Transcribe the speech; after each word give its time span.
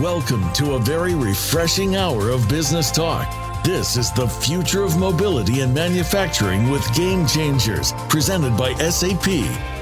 Welcome 0.00 0.52
to 0.52 0.74
a 0.74 0.78
very 0.78 1.16
refreshing 1.16 1.96
hour 1.96 2.30
of 2.30 2.48
business 2.48 2.92
talk. 2.92 3.26
This 3.64 3.96
is 3.96 4.12
the 4.12 4.28
future 4.28 4.84
of 4.84 4.96
mobility 4.96 5.62
and 5.62 5.74
manufacturing 5.74 6.70
with 6.70 6.94
Game 6.94 7.26
Changers, 7.26 7.92
presented 8.08 8.56
by 8.56 8.74
SAP. 8.74 9.24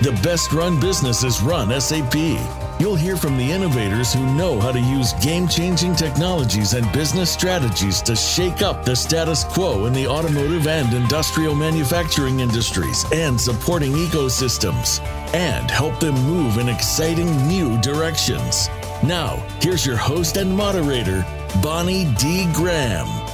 The 0.00 0.18
best 0.22 0.54
run 0.54 0.80
businesses 0.80 1.42
run 1.42 1.78
SAP. 1.78 2.14
You'll 2.80 2.96
hear 2.96 3.18
from 3.18 3.36
the 3.36 3.44
innovators 3.44 4.14
who 4.14 4.24
know 4.34 4.58
how 4.58 4.72
to 4.72 4.80
use 4.80 5.12
game 5.22 5.48
changing 5.48 5.94
technologies 5.96 6.72
and 6.72 6.90
business 6.92 7.30
strategies 7.30 8.00
to 8.02 8.16
shake 8.16 8.62
up 8.62 8.86
the 8.86 8.96
status 8.96 9.44
quo 9.44 9.84
in 9.84 9.92
the 9.92 10.06
automotive 10.06 10.66
and 10.66 10.94
industrial 10.94 11.54
manufacturing 11.54 12.40
industries 12.40 13.04
and 13.12 13.38
supporting 13.38 13.92
ecosystems, 13.92 15.00
and 15.34 15.70
help 15.70 16.00
them 16.00 16.14
move 16.24 16.56
in 16.56 16.70
exciting 16.70 17.46
new 17.46 17.78
directions. 17.82 18.70
Now, 19.02 19.36
here's 19.60 19.84
your 19.84 19.96
host 19.96 20.36
and 20.36 20.54
moderator, 20.56 21.24
Bonnie 21.62 22.06
D. 22.18 22.50
Graham. 22.54 23.25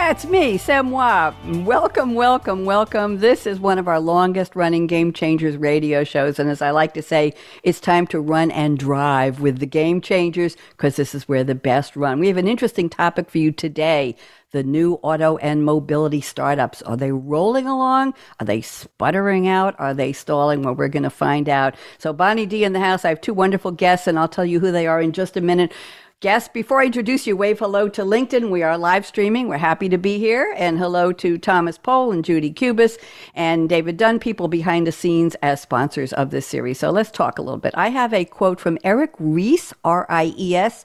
That's 0.00 0.24
me, 0.24 0.56
Semwa. 0.56 1.64
Welcome, 1.64 2.14
welcome, 2.14 2.64
welcome. 2.64 3.18
This 3.18 3.46
is 3.46 3.60
one 3.60 3.78
of 3.78 3.86
our 3.86 4.00
longest 4.00 4.56
running 4.56 4.86
Game 4.86 5.12
Changers 5.12 5.58
radio 5.58 6.04
shows. 6.04 6.38
And 6.38 6.48
as 6.48 6.62
I 6.62 6.70
like 6.70 6.94
to 6.94 7.02
say, 7.02 7.34
it's 7.62 7.80
time 7.80 8.06
to 8.08 8.18
run 8.18 8.50
and 8.50 8.78
drive 8.78 9.40
with 9.40 9.58
the 9.58 9.66
Game 9.66 10.00
Changers 10.00 10.56
because 10.70 10.96
this 10.96 11.14
is 11.14 11.28
where 11.28 11.44
the 11.44 11.54
best 11.54 11.96
run. 11.96 12.18
We 12.18 12.28
have 12.28 12.38
an 12.38 12.48
interesting 12.48 12.88
topic 12.88 13.30
for 13.30 13.38
you 13.38 13.52
today 13.52 14.16
the 14.52 14.62
new 14.62 14.94
auto 15.02 15.36
and 15.36 15.64
mobility 15.64 16.20
startups. 16.20 16.82
Are 16.82 16.96
they 16.96 17.12
rolling 17.12 17.66
along? 17.66 18.14
Are 18.40 18.46
they 18.46 18.60
sputtering 18.60 19.46
out? 19.46 19.76
Are 19.78 19.94
they 19.94 20.12
stalling? 20.12 20.62
Well, 20.62 20.74
we're 20.74 20.88
going 20.88 21.04
to 21.04 21.10
find 21.10 21.48
out. 21.48 21.76
So, 21.98 22.12
Bonnie 22.12 22.46
D 22.46 22.64
in 22.64 22.72
the 22.72 22.80
house. 22.80 23.04
I 23.04 23.10
have 23.10 23.20
two 23.20 23.34
wonderful 23.34 23.70
guests, 23.70 24.06
and 24.06 24.18
I'll 24.18 24.28
tell 24.28 24.44
you 24.44 24.60
who 24.60 24.72
they 24.72 24.86
are 24.86 25.00
in 25.00 25.12
just 25.12 25.36
a 25.36 25.40
minute. 25.40 25.72
Guests, 26.20 26.50
before 26.52 26.82
I 26.82 26.84
introduce 26.84 27.26
you, 27.26 27.34
wave 27.34 27.60
hello 27.60 27.88
to 27.88 28.02
LinkedIn. 28.02 28.50
We 28.50 28.62
are 28.62 28.76
live 28.76 29.06
streaming. 29.06 29.48
We're 29.48 29.56
happy 29.56 29.88
to 29.88 29.96
be 29.96 30.18
here. 30.18 30.54
And 30.54 30.78
hello 30.78 31.14
to 31.14 31.38
Thomas 31.38 31.78
Pohl 31.78 32.12
and 32.12 32.22
Judy 32.22 32.50
Cubis 32.50 32.98
and 33.34 33.70
David 33.70 33.96
Dunn, 33.96 34.18
people 34.18 34.46
behind 34.46 34.86
the 34.86 34.92
scenes 34.92 35.34
as 35.36 35.62
sponsors 35.62 36.12
of 36.12 36.28
this 36.28 36.46
series. 36.46 36.78
So 36.78 36.90
let's 36.90 37.10
talk 37.10 37.38
a 37.38 37.42
little 37.42 37.58
bit. 37.58 37.72
I 37.74 37.88
have 37.88 38.12
a 38.12 38.26
quote 38.26 38.60
from 38.60 38.76
Eric 38.84 39.12
Ries, 39.18 39.72
R 39.82 40.04
I 40.10 40.34
E 40.36 40.54
S. 40.54 40.84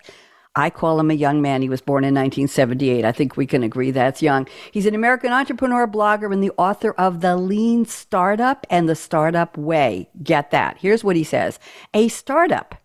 I 0.56 0.70
call 0.70 1.02
him 1.02 1.12
a 1.12 1.16
young 1.16 1.42
man. 1.42 1.62
He 1.62 1.68
was 1.68 1.82
born 1.82 2.06
in 2.06 2.14
1978. 2.16 3.04
I 3.04 3.12
think 3.12 3.36
we 3.36 3.46
can 3.46 3.62
agree 3.62 3.92
that's 3.92 4.22
young. 4.22 4.48
He's 4.72 4.86
an 4.86 4.96
American 4.96 5.34
entrepreneur, 5.34 5.86
blogger, 5.86 6.32
and 6.32 6.42
the 6.42 6.54
author 6.58 6.92
of 6.92 7.20
The 7.20 7.36
Lean 7.36 7.84
Startup 7.84 8.66
and 8.70 8.88
the 8.88 8.96
Startup 8.96 9.58
Way. 9.58 10.08
Get 10.24 10.52
that. 10.52 10.78
Here's 10.78 11.04
what 11.04 11.18
he 11.18 11.26
says 11.26 11.60
A 11.94 12.08
startup 12.08 12.76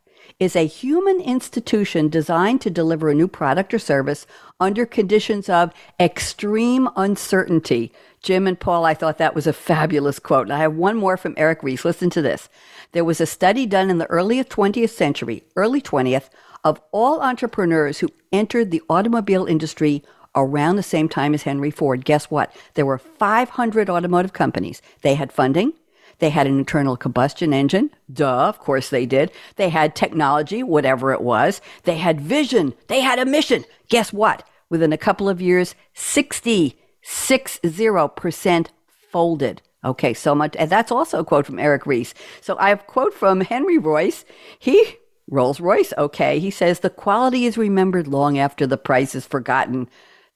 is 0.41 0.57
a 0.57 0.67
human 0.67 1.21
institution 1.21 2.09
designed 2.09 2.63
to 2.63 2.71
deliver 2.71 3.11
a 3.11 3.15
new 3.15 3.29
product 3.29 3.73
or 3.75 3.79
service 3.79 4.27
under 4.59 4.87
conditions 4.87 5.49
of 5.51 5.73
extreme 6.01 6.89
uncertainty. 6.97 7.93
Jim 8.23 8.47
and 8.47 8.59
Paul, 8.59 8.85
I 8.85 8.95
thought 8.95 9.19
that 9.19 9.35
was 9.35 9.47
a 9.47 9.53
fabulous 9.53 10.19
quote. 10.19 10.47
And 10.47 10.53
I 10.53 10.59
have 10.59 10.75
one 10.75 10.97
more 10.97 11.17
from 11.17 11.35
Eric 11.37 11.63
Ries. 11.63 11.85
Listen 11.85 12.11
to 12.11 12.23
this. 12.23 12.49
There 12.93 13.05
was 13.05 13.21
a 13.21 13.27
study 13.27 13.67
done 13.67 13.91
in 13.91 13.99
the 13.99 14.07
early 14.07 14.43
20th 14.43 14.91
century, 14.91 15.45
early 15.57 15.81
20th, 15.81 16.31
of 16.65 16.81
all 16.91 17.21
entrepreneurs 17.21 17.99
who 17.99 18.09
entered 18.33 18.71
the 18.71 18.83
automobile 18.89 19.47
industry 19.47 20.03
around 20.35 20.77
the 20.77 20.83
same 20.83 21.09
time 21.09 21.35
as 21.35 21.43
Henry 21.43 21.71
Ford. 21.71 22.05
Guess 22.05 22.31
what? 22.31 22.55
There 22.75 22.87
were 22.87 22.99
500 22.99 23.91
automotive 23.91 24.33
companies. 24.33 24.81
They 25.03 25.15
had 25.15 25.33
funding. 25.33 25.75
They 26.21 26.31
had 26.31 26.47
an 26.47 26.59
internal 26.59 26.97
combustion 26.97 27.53
engine. 27.53 27.91
Duh, 28.13 28.49
of 28.49 28.59
course 28.59 28.91
they 28.91 29.07
did. 29.07 29.33
They 29.57 29.71
had 29.71 29.97
technology, 29.97 30.63
whatever 30.63 31.13
it 31.13 31.23
was. 31.23 31.61
They 31.85 31.97
had 31.97 32.21
vision. 32.21 32.75
They 32.87 33.01
had 33.01 33.19
a 33.19 33.25
mission. 33.25 33.65
Guess 33.89 34.13
what? 34.13 34.47
Within 34.69 34.93
a 34.93 34.99
couple 34.99 35.29
of 35.29 35.41
years, 35.41 35.75
60, 35.95 36.79
60% 37.03 38.67
folded. 39.11 39.63
Okay, 39.83 40.13
so 40.13 40.35
much. 40.35 40.55
And 40.57 40.71
that's 40.71 40.93
also 40.93 41.21
a 41.21 41.25
quote 41.25 41.47
from 41.47 41.59
Eric 41.59 41.87
Ries. 41.87 42.15
So 42.43 42.57
I 42.59 42.69
have 42.69 42.81
a 42.81 42.85
quote 42.85 43.15
from 43.15 43.41
Henry 43.41 43.79
Royce. 43.79 44.27
He, 44.59 44.97
Rolls 45.27 45.59
Royce, 45.59 45.95
okay, 45.97 46.39
he 46.39 46.51
says, 46.51 46.81
the 46.81 46.91
quality 46.91 47.47
is 47.47 47.57
remembered 47.57 48.07
long 48.07 48.39
after 48.39 48.67
the 48.67 48.77
price 48.77 49.15
is 49.15 49.27
forgotten. 49.27 49.89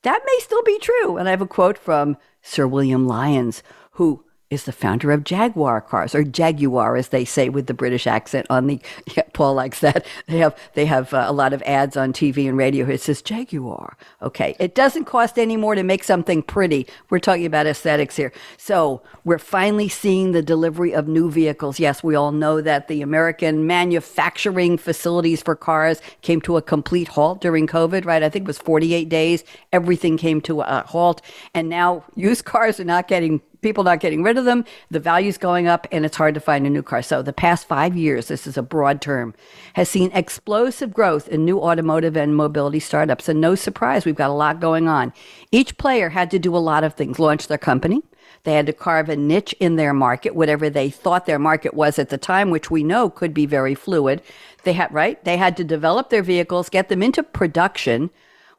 That 0.03 0.23
may 0.25 0.39
still 0.41 0.63
be 0.63 0.79
true. 0.79 1.19
And 1.19 1.29
I 1.29 1.33
have 1.33 1.43
a 1.43 1.47
quote 1.47 1.77
from 1.77 2.17
Sir 2.41 2.67
William 2.67 3.07
Lyons, 3.07 3.63
who 3.93 4.25
is 4.51 4.65
the 4.65 4.73
founder 4.73 5.11
of 5.11 5.25
Jaguar 5.25 5.81
cars, 5.81 6.15
or 6.15 6.23
Jaguar, 6.23 6.97
as 6.97 7.09
they 7.09 7.25
say 7.25 7.49
with 7.49 7.67
the 7.67 7.75
British 7.75 8.07
accent 8.07 8.47
on 8.51 8.67
the. 8.67 8.81
Yeah, 9.17 9.23
Paul 9.33 9.55
likes 9.55 9.81
that. 9.81 10.07
They 10.27 10.39
have 10.39 10.57
they 10.75 10.87
have 10.87 11.15
uh, 11.15 11.27
a 11.29 11.33
lot 11.33 11.53
of 11.53 11.63
ads 11.63 11.97
on 11.97 12.13
TV 12.13 12.49
and 12.49 12.57
radio. 12.57 12.87
It 12.87 13.01
says 13.01 13.23
Jaguar. 13.23 13.97
Okay, 14.23 14.57
it 14.59 14.75
doesn't 14.75 15.05
cost 15.05 15.39
any 15.39 15.57
more 15.57 15.75
to 15.75 15.83
make 15.85 16.03
something 16.03 16.43
pretty. 16.43 16.87
We're 17.11 17.21
talking 17.21 17.47
about 17.47 17.67
aesthetics 17.67 18.17
here. 18.17 18.33
So 18.57 19.03
we're 19.25 19.39
finally 19.39 19.89
seeing 19.89 20.33
the 20.33 20.43
delivery 20.43 20.95
of 20.95 21.07
new 21.07 21.31
vehicles. 21.31 21.79
Yes, 21.79 22.03
we 22.03 22.17
all 22.17 22.33
know 22.33 22.61
that 22.61 22.89
the 22.89 23.03
American 23.03 23.67
manufacturing 23.67 24.79
facilities 24.79 25.43
for 25.43 25.55
cars 25.55 26.01
came 26.23 26.41
to 26.43 26.57
a 26.57 26.63
complete 26.63 27.09
halt 27.09 27.41
during 27.41 27.67
COVID. 27.67 28.05
Right? 28.05 28.23
I 28.23 28.29
think 28.29 28.45
it 28.45 28.49
was 28.49 28.59
48 28.59 29.09
days. 29.09 29.45
Everything 29.73 30.17
came 30.17 30.41
to 30.43 30.63
a 30.63 30.85
halt, 30.89 31.23
and 31.55 31.69
now 31.69 32.05
used 32.17 32.45
cars 32.45 32.81
are 32.81 32.85
not 32.85 33.07
getting 33.07 33.41
people 33.65 33.83
not 33.83 33.99
getting 33.99 34.23
rid 34.23 34.39
of 34.39 34.45
them, 34.45 34.65
the 34.91 35.01
value's 35.01 35.39
going 35.39 35.67
up, 35.67 35.89
and 35.91 36.05
it's 36.05 36.19
hard 36.19 36.35
to 36.35 36.41
find 36.41 36.67
a 36.67 36.71
new 36.71 36.83
car. 36.83 37.03
So 37.03 37.23
the 37.23 37.33
past 37.33 37.67
five 37.67 37.97
years, 37.97 38.29
this 38.29 38.47
is 38.47 38.57
a 38.57 38.63
broad 38.63 39.01
term, 39.01 39.35
has 39.73 39.89
seen 39.89 40.13
explosive 40.13 40.93
growth 40.93 41.27
in 41.29 41.45
new 41.47 41.59
automotive 41.59 42.15
and 42.17 42.37
mobility 42.37 42.79
startups. 42.79 43.29
And 43.29 43.41
no 43.41 43.55
surprise, 43.55 44.05
we've 44.05 44.15
got 44.15 44.31
a 44.31 44.35
lot 44.35 44.61
going 44.61 44.87
on. 44.87 45.13
Each 45.51 45.77
player 45.79 46.11
had 46.11 46.31
to 46.33 46.39
do 46.39 46.55
a 46.55 46.59
lot 46.59 46.85
of 46.85 46.95
things, 46.95 47.19
launch 47.19 47.49
their 47.49 47.59
company. 47.59 48.03
They 48.43 48.53
had 48.53 48.67
to 48.67 48.75
carve 48.75 49.09
a 49.09 49.17
niche 49.17 49.55
in 49.59 49.77
their 49.77 49.95
market, 49.95 50.35
whatever 50.35 50.69
they 50.69 50.91
thought 50.91 51.25
their 51.25 51.39
market 51.39 51.73
was 51.73 51.99
at 51.99 52.11
the 52.11 52.19
time, 52.19 52.51
which 52.51 52.71
we 52.71 52.85
know 52.85 53.09
could 53.09 53.33
be 53.33 53.47
very 53.47 53.75
fluid. 53.75 54.21
They 54.65 54.75
had, 54.75 54.93
right? 54.93 55.25
They 55.25 55.39
had 55.39 55.57
to 55.57 55.65
develop 55.65 56.11
their 56.11 56.23
vehicles, 56.23 56.69
get 56.69 56.91
them 56.91 57.03
into 57.03 57.23
production, 57.23 58.11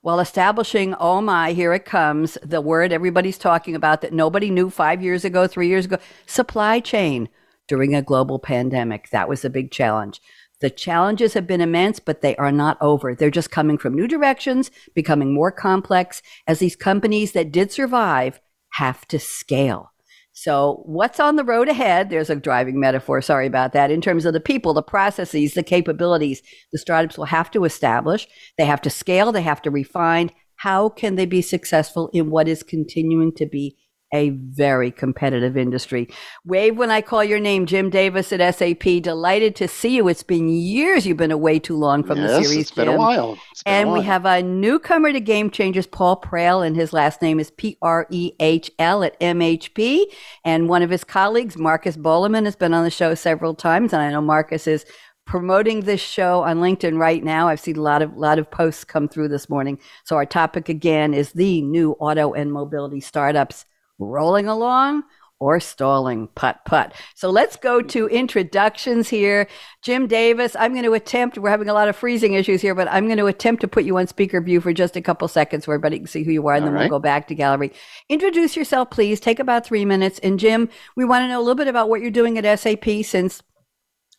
while 0.06 0.20
establishing, 0.20 0.94
oh 1.00 1.20
my, 1.20 1.52
here 1.54 1.74
it 1.74 1.84
comes, 1.84 2.38
the 2.44 2.62
word 2.62 2.92
everybody's 2.92 3.40
talking 3.40 3.74
about 3.74 4.02
that 4.02 4.14
nobody 4.14 4.52
knew 4.52 4.70
five 4.70 5.02
years 5.02 5.26
ago, 5.26 5.48
three 5.48 5.68
years 5.68 5.86
ago 5.86 5.98
supply 6.28 6.80
chain 6.80 7.28
during 7.68 7.96
a 7.96 8.04
global 8.04 8.38
pandemic. 8.38 9.10
That 9.10 9.28
was 9.28 9.44
a 9.44 9.50
big 9.50 9.72
challenge. 9.72 10.22
The 10.62 10.70
challenges 10.70 11.34
have 11.34 11.48
been 11.48 11.60
immense, 11.60 12.00
but 12.00 12.22
they 12.22 12.36
are 12.36 12.52
not 12.52 12.78
over. 12.82 13.16
They're 13.16 13.32
just 13.32 13.50
coming 13.50 13.80
from 13.80 13.96
new 13.96 14.08
directions, 14.08 14.70
becoming 14.94 15.34
more 15.34 15.52
complex 15.52 16.22
as 16.46 16.60
these 16.60 16.76
companies 16.76 17.32
that 17.32 17.52
did 17.52 17.72
survive 17.72 18.40
have 18.74 19.08
to 19.08 19.18
scale. 19.18 19.92
So, 20.38 20.84
what's 20.86 21.22
on 21.22 21.38
the 21.38 21.46
road 21.46 21.70
ahead? 21.70 22.10
There's 22.10 22.30
a 22.30 22.36
driving 22.36 22.78
metaphor. 22.78 23.22
Sorry 23.22 23.48
about 23.48 23.72
that. 23.72 23.90
In 23.90 24.02
terms 24.02 24.26
of 24.26 24.34
the 24.34 24.42
people, 24.42 24.74
the 24.74 24.84
processes, 24.84 25.54
the 25.54 25.64
capabilities, 25.64 26.42
the 26.74 26.78
startups 26.78 27.18
will 27.18 27.26
have 27.26 27.50
to 27.52 27.64
establish. 27.64 28.28
They 28.58 28.66
have 28.66 28.82
to 28.82 28.90
scale. 28.90 29.32
They 29.32 29.42
have 29.42 29.62
to 29.62 29.72
refine. 29.72 30.30
How 30.58 30.90
can 30.90 31.16
they 31.16 31.26
be 31.26 31.42
successful 31.42 32.10
in 32.14 32.32
what 32.32 32.50
is 32.50 32.64
continuing 32.64 33.34
to 33.36 33.46
be 33.46 33.78
a 34.16 34.30
very 34.30 34.92
competitive 34.92 35.58
industry. 35.58 36.08
Wave 36.46 36.78
when 36.78 36.90
I 36.90 37.02
call 37.02 37.24
your 37.24 37.40
name, 37.40 37.66
Jim 37.66 37.90
Davis 37.90 38.32
at 38.32 38.56
SAP. 38.56 39.02
Delighted 39.02 39.56
to 39.58 39.68
see 39.68 39.96
you. 39.96 40.08
It's 40.08 40.24
been 40.24 40.50
years 40.50 41.06
you've 41.06 41.18
been 41.18 41.32
away 41.32 41.60
too 41.60 41.76
long 41.76 42.04
from 42.04 42.20
yes, 42.20 42.30
the 42.30 42.44
series. 42.44 42.62
It's 42.62 42.72
been 42.72 42.86
Jim. 42.86 42.96
a 42.96 42.98
while. 42.98 43.34
Been 43.34 43.40
and 43.66 43.90
a 43.90 43.92
we 43.94 44.02
have 44.02 44.26
a 44.26 44.42
newcomer 44.42 45.12
to 45.12 45.20
Game 45.20 45.50
Changers, 45.50 45.86
Paul 45.86 46.20
Prehl, 46.22 46.66
and 46.66 46.76
his 46.76 46.94
last 46.94 47.22
name 47.22 47.40
is 47.40 47.52
P 47.52 47.78
R 47.82 48.08
E 48.10 48.32
H 48.40 48.72
L 48.80 49.04
at 49.04 49.20
MHP. 49.20 50.06
And 50.44 50.70
one 50.70 50.82
of 50.82 50.90
his 50.90 51.04
colleagues, 51.04 51.58
Marcus 51.58 51.98
Bolaman, 51.98 52.46
has 52.46 52.56
been 52.56 52.74
on 52.74 52.84
the 52.84 52.90
show 52.90 53.14
several 53.16 53.54
times. 53.54 53.94
And 53.94 54.02
I 54.02 54.12
know 54.12 54.22
Marcus 54.22 54.66
is 54.66 54.86
promoting 55.26 55.82
this 55.82 56.02
show 56.02 56.44
on 56.44 56.58
LinkedIn 56.58 56.98
right 56.98 57.24
now. 57.24 57.48
I've 57.48 57.60
seen 57.60 57.78
a 57.78 57.82
lot 57.82 58.02
of 58.02 58.16
lot 58.16 58.40
of 58.40 58.50
posts 58.50 58.84
come 58.84 59.08
through 59.08 59.30
this 59.30 59.50
morning. 59.50 59.80
So 60.04 60.16
our 60.16 60.26
topic 60.26 60.70
again 60.70 61.14
is 61.14 61.34
the 61.34 61.62
new 61.62 61.94
auto 61.94 62.34
and 62.34 62.52
mobility 62.52 63.02
startups 63.02 63.66
rolling 64.00 64.48
along 64.48 65.04
or 65.40 65.60
stalling 65.60 66.28
putt 66.30 66.60
putt. 66.66 66.94
So 67.14 67.30
let's 67.30 67.58
go 67.58 67.82
to 67.82 68.08
introductions 68.08 69.10
here. 69.10 69.48
Jim 69.84 70.08
Davis, 70.08 70.56
I'm 70.58 70.72
going 70.72 70.86
to 70.86 70.94
attempt, 70.94 71.38
we're 71.38 71.50
having 71.50 71.68
a 71.68 71.74
lot 71.74 71.90
of 71.90 71.96
freezing 71.96 72.34
issues 72.34 72.62
here, 72.62 72.74
but 72.74 72.88
I'm 72.90 73.06
going 73.06 73.18
to 73.18 73.28
attempt 73.28 73.62
to 73.62 73.68
put 73.68 73.84
you 73.84 73.98
on 73.98 74.08
speaker 74.08 74.40
view 74.40 74.62
for 74.62 74.72
just 74.72 74.96
a 74.96 75.02
couple 75.02 75.28
seconds 75.28 75.68
where 75.68 75.76
everybody 75.76 76.00
can 76.00 76.08
see 76.08 76.24
who 76.24 76.32
you 76.32 76.48
are, 76.48 76.56
and 76.56 76.64
All 76.64 76.72
then 76.72 76.76
right. 76.76 76.90
we'll 76.90 77.00
go 77.00 77.04
back 77.04 77.28
to 77.28 77.36
gallery. 77.36 77.74
Introduce 78.08 78.56
yourself, 78.56 78.90
please. 78.92 79.20
Take 79.20 79.40
about 79.40 79.66
three 79.66 79.84
minutes. 79.84 80.20
And 80.20 80.40
Jim, 80.40 80.70
we 80.96 81.04
want 81.04 81.24
to 81.24 81.28
know 81.28 81.40
a 81.40 81.44
little 81.44 81.56
bit 81.56 81.68
about 81.68 81.90
what 81.90 82.02
you're 82.02 82.12
doing 82.12 82.38
at 82.38 82.60
SAP 82.60 82.86
since 83.04 83.44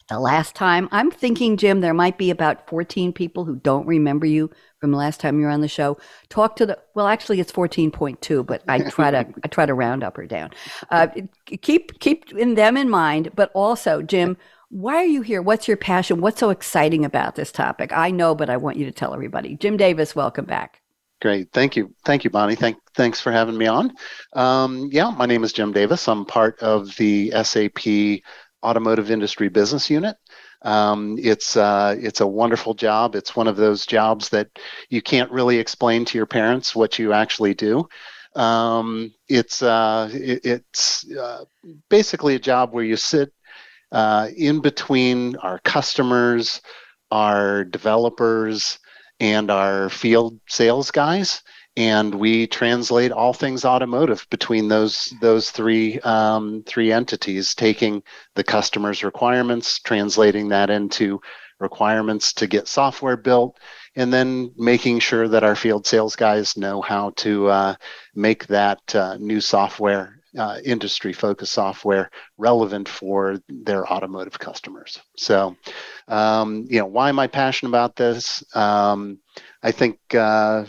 the 0.08 0.20
last 0.20 0.55
time. 0.55 0.88
I'm 0.93 1.11
thinking, 1.11 1.56
Jim, 1.56 1.81
there 1.81 1.94
might 1.94 2.19
be 2.19 2.31
about 2.31 2.69
14 2.69 3.12
people 3.12 3.44
who 3.44 3.56
don't 3.56 3.87
remember 3.87 4.26
you 4.26 4.50
from 4.86 4.92
last 4.92 5.18
time 5.20 5.40
you 5.40 5.46
were 5.46 5.50
on 5.50 5.62
the 5.62 5.68
show. 5.68 5.98
Talk 6.28 6.54
to 6.56 6.66
the 6.66 6.78
well, 6.94 7.08
actually, 7.08 7.40
it's 7.40 7.50
14.2, 7.52 8.46
but 8.46 8.62
I 8.68 8.88
try 8.88 9.10
to 9.10 9.26
I 9.44 9.48
try 9.48 9.66
to 9.66 9.74
round 9.74 10.04
up 10.04 10.16
or 10.16 10.26
down. 10.26 10.50
Uh, 10.90 11.08
keep 11.60 11.98
keep 11.98 12.32
in 12.32 12.54
them 12.54 12.76
in 12.76 12.88
mind, 12.88 13.32
but 13.34 13.50
also, 13.52 14.00
Jim, 14.00 14.36
Why 14.68 14.96
are 14.96 15.04
you 15.04 15.22
here? 15.22 15.42
What's 15.42 15.68
your 15.68 15.76
passion? 15.76 16.20
What's 16.20 16.40
so 16.40 16.50
exciting 16.50 17.04
about 17.04 17.34
this 17.34 17.52
topic? 17.52 17.92
I 17.92 18.10
know, 18.10 18.34
but 18.34 18.50
I 18.50 18.56
want 18.56 18.76
you 18.76 18.84
to 18.84 18.92
tell 18.92 19.14
everybody. 19.14 19.56
Jim 19.56 19.76
Davis, 19.76 20.14
welcome 20.16 20.44
back. 20.44 20.82
Great. 21.22 21.50
Thank 21.52 21.76
you. 21.76 21.94
Thank 22.04 22.24
you, 22.24 22.30
Bonnie. 22.30 22.56
Thank, 22.56 22.76
thanks 22.94 23.20
for 23.20 23.32
having 23.32 23.56
me 23.56 23.66
on. 23.66 23.92
Um, 24.34 24.88
yeah, 24.92 25.10
my 25.10 25.24
name 25.24 25.44
is 25.44 25.52
Jim 25.52 25.72
Davis. 25.72 26.08
I'm 26.08 26.26
part 26.26 26.60
of 26.60 26.94
the 26.96 27.32
SAP 27.42 28.22
Automotive 28.62 29.10
Industry 29.10 29.48
Business 29.48 29.88
Unit. 29.88 30.16
Um, 30.62 31.19
it's 31.20 31.56
uh, 31.56 31.97
it's 31.99 32.20
a 32.20 32.26
wonderful 32.26 32.75
job. 32.75 33.14
It's 33.14 33.37
one 33.37 33.49
of 33.49 33.56
those 33.56 33.87
jobs 33.87 34.29
that 34.31 34.49
you 34.88 35.03
can't 35.03 35.31
really 35.31 35.58
explain 35.58 36.05
to 36.06 36.19
your 36.19 36.26
parents 36.26 36.75
what 36.75 36.99
you 36.99 37.12
actually 37.12 37.55
do. 37.55 37.88
Um, 38.35 39.14
it's 39.29 39.62
uh, 39.62 40.11
it, 40.12 40.44
it's 40.44 41.11
uh, 41.11 41.44
basically 41.88 42.35
a 42.35 42.41
job 42.41 42.73
where 42.73 42.85
you 42.85 42.97
sit 42.97 43.32
uh, 43.93 44.29
in 44.37 44.61
between 44.61 45.37
our 45.37 45.58
customers, 45.61 46.61
our 47.11 47.64
developers, 47.64 48.79
and 49.20 49.50
our 49.50 49.88
field 49.88 50.38
sales 50.49 50.91
guys, 50.91 51.43
and 51.76 52.14
we 52.14 52.46
translate 52.46 53.12
all 53.12 53.32
things 53.32 53.64
automotive 53.64 54.26
between 54.31 54.69
those 54.69 55.12
those 55.20 55.50
three 55.50 56.00
um, 56.00 56.62
three 56.67 56.93
entities, 56.93 57.55
taking 57.55 58.02
the 58.34 58.44
customer's 58.44 59.05
requirements, 59.05 59.78
translating 59.81 60.49
that 60.49 60.70
into 60.70 61.20
requirements 61.58 62.32
to 62.34 62.46
get 62.46 62.69
software 62.69 63.17
built, 63.17 63.58
and 63.94 64.12
then 64.12 64.52
making 64.56 64.99
sure 64.99 65.28
that 65.28 65.44
our 65.44 65.56
field 65.56 65.87
sales 65.87 66.17
guys 66.17 66.56
know 66.56 66.81
how 66.81 67.11
to 67.17 67.49
uh, 67.49 67.75
make 68.14 68.46
that 68.46 68.94
uh, 68.94 69.17
new 69.19 69.40
software 69.40 70.20
uh, 70.38 70.58
industry 70.64 71.12
focused 71.12 71.52
software 71.52 72.11
relevant 72.37 72.88
for 72.88 73.38
their 73.49 73.90
automotive 73.90 74.38
customers. 74.38 75.00
So, 75.17 75.56
um, 76.08 76.67
you 76.69 76.79
know, 76.79 76.87
why 76.87 77.08
am 77.08 77.19
I 77.19 77.26
passionate 77.26 77.70
about 77.70 77.96
this? 77.96 78.44
Um, 78.55 79.19
I 79.62 79.72
think 79.72 79.99
uh, 80.14 80.64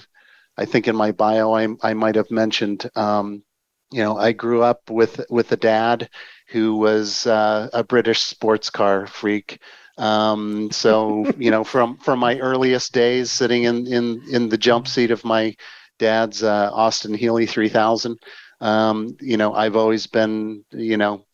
I 0.58 0.66
think 0.66 0.88
in 0.88 0.96
my 0.96 1.12
bio 1.12 1.54
I, 1.54 1.68
I 1.84 1.94
might 1.94 2.16
have 2.16 2.32
mentioned. 2.32 2.90
Um, 2.96 3.44
you 3.92 4.04
know, 4.04 4.18
I 4.18 4.32
grew 4.34 4.64
up 4.64 4.90
with 4.90 5.22
with 5.30 5.52
a 5.52 5.58
dad 5.58 6.10
who 6.50 6.76
was 6.76 7.26
uh, 7.28 7.70
a 7.74 7.84
British 7.84 8.22
sports 8.22 8.70
car 8.70 9.08
freak. 9.08 9.60
Um, 9.98 10.70
so 10.72 11.26
you 11.38 11.52
know, 11.52 11.64
from 11.64 11.98
from 11.98 12.20
my 12.20 12.38
earliest 12.40 12.94
days, 12.94 13.32
sitting 13.32 13.64
in 13.64 13.88
in 13.88 14.22
in 14.32 14.50
the 14.50 14.58
jump 14.58 14.88
seat 14.88 15.12
of 15.12 15.24
my 15.26 15.56
dad's 16.00 16.44
uh, 16.44 16.70
Austin 16.74 17.14
Healey 17.14 17.46
3000, 17.46 18.18
um, 18.62 19.16
you 19.22 19.38
know, 19.38 19.54
I've 19.54 19.76
always 19.76 20.08
been, 20.08 20.64
you 20.72 20.98
know, 20.98 21.26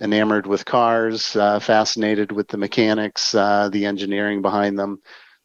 enamored 0.00 0.46
with 0.46 0.64
cars, 0.64 1.34
uh, 1.36 1.58
fascinated 1.60 2.32
with 2.32 2.48
the 2.48 2.56
mechanics, 2.56 3.34
uh, 3.34 3.68
the 3.70 3.86
engineering 3.86 4.42
behind 4.42 4.78
them, 4.78 4.98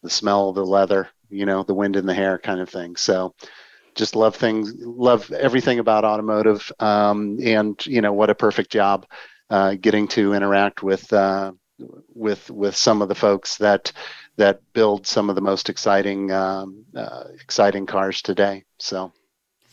the 0.03 0.09
smell 0.09 0.49
of 0.49 0.55
the 0.55 0.65
leather, 0.65 1.09
you 1.29 1.45
know, 1.45 1.63
the 1.63 1.73
wind 1.73 1.95
in 1.95 2.05
the 2.05 2.13
hair 2.13 2.37
kind 2.37 2.59
of 2.59 2.69
thing. 2.69 2.95
So 2.95 3.33
just 3.95 4.15
love 4.15 4.35
things, 4.35 4.73
love 4.79 5.31
everything 5.31 5.79
about 5.79 6.05
automotive. 6.05 6.71
Um, 6.79 7.39
and, 7.43 7.83
you 7.85 8.01
know, 8.01 8.13
what 8.13 8.29
a 8.29 8.35
perfect 8.35 8.71
job 8.71 9.05
uh, 9.49 9.75
getting 9.79 10.07
to 10.09 10.33
interact 10.33 10.83
with, 10.83 11.11
uh, 11.11 11.53
with, 12.13 12.49
with 12.51 12.75
some 12.75 13.01
of 13.01 13.07
the 13.07 13.15
folks 13.15 13.57
that, 13.57 13.91
that 14.37 14.61
build 14.73 15.07
some 15.07 15.29
of 15.29 15.35
the 15.35 15.41
most 15.41 15.69
exciting, 15.69 16.31
um, 16.31 16.85
uh, 16.95 17.23
exciting 17.41 17.85
cars 17.85 18.21
today. 18.21 18.65
So. 18.79 19.11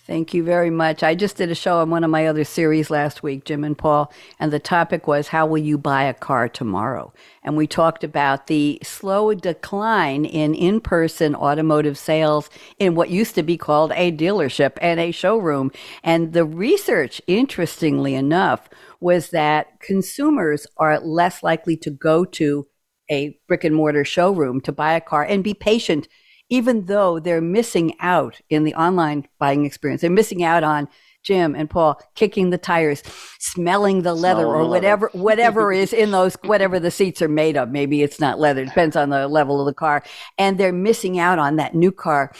Thank 0.06 0.34
you 0.34 0.44
very 0.44 0.68
much. 0.68 1.02
I 1.02 1.14
just 1.14 1.38
did 1.38 1.50
a 1.50 1.54
show 1.54 1.78
on 1.78 1.88
one 1.88 2.04
of 2.04 2.10
my 2.10 2.26
other 2.26 2.44
series 2.44 2.90
last 2.90 3.22
week, 3.22 3.46
Jim 3.46 3.64
and 3.64 3.76
Paul, 3.76 4.12
and 4.38 4.52
the 4.52 4.58
topic 4.58 5.06
was 5.06 5.28
How 5.28 5.46
Will 5.46 5.56
You 5.62 5.78
Buy 5.78 6.02
a 6.02 6.12
Car 6.12 6.46
Tomorrow? 6.46 7.14
And 7.42 7.56
we 7.56 7.66
talked 7.66 8.04
about 8.04 8.46
the 8.46 8.78
slow 8.82 9.32
decline 9.32 10.26
in 10.26 10.54
in 10.54 10.82
person 10.82 11.34
automotive 11.34 11.96
sales 11.96 12.50
in 12.78 12.94
what 12.94 13.08
used 13.08 13.34
to 13.36 13.42
be 13.42 13.56
called 13.56 13.92
a 13.92 14.12
dealership 14.12 14.76
and 14.82 15.00
a 15.00 15.10
showroom. 15.10 15.72
And 16.02 16.34
the 16.34 16.44
research, 16.44 17.22
interestingly 17.26 18.14
enough, 18.14 18.68
was 19.00 19.30
that 19.30 19.80
consumers 19.80 20.66
are 20.76 21.00
less 21.00 21.42
likely 21.42 21.78
to 21.78 21.90
go 21.90 22.26
to 22.26 22.66
a 23.10 23.38
brick 23.48 23.64
and 23.64 23.74
mortar 23.74 24.04
showroom 24.04 24.60
to 24.62 24.72
buy 24.72 24.92
a 24.92 25.00
car 25.00 25.24
and 25.24 25.42
be 25.42 25.54
patient 25.54 26.08
even 26.50 26.86
though 26.86 27.18
they're 27.18 27.40
missing 27.40 27.94
out 28.00 28.40
in 28.50 28.64
the 28.64 28.74
online 28.74 29.26
buying 29.38 29.64
experience. 29.64 30.02
They're 30.02 30.10
missing 30.10 30.44
out 30.44 30.62
on 30.62 30.88
Jim 31.22 31.54
and 31.54 31.70
Paul 31.70 32.00
kicking 32.14 32.50
the 32.50 32.58
tires, 32.58 33.02
smelling 33.38 34.02
the 34.02 34.14
leather 34.14 34.42
Smell 34.42 34.54
or 34.54 34.68
whatever 34.68 35.10
leather. 35.14 35.24
whatever 35.24 35.72
is 35.72 35.92
in 35.92 36.10
those 36.10 36.36
whatever 36.44 36.78
the 36.78 36.90
seats 36.90 37.22
are 37.22 37.28
made 37.28 37.56
of. 37.56 37.70
Maybe 37.70 38.02
it's 38.02 38.20
not 38.20 38.38
leather, 38.38 38.64
depends 38.64 38.94
on 38.94 39.08
the 39.08 39.26
level 39.26 39.60
of 39.60 39.66
the 39.66 39.74
car. 39.74 40.04
And 40.38 40.58
they're 40.58 40.72
missing 40.72 41.18
out 41.18 41.38
on 41.38 41.56
that 41.56 41.74
new 41.74 41.90
car. 41.90 42.32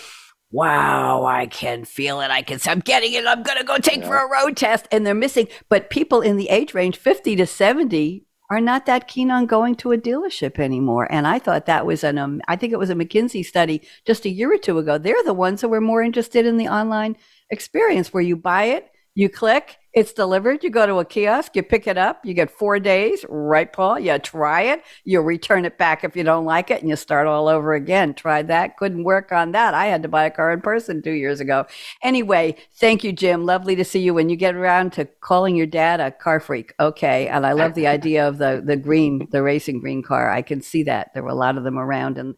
Wow, 0.51 1.25
I 1.25 1.47
can 1.47 1.85
feel 1.85 2.21
it. 2.21 2.31
I 2.31 2.43
can 2.43 2.61
I'm 2.67 2.81
getting 2.81 3.15
it. 3.15 3.27
I'm 3.27 3.43
gonna 3.43 3.65
go 3.65 3.79
take 3.79 4.01
yeah. 4.01 4.06
for 4.06 4.17
a 4.19 4.31
road 4.31 4.56
test. 4.56 4.87
And 4.93 5.06
they're 5.06 5.15
missing. 5.15 5.49
But 5.69 5.91
people 5.91 6.21
in 6.21 6.37
the 6.37 6.51
age 6.51 6.75
range 6.75 6.97
50 6.97 7.37
to 7.37 7.47
70 7.47 8.25
are 8.50 8.61
not 8.61 8.87
that 8.87 9.08
keen 9.08 9.31
on 9.31 9.46
going 9.46 9.75
to 9.76 9.93
a 9.93 9.99
dealership 9.99 10.58
anymore. 10.58 11.11
And 11.11 11.26
I 11.26 11.38
thought 11.38 11.67
that 11.67 11.87
was 11.87 12.05
an, 12.05 12.19
um, 12.19 12.43
I 12.46 12.56
think 12.56 12.73
it 12.73 12.79
was 12.79 12.91
a 12.91 12.94
McKinsey 12.94 13.44
study 13.44 13.82
just 14.06 14.25
a 14.25 14.31
year 14.31 14.52
or 14.52 14.58
two 14.58 14.79
ago. 14.79 14.99
They're 14.99 15.23
the 15.25 15.32
ones 15.35 15.61
who 15.61 15.69
were 15.69 15.81
more 15.81 16.02
interested 16.02 16.44
in 16.44 16.56
the 16.56 16.69
online 16.69 17.17
experience 17.50 18.12
where 18.12 18.23
you 18.23 18.37
buy 18.37 18.64
it, 18.64 18.91
you 19.14 19.29
click, 19.29 19.79
it's 19.94 20.12
delivered. 20.12 20.64
You 20.64 20.70
go 20.70 20.87
to 20.87 20.99
a 20.99 21.05
kiosk, 21.05 21.55
you 21.55 21.62
pick 21.62 21.87
it 21.87 21.96
up, 21.96 22.25
you 22.25 22.35
get 22.35 22.50
four 22.50 22.81
days, 22.81 23.25
right, 23.29 23.73
Paul? 23.73 24.00
You 24.00 24.19
try 24.19 24.62
it, 24.62 24.82
you 25.05 25.20
return 25.20 25.64
it 25.64 25.79
back 25.79 26.02
if 26.02 26.17
you 26.17 26.25
don't 26.25 26.44
like 26.44 26.70
it, 26.70 26.81
and 26.81 26.88
you 26.88 26.96
start 26.96 27.29
all 27.29 27.46
over 27.46 27.75
again. 27.75 28.12
Tried 28.12 28.49
that, 28.49 28.76
couldn't 28.76 29.05
work 29.05 29.31
on 29.31 29.52
that. 29.52 29.73
I 29.73 29.87
had 29.87 30.02
to 30.02 30.08
buy 30.08 30.25
a 30.25 30.31
car 30.31 30.52
in 30.52 30.61
person 30.61 31.00
two 31.00 31.12
years 31.12 31.38
ago. 31.38 31.67
Anyway, 32.02 32.56
thank 32.75 33.05
you, 33.05 33.12
Jim. 33.12 33.46
Lovely 33.46 33.76
to 33.76 33.85
see 33.85 34.00
you. 34.00 34.14
When 34.14 34.29
you 34.29 34.37
get 34.37 34.56
around 34.56 34.93
to 34.94 35.05
calling 35.05 35.55
your 35.55 35.67
dad 35.67 36.00
a 36.00 36.11
car 36.11 36.41
freak, 36.41 36.75
okay. 36.81 37.29
And 37.29 37.46
I 37.46 37.52
love 37.52 37.75
the 37.75 37.87
idea 37.87 38.26
of 38.26 38.38
the 38.38 38.62
the 38.64 38.76
green, 38.76 39.29
the 39.31 39.43
racing 39.43 39.81
green 39.81 40.02
car. 40.02 40.31
I 40.31 40.43
can 40.43 40.61
see 40.61 40.82
that 40.85 41.14
there 41.14 41.23
were 41.23 41.31
a 41.31 41.35
lot 41.35 41.56
of 41.56 41.62
them 41.62 41.79
around, 41.79 42.19
and 42.19 42.35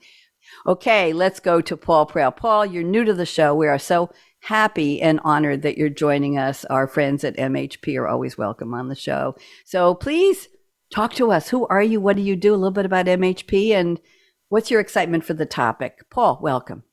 Okay, 0.67 1.13
let's 1.13 1.41
go 1.41 1.61
to 1.61 1.77
Paul 1.77 2.07
Prehl. 2.07 2.35
Paul, 2.35 2.67
you're 2.67 2.83
new 2.83 3.05
to 3.05 3.15
the 3.15 3.27
show. 3.27 3.55
We 3.55 3.67
are 3.67 3.79
so 3.79 4.11
happy 4.47 5.03
and 5.03 5.19
honored 5.25 5.63
that 5.63 5.77
you're 5.77 5.89
joining 5.89 6.39
us. 6.39 6.65
Our 6.67 6.87
friends 6.87 7.25
at 7.25 7.37
MHP 7.37 7.99
are 7.99 8.07
always 8.07 8.39
welcome 8.39 8.75
on 8.75 8.89
the 8.89 8.95
show. 8.95 9.35
So 9.65 9.93
please 9.93 10.49
talk 10.95 11.15
to 11.15 11.33
us. 11.33 11.49
Who 11.49 11.67
are 11.67 11.83
you? 11.83 12.01
What 12.01 12.15
do 12.15 12.23
you 12.23 12.37
do? 12.37 12.53
A 12.53 12.55
little 12.55 12.71
bit 12.71 12.87
about 12.87 13.07
MHP 13.07 13.73
and 13.73 14.01
what's 14.49 14.71
your 14.71 14.79
excitement 14.79 15.25
for 15.25 15.35
the 15.35 15.47
topic? 15.47 16.09
Paul, 16.11 16.39
welcome. 16.41 16.85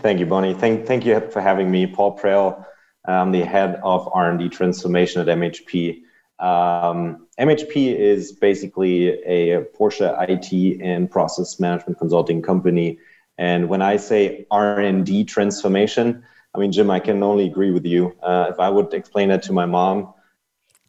Thank 0.00 0.18
you, 0.18 0.26
Bonnie. 0.26 0.52
Thank, 0.52 0.84
thank 0.84 1.06
you 1.06 1.20
for 1.30 1.40
having 1.40 1.70
me. 1.70 1.86
Paul 1.86 2.18
Prehl, 2.18 2.64
I'm 3.06 3.30
the 3.30 3.42
head 3.42 3.80
of 3.84 4.08
R&D 4.12 4.48
transformation 4.48 5.20
at 5.20 5.28
MHP. 5.28 6.00
Um, 6.40 7.28
MHP 7.38 7.96
is 7.96 8.32
basically 8.32 9.10
a 9.22 9.62
Porsche 9.78 10.12
IT 10.28 10.80
and 10.82 11.08
process 11.08 11.60
management 11.60 12.00
consulting 12.00 12.42
company. 12.42 12.98
And 13.38 13.68
when 13.68 13.80
I 13.80 13.96
say 13.96 14.44
R&D 14.50 15.24
transformation, 15.24 16.24
I 16.54 16.58
mean, 16.58 16.70
Jim, 16.70 16.90
I 16.90 17.00
can 17.00 17.22
only 17.22 17.46
agree 17.46 17.72
with 17.72 17.84
you. 17.84 18.16
Uh, 18.22 18.46
if 18.48 18.60
I 18.60 18.70
would 18.70 18.94
explain 18.94 19.28
that 19.30 19.42
to 19.44 19.52
my 19.52 19.66
mom, 19.66 20.14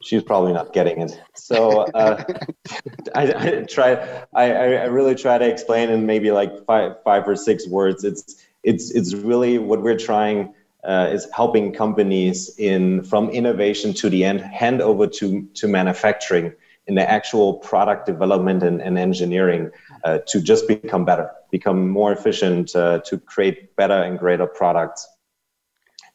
she's 0.03 0.21
probably 0.21 0.53
not 0.53 0.73
getting 0.73 1.01
it. 1.01 1.19
So 1.33 1.81
uh, 1.93 2.23
I, 3.15 3.33
I, 3.33 3.65
try. 3.67 3.93
I, 4.33 4.51
I 4.53 4.85
really 4.85 5.15
try 5.15 5.37
to 5.37 5.47
explain 5.47 5.89
in 5.89 6.05
maybe 6.05 6.31
like 6.31 6.65
five, 6.65 7.01
five 7.03 7.27
or 7.27 7.35
six 7.35 7.67
words. 7.67 8.03
It's 8.03 8.45
it's 8.63 8.91
it's 8.91 9.13
really 9.13 9.57
what 9.57 9.81
we're 9.81 9.97
trying 9.97 10.53
uh, 10.83 11.09
is 11.11 11.27
helping 11.35 11.73
companies 11.73 12.55
in 12.59 13.03
from 13.03 13.29
innovation 13.29 13.93
to 13.95 14.09
the 14.09 14.23
end, 14.23 14.41
hand 14.41 14.81
over 14.81 15.07
to 15.07 15.47
to 15.55 15.67
manufacturing 15.67 16.53
in 16.87 16.93
the 16.93 17.09
actual 17.09 17.55
product 17.55 18.05
development 18.05 18.61
and, 18.61 18.79
and 18.79 18.99
engineering 18.99 19.71
uh, 20.03 20.19
to 20.27 20.39
just 20.39 20.67
become 20.67 21.03
better, 21.03 21.31
become 21.49 21.89
more 21.89 22.11
efficient, 22.11 22.75
uh, 22.75 22.99
to 22.99 23.17
create 23.17 23.75
better 23.75 24.03
and 24.03 24.19
greater 24.19 24.45
products 24.45 25.07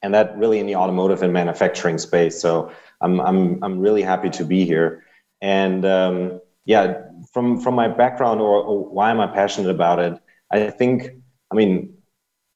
and 0.02 0.14
that 0.14 0.36
really 0.36 0.58
in 0.58 0.66
the 0.66 0.76
automotive 0.76 1.22
and 1.22 1.32
manufacturing 1.32 1.98
space. 1.98 2.40
So 2.40 2.72
I'm 3.00 3.20
I'm 3.20 3.62
I'm 3.62 3.78
really 3.80 4.02
happy 4.02 4.30
to 4.30 4.44
be 4.44 4.64
here. 4.64 5.04
And 5.40 5.84
um, 5.84 6.40
yeah, 6.64 7.02
from 7.32 7.60
from 7.60 7.74
my 7.74 7.88
background 7.88 8.40
or, 8.40 8.62
or, 8.62 8.88
why 8.90 9.10
am 9.10 9.20
I 9.20 9.26
passionate 9.26 9.70
about 9.70 9.98
it? 9.98 10.20
I 10.50 10.70
think 10.70 11.10
I 11.50 11.54
mean 11.54 11.94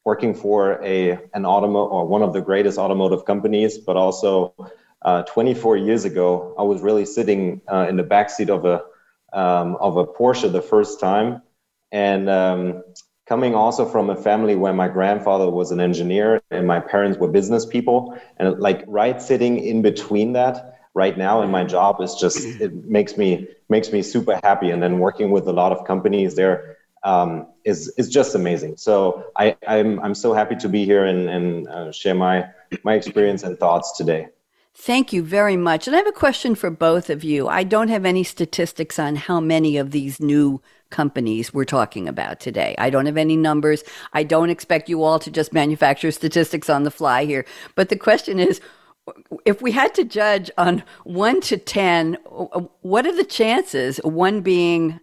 working 0.04 0.34
for 0.34 0.82
a 0.82 1.12
an 1.12 1.44
automo 1.44 1.90
or 1.90 2.06
one 2.06 2.22
of 2.22 2.32
the 2.32 2.40
greatest 2.40 2.78
automotive 2.78 3.24
companies, 3.24 3.78
but 3.78 3.96
also 3.96 4.54
uh, 5.02 5.22
24 5.22 5.76
years 5.76 6.04
ago, 6.04 6.54
I 6.58 6.62
was 6.62 6.80
really 6.80 7.04
sitting 7.04 7.60
uh, 7.70 7.86
in 7.88 7.96
the 7.96 8.04
backseat 8.04 8.48
of 8.48 8.64
a 8.64 8.82
um, 9.38 9.76
of 9.76 9.96
a 9.96 10.06
Porsche 10.06 10.50
the 10.50 10.62
first 10.62 11.00
time, 11.00 11.42
and 11.90 12.30
um, 12.30 12.82
coming 13.26 13.54
also 13.54 13.86
from 13.86 14.10
a 14.10 14.16
family 14.16 14.54
where 14.54 14.72
my 14.72 14.88
grandfather 14.88 15.48
was 15.50 15.70
an 15.70 15.80
engineer 15.80 16.42
and 16.50 16.66
my 16.66 16.80
parents 16.80 17.18
were 17.18 17.28
business 17.28 17.64
people 17.64 18.18
and 18.38 18.58
like 18.60 18.84
right 18.86 19.22
sitting 19.22 19.58
in 19.58 19.82
between 19.82 20.32
that 20.34 20.78
right 20.94 21.16
now 21.16 21.42
in 21.42 21.50
my 21.50 21.64
job 21.64 22.00
is 22.00 22.14
just 22.14 22.38
it 22.60 22.74
makes 22.84 23.16
me 23.16 23.48
makes 23.68 23.92
me 23.92 24.02
super 24.02 24.38
happy 24.42 24.70
and 24.70 24.82
then 24.82 24.98
working 24.98 25.30
with 25.30 25.46
a 25.46 25.52
lot 25.52 25.72
of 25.72 25.86
companies 25.86 26.34
there 26.34 26.76
um, 27.02 27.46
is 27.64 27.92
is 27.98 28.08
just 28.08 28.34
amazing 28.34 28.76
so 28.76 29.24
I, 29.36 29.56
I'm 29.66 30.00
I'm 30.00 30.14
so 30.14 30.32
happy 30.32 30.56
to 30.56 30.68
be 30.68 30.84
here 30.84 31.04
and, 31.04 31.28
and 31.28 31.68
uh, 31.68 31.92
share 31.92 32.14
my 32.14 32.46
my 32.82 32.94
experience 32.94 33.42
and 33.42 33.58
thoughts 33.58 33.96
today 33.96 34.28
Thank 34.76 35.12
you 35.12 35.22
very 35.22 35.56
much. 35.56 35.86
And 35.86 35.94
I 35.94 36.00
have 36.00 36.08
a 36.08 36.12
question 36.12 36.56
for 36.56 36.68
both 36.68 37.08
of 37.08 37.22
you. 37.22 37.46
I 37.46 37.62
don't 37.62 37.86
have 37.86 38.04
any 38.04 38.24
statistics 38.24 38.98
on 38.98 39.14
how 39.14 39.38
many 39.38 39.76
of 39.76 39.92
these 39.92 40.18
new 40.18 40.60
companies 40.94 41.52
we're 41.52 41.64
talking 41.64 42.06
about 42.06 42.38
today. 42.38 42.76
I 42.78 42.88
don't 42.88 43.06
have 43.06 43.16
any 43.16 43.36
numbers. 43.36 43.82
I 44.12 44.22
don't 44.22 44.48
expect 44.48 44.88
you 44.88 45.02
all 45.02 45.18
to 45.18 45.28
just 45.28 45.52
manufacture 45.52 46.12
statistics 46.12 46.70
on 46.70 46.84
the 46.84 46.90
fly 46.92 47.24
here. 47.24 47.44
But 47.74 47.88
the 47.88 47.96
question 47.96 48.38
is 48.38 48.60
if 49.44 49.60
we 49.60 49.72
had 49.72 49.92
to 49.96 50.04
judge 50.04 50.52
on 50.56 50.84
one 51.02 51.40
to 51.42 51.56
10, 51.56 52.14
what 52.82 53.06
are 53.06 53.16
the 53.16 53.24
chances, 53.24 53.98
one 54.04 54.40
being 54.40 55.00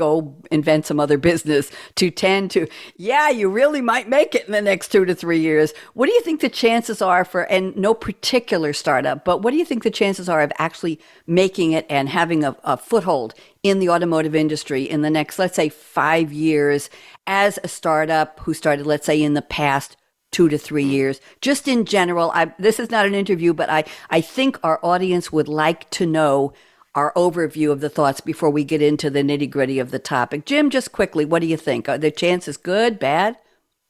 go 0.00 0.34
invent 0.50 0.86
some 0.86 0.98
other 0.98 1.18
business 1.18 1.70
to 1.94 2.10
10 2.10 2.48
to 2.48 2.66
yeah 2.96 3.28
you 3.28 3.48
really 3.48 3.82
might 3.82 4.08
make 4.08 4.34
it 4.34 4.46
in 4.46 4.52
the 4.52 4.62
next 4.62 4.88
two 4.88 5.04
to 5.04 5.14
three 5.14 5.38
years 5.38 5.74
what 5.92 6.06
do 6.06 6.12
you 6.12 6.22
think 6.22 6.40
the 6.40 6.48
chances 6.48 7.02
are 7.02 7.24
for 7.24 7.42
and 7.42 7.76
no 7.76 7.92
particular 7.92 8.72
startup 8.72 9.24
but 9.24 9.42
what 9.42 9.50
do 9.50 9.58
you 9.58 9.64
think 9.64 9.82
the 9.82 9.90
chances 9.90 10.28
are 10.28 10.40
of 10.40 10.50
actually 10.58 10.98
making 11.26 11.72
it 11.72 11.86
and 11.90 12.08
having 12.08 12.42
a, 12.42 12.56
a 12.64 12.76
foothold 12.76 13.34
in 13.62 13.78
the 13.78 13.90
automotive 13.90 14.34
industry 14.34 14.82
in 14.82 15.02
the 15.02 15.10
next 15.10 15.38
let's 15.38 15.54
say 15.54 15.68
five 15.68 16.32
years 16.32 16.88
as 17.26 17.58
a 17.62 17.68
startup 17.68 18.40
who 18.40 18.54
started 18.54 18.86
let's 18.86 19.06
say 19.06 19.22
in 19.22 19.34
the 19.34 19.42
past 19.42 19.96
two 20.32 20.48
to 20.48 20.56
three 20.56 20.84
years. 20.84 21.20
Just 21.40 21.66
in 21.66 21.84
general, 21.84 22.30
I, 22.32 22.52
this 22.56 22.78
is 22.78 22.88
not 22.88 23.04
an 23.04 23.14
interview, 23.14 23.52
but 23.52 23.68
I, 23.68 23.82
I 24.10 24.20
think 24.20 24.60
our 24.62 24.78
audience 24.80 25.32
would 25.32 25.48
like 25.48 25.90
to 25.90 26.06
know 26.06 26.52
our 26.94 27.12
overview 27.14 27.70
of 27.70 27.80
the 27.80 27.88
thoughts 27.88 28.20
before 28.20 28.50
we 28.50 28.64
get 28.64 28.82
into 28.82 29.10
the 29.10 29.22
nitty 29.22 29.48
gritty 29.48 29.78
of 29.78 29.90
the 29.90 29.98
topic. 29.98 30.44
Jim, 30.44 30.70
just 30.70 30.92
quickly, 30.92 31.24
what 31.24 31.40
do 31.40 31.46
you 31.46 31.56
think? 31.56 31.88
Are 31.88 31.98
the 31.98 32.10
chances 32.10 32.56
good, 32.56 32.98
bad? 32.98 33.36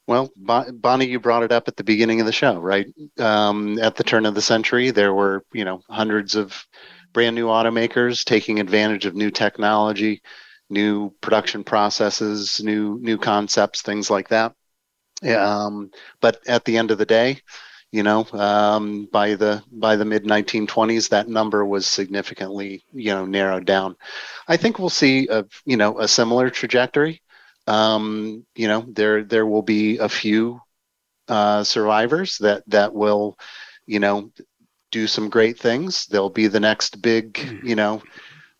Well, 0.06 0.30
Bonnie, 0.36 1.06
you 1.06 1.20
brought 1.20 1.44
it 1.44 1.52
up 1.52 1.68
at 1.68 1.76
the 1.76 1.84
beginning 1.84 2.20
of 2.20 2.26
the 2.26 2.32
show, 2.32 2.58
right? 2.58 2.86
Um, 3.18 3.78
at 3.78 3.94
the 3.94 4.02
turn 4.02 4.26
of 4.26 4.34
the 4.34 4.42
century, 4.42 4.90
there 4.90 5.14
were, 5.14 5.44
you 5.52 5.64
know, 5.64 5.82
hundreds 5.88 6.34
of 6.34 6.66
brand 7.12 7.36
new 7.36 7.46
automakers 7.46 8.24
taking 8.24 8.58
advantage 8.58 9.06
of 9.06 9.14
new 9.14 9.30
technology, 9.30 10.20
new 10.68 11.10
production 11.20 11.62
processes, 11.64 12.60
new 12.62 12.98
new 13.00 13.18
concepts, 13.18 13.82
things 13.82 14.10
like 14.10 14.28
that. 14.28 14.54
Um, 15.22 15.90
but 16.20 16.40
at 16.48 16.64
the 16.64 16.76
end 16.76 16.90
of 16.90 16.98
the 16.98 17.06
day, 17.06 17.40
you 17.92 18.02
know 18.02 18.26
um, 18.32 19.08
by 19.12 19.34
the 19.34 19.62
by 19.72 19.96
the 19.96 20.04
mid 20.04 20.24
1920s 20.24 21.08
that 21.10 21.28
number 21.28 21.64
was 21.64 21.86
significantly 21.86 22.84
you 22.92 23.12
know 23.12 23.26
narrowed 23.26 23.64
down. 23.66 23.96
I 24.48 24.56
think 24.56 24.78
we'll 24.78 24.90
see 24.90 25.28
a 25.28 25.44
you 25.64 25.76
know 25.76 25.98
a 25.98 26.08
similar 26.08 26.50
trajectory. 26.50 27.22
Um, 27.66 28.46
you 28.54 28.68
know 28.68 28.84
there 28.88 29.24
there 29.24 29.46
will 29.46 29.62
be 29.62 29.98
a 29.98 30.08
few 30.08 30.60
uh, 31.28 31.64
survivors 31.64 32.38
that 32.38 32.62
that 32.68 32.94
will 32.94 33.38
you 33.86 34.00
know 34.00 34.32
do 34.90 35.06
some 35.06 35.28
great 35.30 35.58
things. 35.58 36.06
They'll 36.06 36.30
be 36.30 36.46
the 36.48 36.60
next 36.60 37.00
big 37.02 37.60
you 37.64 37.76
know 37.76 38.02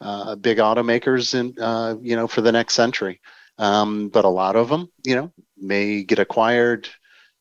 uh, 0.00 0.37
big 0.37 0.58
automakers 0.58 1.34
in 1.34 1.54
uh, 1.62 1.96
you 2.00 2.16
know 2.16 2.26
for 2.26 2.40
the 2.40 2.52
next 2.52 2.75
century. 2.75 3.20
Um, 3.58 4.08
but 4.08 4.25
a 4.25 4.28
lot 4.28 4.56
of 4.56 4.68
them 4.68 4.90
you 5.04 5.14
know 5.16 5.32
may 5.56 6.02
get 6.02 6.18
acquired 6.18 6.88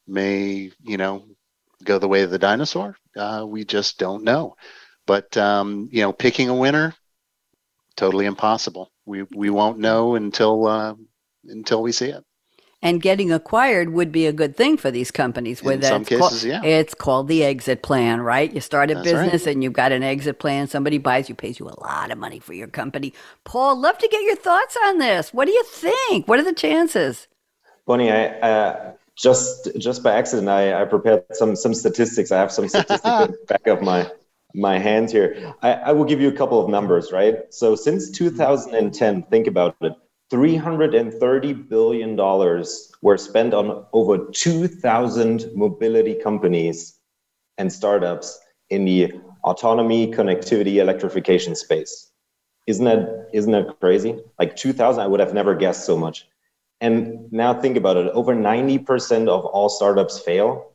may 0.08 0.72
you 0.84 0.98
know 0.98 1.24
go 1.84 2.00
the 2.00 2.08
way 2.08 2.24
of 2.24 2.32
the 2.32 2.40
dinosaur? 2.40 2.96
Uh, 3.16 3.46
we 3.48 3.66
just 3.66 3.98
don't 3.98 4.24
know. 4.24 4.56
But 5.06 5.36
um, 5.38 5.90
you 5.92 6.02
know, 6.02 6.14
picking 6.14 6.50
a 6.50 6.56
winner, 6.56 6.94
totally 7.96 8.26
impossible. 8.26 8.92
We 9.06 9.24
we 9.24 9.50
won't 9.50 9.80
know 9.80 10.16
until 10.16 10.68
uh, 10.68 10.96
until 11.46 11.82
we 11.82 11.92
see 11.92 12.10
it. 12.10 12.24
And 12.82 13.02
getting 13.02 13.30
acquired 13.30 13.90
would 13.90 14.10
be 14.10 14.26
a 14.26 14.32
good 14.32 14.56
thing 14.56 14.78
for 14.78 14.90
these 14.90 15.12
companies. 15.12 15.62
In 15.62 15.82
some 15.82 16.06
cases, 16.06 16.20
called, 16.20 16.44
yeah. 16.44 16.64
It's 16.64 16.94
called 16.94 17.28
the 17.28 17.44
exit 17.44 17.84
plan, 17.84 18.22
right? 18.22 18.54
You 18.54 18.62
start 18.62 18.90
a 18.90 18.94
That's 18.94 19.04
business 19.04 19.46
right. 19.46 19.54
and 19.54 19.64
you've 19.64 19.74
got 19.74 19.92
an 19.92 20.02
exit 20.02 20.40
plan. 20.40 20.68
Somebody 20.68 20.98
buys 20.98 21.28
you, 21.28 21.36
pays 21.36 21.60
you 21.60 21.68
a 21.68 21.78
lot 21.82 22.10
of 22.10 22.18
money 22.18 22.40
for 22.40 22.54
your 22.54 22.68
company. 22.68 23.14
Paul, 23.44 23.78
love 23.78 23.98
to 23.98 24.08
get 24.08 24.22
your 24.22 24.38
thoughts 24.38 24.78
on 24.86 24.98
this. 24.98 25.34
What 25.34 25.46
do 25.46 25.52
you 25.52 25.64
think? 25.66 26.30
What 26.30 26.40
are 26.40 26.44
the 26.44 26.54
chances? 26.54 27.28
Bonnie, 27.86 28.12
I, 28.12 28.28
uh, 28.28 28.94
just 29.20 29.70
just 29.78 30.02
by 30.02 30.14
accident, 30.14 30.48
I, 30.48 30.82
I 30.82 30.86
prepared 30.86 31.26
some 31.34 31.56
some 31.56 31.74
statistics. 31.74 32.32
I 32.32 32.40
have 32.40 32.52
some 32.52 32.68
statistics 32.70 33.04
in 33.06 33.32
the 33.32 33.38
back 33.48 33.68
of 33.68 33.82
my 33.82 34.10
my 34.56 34.80
hands 34.80 35.12
here. 35.12 35.54
I, 35.62 35.74
I 35.74 35.92
will 35.92 36.06
give 36.06 36.22
you 36.22 36.30
a 36.30 36.32
couple 36.32 36.64
of 36.64 36.70
numbers, 36.70 37.12
right? 37.12 37.54
So 37.54 37.76
since 37.76 38.10
2010, 38.12 39.24
think 39.24 39.48
about 39.48 39.76
it. 39.82 39.94
330 40.32 41.54
billion 41.54 42.16
dollars 42.16 42.92
were 43.02 43.18
spent 43.18 43.54
on 43.54 43.86
over 43.94 44.18
2,000 44.32 45.52
mobility 45.56 46.16
companies 46.16 47.00
and 47.58 47.72
startups 47.72 48.40
in 48.70 48.86
the 48.86 49.12
autonomy, 49.44 50.12
connectivity, 50.12 50.76
electrification 50.76 51.56
space. 51.56 52.12
Isn't 52.68 52.86
that 52.86 53.30
isn't 53.34 53.52
that 53.52 53.80
crazy? 53.80 54.20
Like 54.40 54.56
2,000, 54.56 55.02
I 55.02 55.08
would 55.08 55.20
have 55.20 55.34
never 55.34 55.56
guessed 55.56 55.86
so 55.86 55.98
much. 55.98 56.28
And 56.82 57.32
now 57.32 57.54
think 57.54 57.78
about 57.78 57.98
it 57.98 58.08
over 58.14 58.34
90% 58.34 59.28
of 59.28 59.46
all 59.46 59.70
startups 59.70 60.20
fail. 60.20 60.72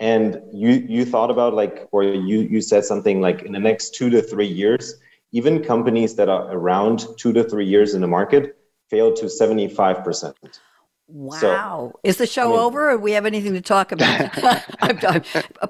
And 0.00 0.40
you, 0.52 0.70
you 0.70 1.04
thought 1.04 1.30
about 1.30 1.54
like, 1.54 1.88
or 1.92 2.02
you, 2.02 2.40
you 2.40 2.60
said 2.60 2.84
something 2.84 3.20
like 3.20 3.42
in 3.42 3.52
the 3.52 3.58
next 3.58 3.94
two 3.94 4.10
to 4.10 4.22
three 4.22 4.46
years, 4.46 4.94
even 5.32 5.62
companies 5.62 6.14
that 6.16 6.28
are 6.28 6.50
around 6.52 7.06
two 7.18 7.32
to 7.32 7.44
three 7.44 7.66
years 7.66 7.94
in 7.94 8.00
the 8.00 8.06
market 8.06 8.56
fail 8.88 9.12
to 9.14 9.26
75%. 9.26 10.34
Wow. 11.08 11.40
So, 11.40 12.00
Is 12.02 12.16
the 12.16 12.26
show 12.26 12.48
I 12.48 12.56
mean, 12.56 12.58
over 12.60 12.90
or 12.90 12.98
we 12.98 13.12
have 13.12 13.26
anything 13.26 13.52
to 13.54 13.60
talk 13.60 13.92
about? 13.92 14.30
I'm, 14.82 14.98
I'm, 15.06 15.22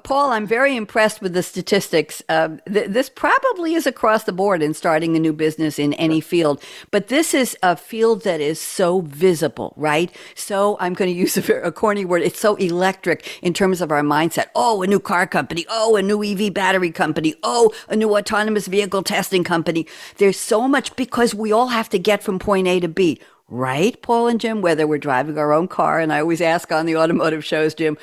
Paul, 0.03 0.31
I'm 0.31 0.47
very 0.47 0.75
impressed 0.75 1.21
with 1.21 1.33
the 1.33 1.43
statistics. 1.43 2.23
Uh, 2.29 2.57
th- 2.71 2.89
this 2.89 3.09
probably 3.09 3.75
is 3.75 3.85
across 3.85 4.23
the 4.23 4.33
board 4.33 4.63
in 4.63 4.73
starting 4.73 5.15
a 5.15 5.19
new 5.19 5.33
business 5.33 5.79
in 5.79 5.93
any 5.95 6.21
field, 6.21 6.63
but 6.91 7.09
this 7.09 7.33
is 7.33 7.57
a 7.63 7.75
field 7.75 8.23
that 8.23 8.41
is 8.41 8.59
so 8.59 9.01
visible, 9.01 9.73
right? 9.77 10.11
So 10.35 10.77
I'm 10.79 10.93
going 10.93 11.11
to 11.13 11.17
use 11.17 11.37
a, 11.49 11.61
a 11.61 11.71
corny 11.71 12.05
word. 12.05 12.23
It's 12.23 12.39
so 12.39 12.55
electric 12.55 13.39
in 13.43 13.53
terms 13.53 13.81
of 13.81 13.91
our 13.91 14.01
mindset. 14.01 14.47
Oh, 14.55 14.81
a 14.83 14.87
new 14.87 14.99
car 14.99 15.27
company. 15.27 15.65
Oh, 15.69 15.97
a 15.97 16.01
new 16.01 16.23
EV 16.23 16.53
battery 16.53 16.91
company. 16.91 17.35
Oh, 17.43 17.71
a 17.89 17.95
new 17.95 18.17
autonomous 18.17 18.67
vehicle 18.67 19.03
testing 19.03 19.43
company. 19.43 19.87
There's 20.17 20.39
so 20.39 20.67
much 20.67 20.95
because 20.95 21.35
we 21.35 21.51
all 21.51 21.67
have 21.67 21.89
to 21.89 21.99
get 21.99 22.23
from 22.23 22.39
point 22.39 22.67
A 22.67 22.79
to 22.79 22.87
B 22.87 23.19
right, 23.49 24.01
Paul 24.01 24.27
and 24.27 24.39
Jim, 24.39 24.61
whether 24.61 24.87
we're 24.87 24.97
driving 24.97 25.37
our 25.37 25.53
own 25.53 25.67
car. 25.67 25.99
And 25.99 26.13
I 26.13 26.19
always 26.19 26.41
ask 26.41 26.71
on 26.71 26.85
the 26.85 26.97
automotive 26.97 27.45
shows, 27.45 27.73
Jim, 27.73 27.97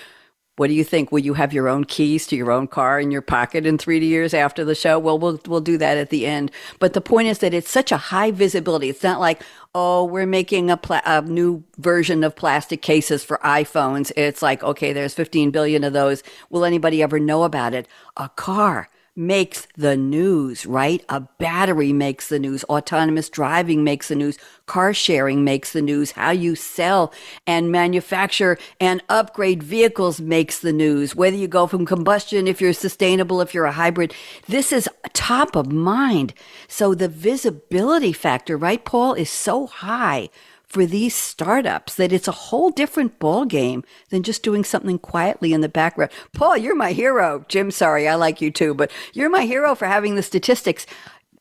what 0.56 0.68
do 0.68 0.74
you 0.74 0.84
think? 0.84 1.10
Will 1.10 1.20
you 1.20 1.32
have 1.34 1.54
your 1.54 1.68
own 1.68 1.84
keys 1.84 2.26
to 2.26 2.36
your 2.36 2.50
own 2.50 2.66
car 2.68 3.00
in 3.00 3.10
your 3.10 3.22
pocket 3.22 3.64
in 3.64 3.78
three 3.78 4.04
years 4.04 4.34
after 4.34 4.62
the 4.62 4.74
show? 4.74 4.98
Well, 4.98 5.18
we'll 5.18 5.40
we'll 5.46 5.62
do 5.62 5.78
that 5.78 5.96
at 5.96 6.10
the 6.10 6.26
end. 6.26 6.50
But 6.78 6.92
the 6.92 7.00
point 7.00 7.28
is 7.28 7.38
that 7.38 7.54
it's 7.54 7.70
such 7.70 7.90
a 7.90 7.96
high 7.96 8.30
visibility. 8.30 8.90
It's 8.90 9.02
not 9.02 9.20
like 9.20 9.42
oh, 9.74 10.04
we're 10.04 10.26
making 10.26 10.68
a, 10.70 10.76
pla- 10.76 11.00
a 11.06 11.22
new 11.22 11.64
version 11.78 12.24
of 12.24 12.36
plastic 12.36 12.82
cases 12.82 13.24
for 13.24 13.38
iPhones. 13.38 14.12
It's 14.18 14.42
like 14.42 14.62
okay, 14.62 14.92
there's 14.92 15.14
15 15.14 15.50
billion 15.50 15.82
of 15.82 15.94
those. 15.94 16.22
Will 16.50 16.66
anybody 16.66 17.02
ever 17.02 17.18
know 17.18 17.44
about 17.44 17.72
it? 17.72 17.88
A 18.18 18.28
car 18.28 18.90
makes 19.16 19.66
the 19.76 19.96
news, 19.96 20.64
right? 20.66 21.04
A 21.08 21.20
battery 21.20 21.92
makes 21.92 22.28
the 22.28 22.38
news. 22.38 22.64
Autonomous 22.64 23.28
driving 23.28 23.84
makes 23.84 24.08
the 24.08 24.14
news. 24.14 24.38
Car 24.66 24.94
sharing 24.94 25.44
makes 25.44 25.72
the 25.72 25.82
news. 25.82 26.12
How 26.12 26.30
you 26.30 26.54
sell 26.54 27.12
and 27.46 27.72
manufacture 27.72 28.56
and 28.80 29.02
upgrade 29.08 29.62
vehicles 29.62 30.20
makes 30.20 30.60
the 30.60 30.72
news. 30.72 31.14
Whether 31.14 31.36
you 31.36 31.48
go 31.48 31.66
from 31.66 31.84
combustion, 31.86 32.46
if 32.46 32.60
you're 32.60 32.72
sustainable, 32.72 33.40
if 33.40 33.52
you're 33.52 33.66
a 33.66 33.72
hybrid, 33.72 34.14
this 34.46 34.72
is 34.72 34.88
top 35.12 35.56
of 35.56 35.70
mind. 35.70 36.32
So 36.68 36.94
the 36.94 37.08
visibility 37.08 38.12
factor, 38.12 38.56
right, 38.56 38.84
Paul, 38.84 39.14
is 39.14 39.30
so 39.30 39.66
high 39.66 40.30
for 40.70 40.86
these 40.86 41.14
startups 41.14 41.96
that 41.96 42.12
it's 42.12 42.28
a 42.28 42.32
whole 42.32 42.70
different 42.70 43.18
ball 43.18 43.44
game 43.44 43.82
than 44.10 44.22
just 44.22 44.44
doing 44.44 44.62
something 44.62 45.00
quietly 45.00 45.52
in 45.52 45.60
the 45.60 45.68
background. 45.68 46.12
Paul, 46.32 46.56
you're 46.56 46.76
my 46.76 46.92
hero. 46.92 47.44
Jim, 47.48 47.72
sorry, 47.72 48.06
I 48.06 48.14
like 48.14 48.40
you 48.40 48.52
too, 48.52 48.72
but 48.72 48.90
you're 49.12 49.28
my 49.28 49.44
hero 49.44 49.74
for 49.74 49.86
having 49.86 50.14
the 50.14 50.22
statistics. 50.22 50.86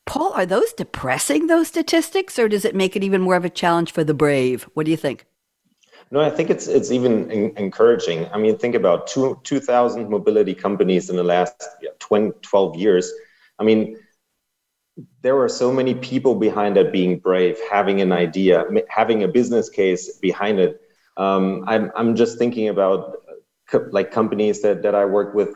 Paul, 0.06 0.34
are 0.34 0.48
those 0.48 0.74
depressing, 0.74 1.46
those 1.46 1.68
statistics, 1.68 2.40
or 2.40 2.50
does 2.50 2.66
it 2.66 2.76
make 2.76 2.96
it 2.96 3.04
even 3.04 3.22
more 3.22 3.36
of 3.36 3.46
a 3.46 3.50
challenge 3.50 3.92
for 3.92 4.04
the 4.04 4.16
brave? 4.16 4.64
What 4.74 4.86
do 4.86 4.92
you 4.92 4.98
think? 4.98 5.26
No, 6.10 6.22
I 6.22 6.32
think 6.32 6.50
it's 6.50 6.66
it's 6.66 6.90
even 6.90 7.30
encouraging. 7.56 8.28
I 8.34 8.40
mean, 8.40 8.58
think 8.58 8.74
about 8.74 9.06
two 9.06 9.40
2,000 9.44 10.10
mobility 10.10 10.56
companies 10.56 11.12
in 11.12 11.16
the 11.16 11.24
last 11.24 11.64
20, 12.00 12.32
12 12.42 12.76
years. 12.78 13.14
I 13.60 13.64
mean, 13.64 13.96
there 15.22 15.36
were 15.36 15.50
so 15.50 15.72
many 15.72 15.96
people 15.96 16.36
behind 16.36 16.76
that 16.76 16.92
being 16.92 17.20
brave, 17.20 17.58
having 17.72 18.02
an 18.02 18.12
idea, 18.12 18.66
having 18.90 19.24
a 19.24 19.28
business 19.28 19.70
case 19.70 20.18
behind 20.18 20.60
it. 20.60 20.82
Um, 21.18 21.64
I'm, 21.68 21.92
I'm 21.96 22.16
just 22.16 22.38
thinking 22.38 22.70
about 22.70 23.00
uh, 23.30 23.34
co- 23.70 23.88
like 23.92 24.12
companies 24.12 24.62
that, 24.62 24.82
that 24.84 24.96
I 24.96 25.06
work 25.06 25.34
with. 25.34 25.50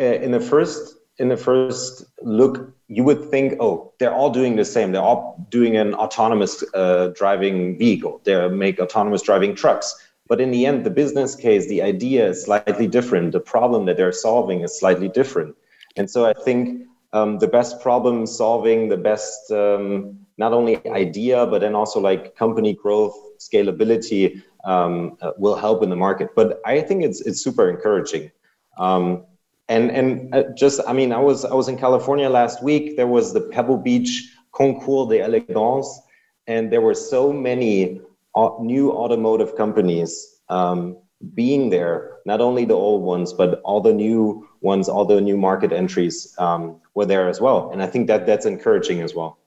Uh, 0.00 0.04
in 0.04 0.30
the 0.32 0.40
first 0.40 0.96
in 1.18 1.28
the 1.28 1.36
first 1.36 2.04
look, 2.22 2.72
you 2.88 3.04
would 3.04 3.30
think, 3.30 3.54
oh, 3.60 3.92
they're 3.98 4.14
all 4.14 4.30
doing 4.30 4.56
the 4.56 4.64
same. 4.64 4.92
They're 4.92 5.02
all 5.02 5.46
doing 5.50 5.76
an 5.76 5.94
autonomous 5.94 6.64
uh, 6.74 7.12
driving 7.14 7.78
vehicle. 7.78 8.20
They 8.24 8.48
make 8.48 8.80
autonomous 8.80 9.22
driving 9.22 9.54
trucks. 9.54 9.94
But 10.26 10.40
in 10.40 10.50
the 10.50 10.64
end, 10.64 10.84
the 10.84 10.90
business 10.90 11.36
case, 11.36 11.68
the 11.68 11.82
idea 11.82 12.28
is 12.28 12.44
slightly 12.44 12.86
different. 12.86 13.32
The 13.32 13.40
problem 13.40 13.84
that 13.86 13.96
they're 13.98 14.12
solving 14.12 14.62
is 14.62 14.78
slightly 14.78 15.08
different. 15.08 15.54
And 15.96 16.10
so 16.10 16.24
I 16.24 16.32
think 16.32 16.86
um, 17.12 17.38
the 17.38 17.46
best 17.46 17.80
problem 17.80 18.26
solving, 18.26 18.88
the 18.88 18.96
best 18.96 19.50
um, 19.50 20.18
not 20.38 20.52
only 20.52 20.84
idea, 20.88 21.46
but 21.46 21.60
then 21.60 21.74
also 21.74 22.00
like 22.00 22.34
company 22.36 22.74
growth, 22.74 23.14
scalability 23.38 24.42
um, 24.64 25.16
uh, 25.20 25.32
will 25.36 25.56
help 25.56 25.82
in 25.82 25.90
the 25.90 25.96
market. 25.96 26.30
But 26.34 26.60
I 26.64 26.80
think 26.80 27.04
it's 27.04 27.20
it's 27.20 27.42
super 27.42 27.68
encouraging. 27.68 28.30
Um, 28.78 29.24
and 29.68 29.90
and 29.90 30.34
uh, 30.34 30.44
just 30.54 30.80
I 30.86 30.92
mean 30.92 31.12
I 31.12 31.18
was 31.18 31.44
I 31.44 31.54
was 31.54 31.68
in 31.68 31.76
California 31.76 32.28
last 32.28 32.62
week. 32.62 32.96
There 32.96 33.06
was 33.06 33.32
the 33.32 33.40
Pebble 33.40 33.78
Beach 33.78 34.34
Concours 34.52 35.08
d'Elegance, 35.08 36.00
and 36.46 36.72
there 36.72 36.80
were 36.80 36.94
so 36.94 37.32
many 37.32 38.00
uh, 38.34 38.50
new 38.60 38.92
automotive 38.92 39.56
companies 39.56 40.40
um, 40.48 40.96
being 41.34 41.70
there. 41.70 42.18
Not 42.24 42.40
only 42.40 42.64
the 42.64 42.74
old 42.74 43.02
ones, 43.02 43.32
but 43.32 43.60
all 43.64 43.80
the 43.80 43.92
new 43.92 44.48
ones, 44.62 44.88
all 44.88 45.04
the 45.04 45.20
new 45.20 45.36
market 45.36 45.72
entries 45.72 46.34
um, 46.38 46.80
were 46.94 47.06
there 47.06 47.28
as 47.28 47.40
well. 47.40 47.70
And 47.70 47.82
I 47.82 47.86
think 47.86 48.06
that 48.06 48.26
that's 48.26 48.46
encouraging 48.46 49.00
as 49.00 49.14
well. 49.14 49.38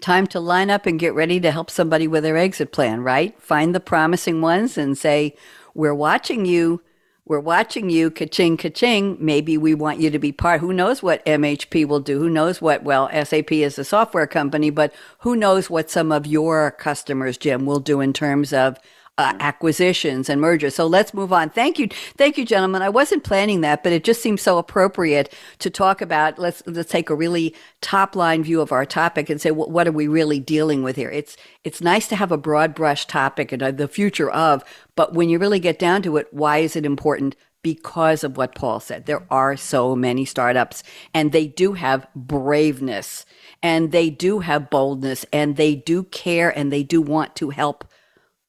Time 0.00 0.26
to 0.28 0.40
line 0.40 0.70
up 0.70 0.86
and 0.86 0.98
get 0.98 1.14
ready 1.14 1.40
to 1.40 1.50
help 1.50 1.70
somebody 1.70 2.06
with 2.06 2.22
their 2.22 2.36
exit 2.36 2.72
plan, 2.72 3.02
right? 3.02 3.40
Find 3.40 3.74
the 3.74 3.80
promising 3.80 4.40
ones 4.40 4.78
and 4.78 4.96
say, 4.96 5.36
"We're 5.74 5.94
watching 5.94 6.46
you." 6.46 6.82
we're 7.30 7.38
watching 7.38 7.90
you, 7.90 8.10
ka-ching, 8.10 8.56
ka-ching. 8.56 9.16
Maybe 9.20 9.56
we 9.56 9.72
want 9.72 10.00
you 10.00 10.10
to 10.10 10.18
be 10.18 10.32
part. 10.32 10.60
Who 10.60 10.72
knows 10.72 11.00
what 11.00 11.24
MHP 11.24 11.86
will 11.86 12.00
do? 12.00 12.18
Who 12.18 12.28
knows 12.28 12.60
what, 12.60 12.82
well, 12.82 13.08
SAP 13.24 13.52
is 13.52 13.78
a 13.78 13.84
software 13.84 14.26
company, 14.26 14.70
but 14.70 14.92
who 15.20 15.36
knows 15.36 15.70
what 15.70 15.88
some 15.88 16.10
of 16.10 16.26
your 16.26 16.72
customers, 16.72 17.38
Jim, 17.38 17.66
will 17.66 17.78
do 17.78 18.00
in 18.00 18.12
terms 18.12 18.52
of 18.52 18.78
uh, 19.20 19.34
acquisitions 19.40 20.28
and 20.30 20.40
mergers. 20.40 20.74
So 20.74 20.86
let's 20.86 21.12
move 21.12 21.32
on. 21.32 21.50
Thank 21.50 21.78
you, 21.78 21.88
thank 22.16 22.38
you, 22.38 22.44
gentlemen. 22.44 22.80
I 22.80 22.88
wasn't 22.88 23.22
planning 23.22 23.60
that, 23.60 23.82
but 23.82 23.92
it 23.92 24.02
just 24.02 24.22
seems 24.22 24.40
so 24.40 24.56
appropriate 24.56 25.34
to 25.58 25.68
talk 25.68 26.00
about. 26.00 26.38
Let's 26.38 26.62
let's 26.66 26.90
take 26.90 27.10
a 27.10 27.14
really 27.14 27.54
top 27.82 28.16
line 28.16 28.42
view 28.42 28.60
of 28.60 28.72
our 28.72 28.86
topic 28.86 29.28
and 29.28 29.40
say 29.40 29.50
what, 29.50 29.70
what 29.70 29.86
are 29.86 29.92
we 29.92 30.08
really 30.08 30.40
dealing 30.40 30.82
with 30.82 30.96
here. 30.96 31.10
It's 31.10 31.36
it's 31.64 31.82
nice 31.82 32.08
to 32.08 32.16
have 32.16 32.32
a 32.32 32.38
broad 32.38 32.74
brush 32.74 33.06
topic 33.06 33.52
and 33.52 33.62
uh, 33.62 33.70
the 33.70 33.88
future 33.88 34.30
of, 34.30 34.64
but 34.96 35.12
when 35.12 35.28
you 35.28 35.38
really 35.38 35.60
get 35.60 35.78
down 35.78 36.02
to 36.02 36.16
it, 36.16 36.28
why 36.30 36.58
is 36.58 36.74
it 36.74 36.86
important? 36.86 37.36
Because 37.62 38.24
of 38.24 38.38
what 38.38 38.54
Paul 38.54 38.80
said, 38.80 39.04
there 39.04 39.26
are 39.30 39.54
so 39.54 39.94
many 39.94 40.24
startups, 40.24 40.82
and 41.12 41.30
they 41.30 41.46
do 41.46 41.74
have 41.74 42.08
braveness, 42.16 43.26
and 43.62 43.92
they 43.92 44.08
do 44.08 44.38
have 44.38 44.70
boldness, 44.70 45.26
and 45.30 45.56
they 45.56 45.74
do 45.74 46.04
care, 46.04 46.56
and 46.56 46.72
they 46.72 46.82
do 46.82 47.02
want 47.02 47.36
to 47.36 47.50
help 47.50 47.84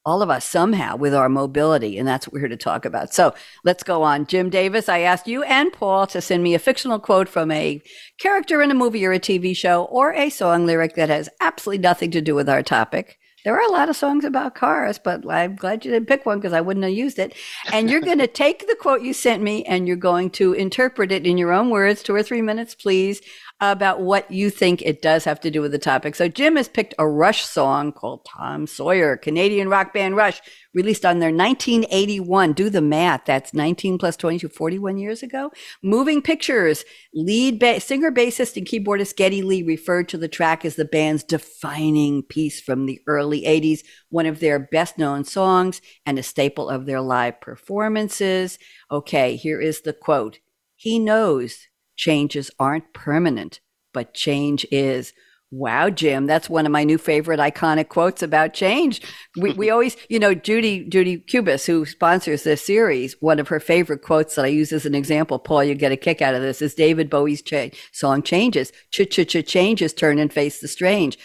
all 0.05 0.21
of 0.21 0.29
us 0.29 0.45
somehow 0.45 0.95
with 0.95 1.13
our 1.13 1.29
mobility. 1.29 1.97
And 1.97 2.07
that's 2.07 2.27
what 2.27 2.33
we're 2.33 2.39
here 2.39 2.49
to 2.49 2.57
talk 2.57 2.85
about. 2.85 3.13
So 3.13 3.33
let's 3.63 3.83
go 3.83 4.03
on. 4.03 4.25
Jim 4.25 4.49
Davis, 4.49 4.89
I 4.89 4.99
asked 4.99 5.27
you 5.27 5.43
and 5.43 5.71
Paul 5.71 6.07
to 6.07 6.21
send 6.21 6.43
me 6.43 6.55
a 6.55 6.59
fictional 6.59 6.99
quote 6.99 7.29
from 7.29 7.51
a 7.51 7.81
character 8.19 8.61
in 8.61 8.71
a 8.71 8.75
movie 8.75 9.05
or 9.05 9.13
a 9.13 9.19
TV 9.19 9.55
show 9.55 9.85
or 9.85 10.13
a 10.13 10.29
song 10.29 10.65
lyric 10.65 10.95
that 10.95 11.09
has 11.09 11.29
absolutely 11.39 11.81
nothing 11.81 12.11
to 12.11 12.21
do 12.21 12.35
with 12.35 12.49
our 12.49 12.63
topic. 12.63 13.17
There 13.43 13.55
are 13.55 13.67
a 13.67 13.71
lot 13.71 13.89
of 13.89 13.95
songs 13.95 14.23
about 14.23 14.53
cars, 14.53 14.99
but 14.99 15.27
I'm 15.27 15.55
glad 15.55 15.83
you 15.83 15.89
didn't 15.89 16.07
pick 16.07 16.27
one 16.27 16.39
because 16.39 16.53
I 16.53 16.61
wouldn't 16.61 16.83
have 16.83 16.93
used 16.93 17.17
it. 17.17 17.33
And 17.73 17.89
you're 17.89 17.99
going 17.99 18.19
to 18.19 18.27
take 18.27 18.67
the 18.67 18.75
quote 18.79 19.01
you 19.01 19.13
sent 19.13 19.41
me 19.41 19.63
and 19.65 19.87
you're 19.87 19.97
going 19.97 20.29
to 20.31 20.53
interpret 20.53 21.11
it 21.11 21.25
in 21.25 21.39
your 21.39 21.51
own 21.51 21.71
words, 21.71 22.03
two 22.03 22.13
or 22.13 22.21
three 22.21 22.43
minutes, 22.43 22.75
please 22.75 23.19
about 23.61 24.01
what 24.01 24.29
you 24.31 24.49
think 24.49 24.81
it 24.81 25.03
does 25.03 25.23
have 25.23 25.39
to 25.39 25.51
do 25.51 25.61
with 25.61 25.71
the 25.71 25.77
topic. 25.77 26.15
So 26.15 26.27
Jim 26.27 26.55
has 26.55 26.67
picked 26.67 26.95
a 26.97 27.07
Rush 27.07 27.45
song 27.45 27.91
called 27.91 28.25
Tom 28.25 28.65
Sawyer, 28.65 29.15
Canadian 29.15 29.69
rock 29.69 29.93
band 29.93 30.15
Rush, 30.15 30.41
released 30.73 31.05
on 31.05 31.19
their 31.19 31.29
1981. 31.29 32.53
Do 32.53 32.71
the 32.71 32.81
math. 32.81 33.25
That's 33.25 33.53
19 33.53 33.99
plus 33.99 34.17
22, 34.17 34.49
41 34.49 34.97
years 34.97 35.21
ago. 35.21 35.51
Moving 35.83 36.23
Pictures, 36.23 36.83
lead 37.13 37.59
ba- 37.59 37.79
singer, 37.79 38.11
bassist, 38.11 38.57
and 38.57 38.65
keyboardist 38.65 39.15
Geddy 39.15 39.43
Lee 39.43 39.61
referred 39.61 40.09
to 40.09 40.17
the 40.17 40.27
track 40.27 40.65
as 40.65 40.75
the 40.75 40.85
band's 40.85 41.23
defining 41.23 42.23
piece 42.23 42.59
from 42.59 42.87
the 42.87 42.99
early 43.05 43.43
80s, 43.43 43.81
one 44.09 44.25
of 44.25 44.39
their 44.39 44.57
best 44.57 44.97
known 44.97 45.23
songs 45.23 45.81
and 46.03 46.17
a 46.17 46.23
staple 46.23 46.67
of 46.67 46.87
their 46.87 47.01
live 47.01 47.39
performances. 47.39 48.57
Okay, 48.89 49.35
here 49.35 49.61
is 49.61 49.81
the 49.81 49.93
quote. 49.93 50.39
He 50.75 50.97
knows 50.97 51.67
changes 52.01 52.49
aren't 52.59 52.93
permanent, 52.93 53.61
but 53.93 54.13
change 54.13 54.65
is. 54.71 55.13
Wow, 55.53 55.89
Jim, 55.89 56.27
that's 56.27 56.49
one 56.49 56.65
of 56.65 56.71
my 56.71 56.85
new 56.85 56.97
favorite 56.97 57.41
iconic 57.41 57.89
quotes 57.89 58.23
about 58.23 58.53
change. 58.53 59.01
We, 59.35 59.51
we 59.51 59.69
always, 59.69 59.97
you 60.09 60.17
know, 60.17 60.33
Judy, 60.33 60.85
Judy 60.85 61.17
Cubis, 61.17 61.65
who 61.65 61.85
sponsors 61.85 62.43
this 62.43 62.65
series, 62.65 63.17
one 63.19 63.37
of 63.37 63.49
her 63.49 63.59
favorite 63.59 64.01
quotes 64.01 64.35
that 64.35 64.45
I 64.45 64.47
use 64.47 64.71
as 64.71 64.85
an 64.85 64.95
example, 64.95 65.39
Paul, 65.39 65.65
you 65.65 65.75
get 65.75 65.91
a 65.91 65.97
kick 65.97 66.21
out 66.21 66.35
of 66.35 66.41
this, 66.41 66.61
is 66.61 66.73
David 66.73 67.09
Bowie's 67.09 67.41
cha- 67.41 67.71
song 67.91 68.23
Changes. 68.23 68.71
Ch 68.91 69.01
ch 69.09 69.27
ch 69.27 69.45
changes, 69.45 69.93
turn 69.93 70.19
and 70.19 70.31
face 70.31 70.61
the 70.61 70.69
strange. 70.69 71.19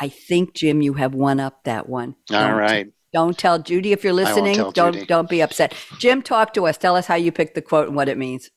I 0.00 0.08
think, 0.08 0.54
Jim, 0.54 0.80
you 0.80 0.94
have 0.94 1.12
one 1.12 1.40
up 1.40 1.64
that 1.64 1.88
one. 1.88 2.14
All 2.30 2.48
don't, 2.48 2.56
right. 2.56 2.92
Don't 3.12 3.36
tell 3.36 3.58
Judy 3.58 3.90
if 3.90 4.04
you're 4.04 4.12
listening. 4.12 4.56
Don't 4.72 4.94
Judy. 4.94 5.06
don't 5.06 5.28
be 5.28 5.42
upset. 5.42 5.74
Jim, 5.98 6.22
talk 6.22 6.54
to 6.54 6.66
us. 6.66 6.78
Tell 6.78 6.94
us 6.94 7.06
how 7.06 7.16
you 7.16 7.32
picked 7.32 7.56
the 7.56 7.62
quote 7.62 7.88
and 7.88 7.96
what 7.96 8.08
it 8.08 8.18
means. 8.18 8.50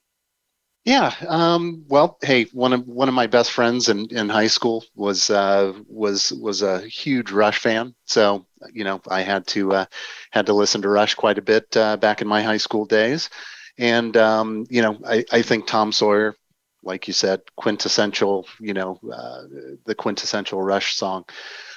Yeah. 0.87 1.13
Um, 1.27 1.83
well, 1.89 2.17
hey, 2.21 2.45
one 2.53 2.71
of 2.71 2.87
one 2.87 3.09
of 3.09 3.13
my 3.13 3.27
best 3.27 3.51
friends 3.51 3.89
in, 3.89 4.07
in 4.09 4.29
high 4.29 4.47
school 4.47 4.85
was 4.95 5.29
uh, 5.29 5.73
was 5.89 6.31
was 6.31 6.61
a 6.61 6.79
huge 6.87 7.29
Rush 7.29 7.59
fan. 7.59 7.93
So 8.05 8.45
you 8.71 8.85
know, 8.85 9.01
I 9.09 9.19
had 9.21 9.45
to 9.47 9.73
uh, 9.73 9.85
had 10.31 10.45
to 10.45 10.53
listen 10.53 10.81
to 10.83 10.89
Rush 10.89 11.13
quite 11.13 11.37
a 11.37 11.41
bit 11.41 11.75
uh, 11.75 11.97
back 11.97 12.21
in 12.21 12.27
my 12.29 12.41
high 12.41 12.55
school 12.55 12.85
days. 12.85 13.29
And 13.77 14.15
um, 14.15 14.65
you 14.69 14.81
know, 14.81 14.97
I, 15.05 15.25
I 15.29 15.41
think 15.41 15.67
Tom 15.67 15.91
Sawyer, 15.91 16.37
like 16.83 17.05
you 17.05 17.13
said, 17.13 17.41
quintessential. 17.57 18.47
You 18.61 18.73
know, 18.73 18.97
uh, 19.11 19.41
the 19.85 19.93
quintessential 19.95 20.61
Rush 20.63 20.95
song. 20.95 21.25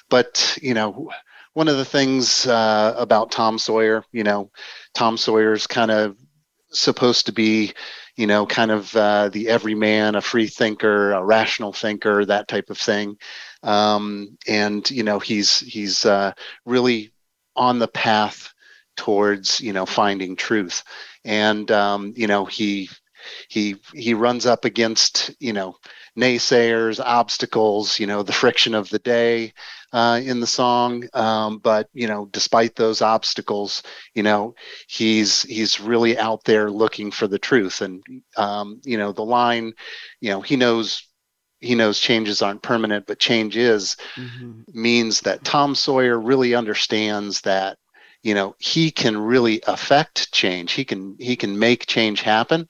But 0.09 0.57
you 0.63 0.73
know, 0.73 1.11
one 1.55 1.67
of 1.67 1.79
the 1.79 1.85
things 1.85 2.47
uh, 2.47 2.95
about 2.97 3.33
Tom 3.33 3.59
Sawyer, 3.59 4.05
you 4.13 4.23
know, 4.23 4.53
Tom 4.95 5.17
Sawyer's 5.17 5.67
kind 5.67 5.91
of 5.91 6.17
supposed 6.73 7.27
to 7.27 7.33
be 7.33 7.75
you 8.17 8.27
know, 8.27 8.47
kind 8.47 8.71
of 8.71 8.95
uh, 8.97 9.29
the 9.29 9.49
everyman, 9.49 10.15
a 10.15 10.21
free 10.21 10.47
thinker, 10.47 11.13
a 11.13 11.25
rational 11.25 11.73
thinker, 11.73 12.25
that 12.25 12.49
type 12.49 12.71
of 12.71 12.79
thing. 12.79 13.17
Um, 13.63 14.37
and 14.47 14.89
you 14.91 15.03
know, 15.03 15.19
he's 15.19 15.61
he's 15.61 16.05
uh, 16.05 16.33
really 16.65 17.13
on 17.57 17.79
the 17.79 17.89
path 17.89 18.53
towards 18.97 19.61
you 19.61 19.73
know 19.73 19.87
finding 19.87 20.37
truth, 20.37 20.83
and 21.25 21.71
um, 21.71 22.13
you 22.17 22.27
know 22.27 22.45
he 22.45 22.89
he 23.49 23.77
he 23.95 24.15
runs 24.15 24.47
up 24.47 24.65
against 24.65 25.31
you 25.41 25.53
know 25.53 25.77
naysayers, 26.17 27.01
obstacles, 27.05 27.99
you 27.99 28.07
know, 28.07 28.23
the 28.23 28.33
friction 28.33 28.75
of 28.75 28.91
the 28.91 28.99
day 28.99 29.53
uh, 29.93 30.21
in 30.23 30.41
the 30.41 30.47
song. 30.47 31.05
Um, 31.15 31.59
but 31.59 31.89
you 31.93 32.07
know, 32.07 32.27
despite 32.27 32.77
those 32.77 33.03
obstacles, 33.03 33.83
you 34.15 34.23
know, 34.23 34.55
he's 34.89 35.43
he's 35.43 35.81
really 35.81 36.19
out 36.19 36.45
there 36.45 36.71
looking 36.71 37.11
for 37.11 37.27
the 37.27 37.39
truth. 37.39 37.81
And 37.81 38.03
um, 38.37 38.81
you 38.85 38.99
know, 38.99 39.13
the 39.13 39.25
line, 39.25 39.73
you 40.21 40.31
know, 40.31 40.41
he 40.41 40.57
knows 40.57 41.07
he 41.61 41.75
knows 41.75 42.01
changes 42.01 42.41
aren't 42.43 42.63
permanent, 42.63 43.07
but 43.07 43.19
change 43.19 43.57
is 43.57 43.97
mm-hmm. 44.17 44.63
means 44.73 45.21
that 45.21 45.45
Tom 45.45 45.75
Sawyer 45.75 46.19
really 46.19 46.55
understands 46.55 47.43
that 47.43 47.79
you 48.23 48.35
know 48.35 48.55
he 48.59 48.91
can 48.91 49.17
really 49.17 49.61
affect 49.67 50.33
change. 50.33 50.73
He 50.73 50.85
can 50.85 51.17
he 51.19 51.37
can 51.37 51.59
make 51.59 51.87
change 51.87 52.23
happen 52.23 52.67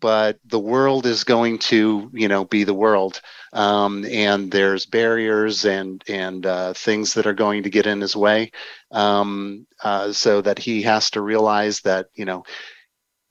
but 0.00 0.38
the 0.44 0.58
world 0.58 1.06
is 1.06 1.24
going 1.24 1.58
to 1.58 2.10
you 2.12 2.28
know 2.28 2.44
be 2.44 2.64
the 2.64 2.74
world. 2.74 3.20
Um, 3.52 4.04
and 4.06 4.50
there's 4.50 4.86
barriers 4.86 5.64
and 5.64 6.02
and 6.08 6.44
uh, 6.46 6.72
things 6.74 7.14
that 7.14 7.26
are 7.26 7.34
going 7.34 7.62
to 7.64 7.70
get 7.70 7.86
in 7.86 8.00
his 8.00 8.16
way. 8.16 8.52
Um, 8.90 9.66
uh, 9.82 10.12
so 10.12 10.40
that 10.42 10.58
he 10.58 10.82
has 10.82 11.10
to 11.12 11.20
realize 11.20 11.80
that 11.82 12.08
you 12.14 12.24
know 12.24 12.44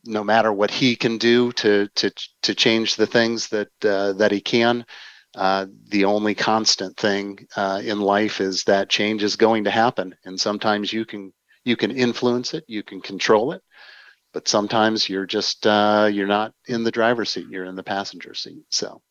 no 0.05 0.23
matter 0.23 0.53
what 0.53 0.71
he 0.71 0.95
can 0.95 1.17
do 1.17 1.51
to 1.53 1.87
to 1.95 2.11
to 2.43 2.55
change 2.55 2.95
the 2.95 3.07
things 3.07 3.49
that 3.49 3.69
uh, 3.83 4.13
that 4.13 4.31
he 4.31 4.41
can 4.41 4.85
uh, 5.35 5.65
the 5.89 6.05
only 6.05 6.33
constant 6.33 6.95
thing 6.97 7.45
uh, 7.57 7.81
in 7.83 7.99
life 7.99 8.39
is 8.39 8.63
that 8.63 8.89
change 8.89 9.21
is 9.21 9.35
going 9.35 9.65
to 9.65 9.71
happen. 9.71 10.15
And 10.23 10.39
sometimes 10.39 10.93
you 10.93 11.05
can 11.05 11.33
you 11.65 11.75
can 11.75 11.91
influence 11.91 12.53
it 12.53 12.63
you 12.67 12.83
can 12.83 13.01
control 13.01 13.51
it 13.51 13.61
but 14.35 14.49
sometimes 14.49 15.07
you're 15.07 15.25
just 15.25 15.65
uh, 15.65 16.09
you're 16.11 16.27
not 16.27 16.51
in 16.67 16.83
the 16.83 16.91
driver's 16.91 17.29
seat 17.31 17.47
you're 17.49 17.63
in 17.63 17.77
the 17.77 17.83
passenger 17.83 18.33
seat 18.33 18.65
so 18.69 19.01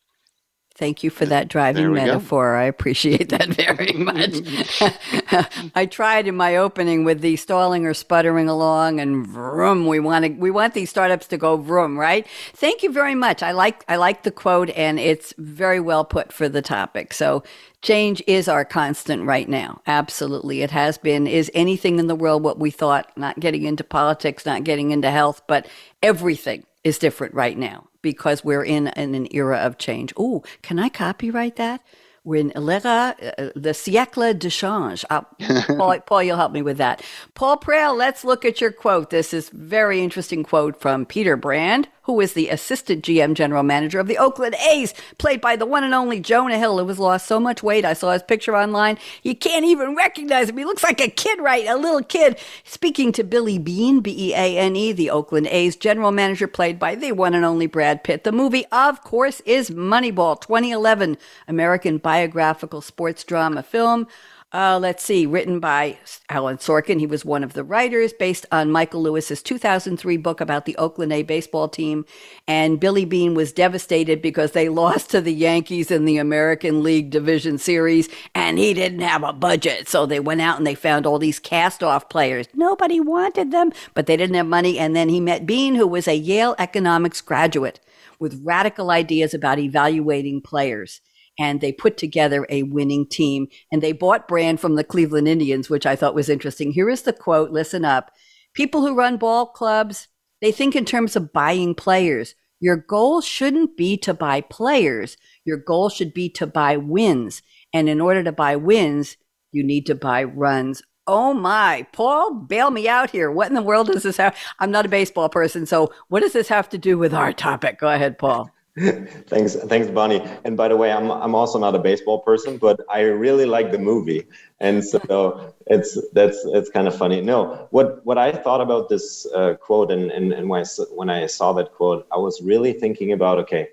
Thank 0.77 1.05
you 1.05 1.11
for 1.11 1.25
that 1.27 1.47
driving 1.47 1.93
metaphor. 1.93 2.55
Go. 2.55 2.59
I 2.59 2.65
appreciate 2.65 3.29
that 3.29 3.47
very 3.51 3.93
much. 3.93 5.71
I 5.77 5.87
tried 5.87 6.27
in 6.27 6.35
my 6.35 6.57
opening 6.57 7.05
with 7.05 7.21
the 7.21 7.37
stalling 7.37 7.87
or 7.87 7.95
sputtering 7.95 8.49
along 8.49 8.99
and 8.99 9.25
vroom. 9.25 9.87
We 9.87 10.01
want 10.01 10.25
to, 10.25 10.33
we 10.33 10.51
want 10.51 10.75
these 10.75 10.91
startups 10.91 11.29
to 11.29 11.37
go 11.37 11.57
vroom, 11.59 11.97
right? 11.97 12.27
Thank 12.55 12.83
you 12.83 12.91
very 12.91 13.15
much. 13.15 13.41
I 13.41 13.53
like 13.53 13.85
I 13.87 13.97
like 13.97 14.25
the 14.25 14.33
quote 14.33 14.71
and 14.71 14.99
it's 14.99 15.33
very 15.39 15.79
well 15.79 16.05
put 16.05 16.33
for 16.33 16.49
the 16.49 16.63
topic. 16.63 17.15
So 17.15 17.45
change 17.83 18.21
is 18.27 18.49
our 18.49 18.65
constant 18.65 19.25
right 19.27 19.49
now. 19.49 19.81
Absolutely. 19.87 20.63
It 20.63 20.73
has 20.73 20.99
been. 20.99 21.29
Is 21.29 21.53
anything 21.55 22.01
in 22.01 22.09
the 22.09 22.17
world 22.17 22.43
what 22.43 22.59
we 22.59 22.73
thought, 22.73 23.17
not 23.17 23.39
getting 23.39 23.63
into 23.63 23.85
politics, 23.85 24.45
not 24.45 24.65
getting 24.65 24.91
into 24.91 25.11
health, 25.11 25.41
but 25.47 25.69
everything 26.03 26.65
is 26.85 26.99
different 26.99 27.35
right 27.35 27.59
now 27.59 27.88
because 28.03 28.44
we're 28.44 28.62
in, 28.64 28.88
in 28.88 29.14
an 29.14 29.27
era 29.31 29.59
of 29.59 29.79
change. 29.79 30.12
Oh, 30.16 30.44
can 30.62 30.79
I 30.79 30.88
copyright 30.88 31.57
that? 31.57 31.81
We're 32.23 32.40
in 32.40 32.53
l'era, 32.57 33.14
uh, 33.20 33.51
the 33.55 33.75
siècle 33.75 34.38
de 34.38 34.49
change. 34.49 35.05
Uh, 35.11 35.23
Paul, 35.77 36.01
Paul, 36.01 36.23
you'll 36.23 36.38
help 36.38 36.53
me 36.53 36.62
with 36.62 36.79
that. 36.79 37.03
Paul 37.35 37.59
Prehl, 37.59 37.97
let's 37.97 38.25
look 38.25 38.47
at 38.47 38.62
your 38.62 38.73
quote. 38.73 39.11
This 39.11 39.35
is 39.35 39.51
very 39.51 40.03
interesting 40.03 40.42
quote 40.42 40.81
from 40.81 41.05
Peter 41.05 41.37
Brand 41.37 41.88
who 42.05 42.21
is 42.21 42.35
the 42.35 42.49
assistant 42.49 43.05
GM 43.05 43.35
general 43.35 43.62
manager 43.62 43.99
of 43.99 44.07
the 44.07 44.19
Oakland 44.19 44.55
A's, 44.71 44.95
played 45.19 45.40
by 45.40 45.57
the 45.57 45.67
one 45.67 45.85
and 45.85 45.95
only 45.95 46.21
Jonah 46.21 46.59
Hill, 46.59 46.79
who 46.79 46.88
has 46.88 46.99
lost 46.99 47.27
so 47.27 47.40
much 47.40 47.62
weight. 47.62 47.85
I 47.85 47.95
saw 47.95 48.12
his 48.12 48.23
picture 48.23 48.57
online. 48.57 48.99
You 49.23 49.35
can't 49.35 49.64
even 49.64 49.97
recognize 49.97 50.49
him. 50.49 50.59
He 50.59 50.64
looks 50.64 50.83
like 50.83 51.01
a 51.01 51.09
kid, 51.09 51.40
right? 51.40 51.67
A 51.67 51.77
little 51.77 52.03
kid. 52.03 52.38
Speaking 52.64 53.12
to 53.12 53.25
Billy 53.25 53.59
Beane, 53.59 54.01
B 54.01 54.31
E 54.31 54.35
A 54.35 54.59
N 54.59 54.77
E, 54.77 54.93
the 54.93 55.11
Oakland 55.11 55.47
A's 55.49 55.77
general 55.77 56.12
manager, 56.12 56.47
played 56.47 56.79
by 56.79 56.95
the 56.95 57.12
one 57.12 57.35
and 57.35 57.45
only 57.45 57.67
Brad 57.67 58.05
Pitt. 58.05 58.25
The 58.25 58.33
movie, 58.33 58.67
of 58.71 59.03
course, 59.03 59.40
is 59.40 59.71
Moneyball, 59.71 60.40
2011 60.40 61.17
American 61.49 61.99
biographical 61.99 62.81
sports 62.81 63.25
drama 63.25 63.62
film. 63.62 64.07
Uh, 64.55 64.79
let's 64.81 65.03
see, 65.03 65.27
written 65.27 65.59
by 65.59 65.99
Alan 66.31 66.59
Sorkin. 66.59 67.01
He 67.01 67.09
was 67.09 67.25
one 67.25 67.43
of 67.43 67.55
the 67.55 67.64
writers, 67.64 68.12
based 68.12 68.47
on 68.53 68.71
Michael 68.71 69.03
Lewis's 69.03 69.43
2003 69.43 70.17
book 70.19 70.40
about 70.40 70.64
the 70.64 70.77
Oakland 70.77 71.12
A 71.12 71.25
baseball 71.25 71.69
team. 71.69 72.05
And 72.47 72.79
Billy 72.79 73.05
Beane 73.05 73.35
was 73.35 73.53
devastated 73.53 74.23
because 74.23 74.53
they 74.53 74.69
lost 74.85 75.11
to 75.11 75.21
the 75.21 75.35
Yankees 75.35 75.90
in 75.90 76.05
the 76.05 76.19
American 76.19 76.85
League 76.85 77.11
Division 77.11 77.59
Series, 77.59 78.09
and 78.33 78.57
he 78.57 78.75
didn't 78.75 79.01
have 79.01 79.25
a 79.25 79.33
budget. 79.33 79.88
So 79.88 80.07
they 80.07 80.21
went 80.21 80.40
out 80.40 80.57
and 80.57 80.64
they 80.64 80.77
found 80.77 81.05
all 81.05 81.19
these 81.19 81.40
cast 81.40 81.83
off 81.83 82.09
players. 82.09 82.47
Nobody 82.55 83.01
wanted 83.01 83.51
them, 83.51 83.73
but 83.93 84.07
they 84.07 84.17
didn't 84.17 84.37
have 84.37 84.47
money. 84.47 84.79
And 84.79 84.95
then 84.95 85.09
he 85.09 85.19
met 85.19 85.47
Beane, 85.47 85.75
who 85.75 85.88
was 85.88 86.07
a 86.07 86.14
Yale 86.14 86.55
economics 86.61 87.21
graduate 87.21 87.81
with 88.21 88.40
radical 88.45 88.93
ideas 88.93 89.35
about 89.35 89.59
evaluating 89.59 90.40
players 90.40 91.01
and 91.38 91.61
they 91.61 91.73
put 91.73 91.97
together 91.97 92.47
a 92.49 92.62
winning 92.64 93.07
team. 93.07 93.49
And 93.73 93.83
they 93.83 93.92
bought 93.92 94.29
Brand 94.29 94.61
from 94.61 94.77
the 94.77 94.85
Cleveland 94.85 95.29
Indians, 95.29 95.68
which 95.68 95.87
I 95.87 95.97
thought 95.97 96.14
was 96.14 96.29
interesting. 96.29 96.73
Here 96.73 96.88
is 96.88 97.03
the 97.03 97.12
quote 97.12 97.51
listen 97.51 97.85
up. 97.85 98.11
People 98.55 98.83
who 98.83 98.94
run 98.94 99.16
ball 99.16 99.47
clubs, 99.47 100.09
they 100.40 100.53
think 100.53 100.77
in 100.77 100.85
terms 100.85 101.16
of 101.16 101.33
buying 101.33 101.75
players. 101.75 102.35
Your 102.61 102.77
goal 102.77 103.20
shouldn't 103.20 103.77
be 103.77 103.97
to 103.99 104.14
buy 104.14 104.40
players. 104.40 105.16
Your 105.44 105.57
goal 105.57 105.88
should 105.88 106.14
be 106.14 106.31
to 106.31 106.47
buy 106.47 106.77
wins. 106.77 107.42
And 107.73 107.88
in 107.88 108.01
order 108.01 108.23
to 108.23 108.33
buy 108.33 108.57
wins, 108.57 109.16
you 109.53 109.64
need 109.64 109.87
to 109.87 109.94
buy 109.94 110.25
runs. 110.25 110.83
Oh 111.07 111.35
my, 111.35 111.87
Paul, 111.92 112.33
bail 112.33 112.70
me 112.70 112.88
out 112.88 113.11
here. 113.11 113.31
What 113.31 113.49
in 113.49 113.55
the 113.55 113.62
world 113.62 113.88
does 113.88 114.05
this 114.05 114.16
have? 114.16 114.37
I'm 114.59 114.70
not 114.70 114.87
a 114.87 114.88
baseball 114.88 115.29
person. 115.29 115.66
So, 115.66 115.92
what 116.09 116.20
does 116.20 116.33
this 116.33 116.49
have 116.49 116.68
to 116.70 116.79
do 116.79 116.97
with 116.97 117.12
our 117.12 117.33
topic? 117.33 117.79
Go 117.79 117.88
ahead, 117.88 118.18
Paul. 118.18 118.51
thanks, 119.29 119.55
thanks, 119.55 119.89
Bonnie. 119.89 120.21
And 120.45 120.57
by 120.57 120.67
the 120.67 120.77
way, 120.77 120.91
I'm 120.91 121.09
I'm 121.09 121.37
also 121.37 121.61
not 121.61 121.77
a 121.77 121.79
baseball 121.79 122.19
person, 122.19 122.59
but 122.59 122.81
I 122.91 123.03
really 123.03 123.47
like 123.47 123.71
the 123.71 123.79
movie, 123.79 124.27
and 124.59 124.85
so 124.85 125.55
it's 125.69 125.97
that's 126.13 126.45
it's 126.47 126.71
kind 126.71 126.89
of 126.89 126.97
funny. 126.97 127.21
No, 127.21 127.69
what 127.71 128.05
what 128.05 128.19
I 128.19 128.33
thought 128.33 128.61
about 128.61 128.89
this 128.89 129.27
uh, 129.33 129.55
quote, 129.55 129.93
and 129.93 130.11
and 130.11 130.33
and 130.33 130.49
when 130.49 130.65
I, 130.65 130.83
when 130.91 131.09
I 131.09 131.27
saw 131.27 131.53
that 131.53 131.73
quote, 131.73 132.05
I 132.11 132.17
was 132.17 132.43
really 132.43 132.73
thinking 132.73 133.13
about 133.13 133.39
okay, 133.39 133.69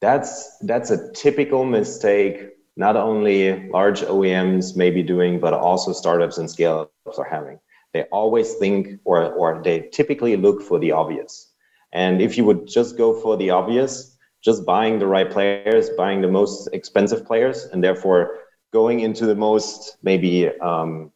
that's 0.00 0.58
that's 0.62 0.90
a 0.90 1.12
typical 1.12 1.64
mistake. 1.64 2.48
Not 2.76 2.96
only 2.96 3.68
large 3.68 4.00
OEMs 4.00 4.74
may 4.74 4.90
be 4.90 5.04
doing, 5.04 5.38
but 5.38 5.54
also 5.54 5.92
startups 5.92 6.38
and 6.38 6.50
scale 6.50 6.90
ups 7.06 7.18
are 7.18 7.24
having. 7.30 7.60
They 7.92 8.02
always 8.10 8.54
think, 8.54 8.98
or 9.04 9.32
or 9.34 9.62
they 9.62 9.82
typically 9.92 10.36
look 10.36 10.62
for 10.62 10.80
the 10.80 10.90
obvious 10.90 11.49
and 11.92 12.20
if 12.22 12.36
you 12.36 12.44
would 12.44 12.66
just 12.66 12.96
go 12.96 13.12
for 13.20 13.36
the 13.36 13.50
obvious, 13.50 14.16
just 14.42 14.64
buying 14.64 14.98
the 14.98 15.06
right 15.06 15.30
players, 15.30 15.90
buying 15.90 16.20
the 16.20 16.28
most 16.28 16.68
expensive 16.72 17.26
players, 17.26 17.64
and 17.64 17.82
therefore 17.82 18.38
going 18.72 19.00
into 19.00 19.26
the 19.26 19.34
most 19.34 19.96
maybe 20.02 20.48
um, 20.60 21.10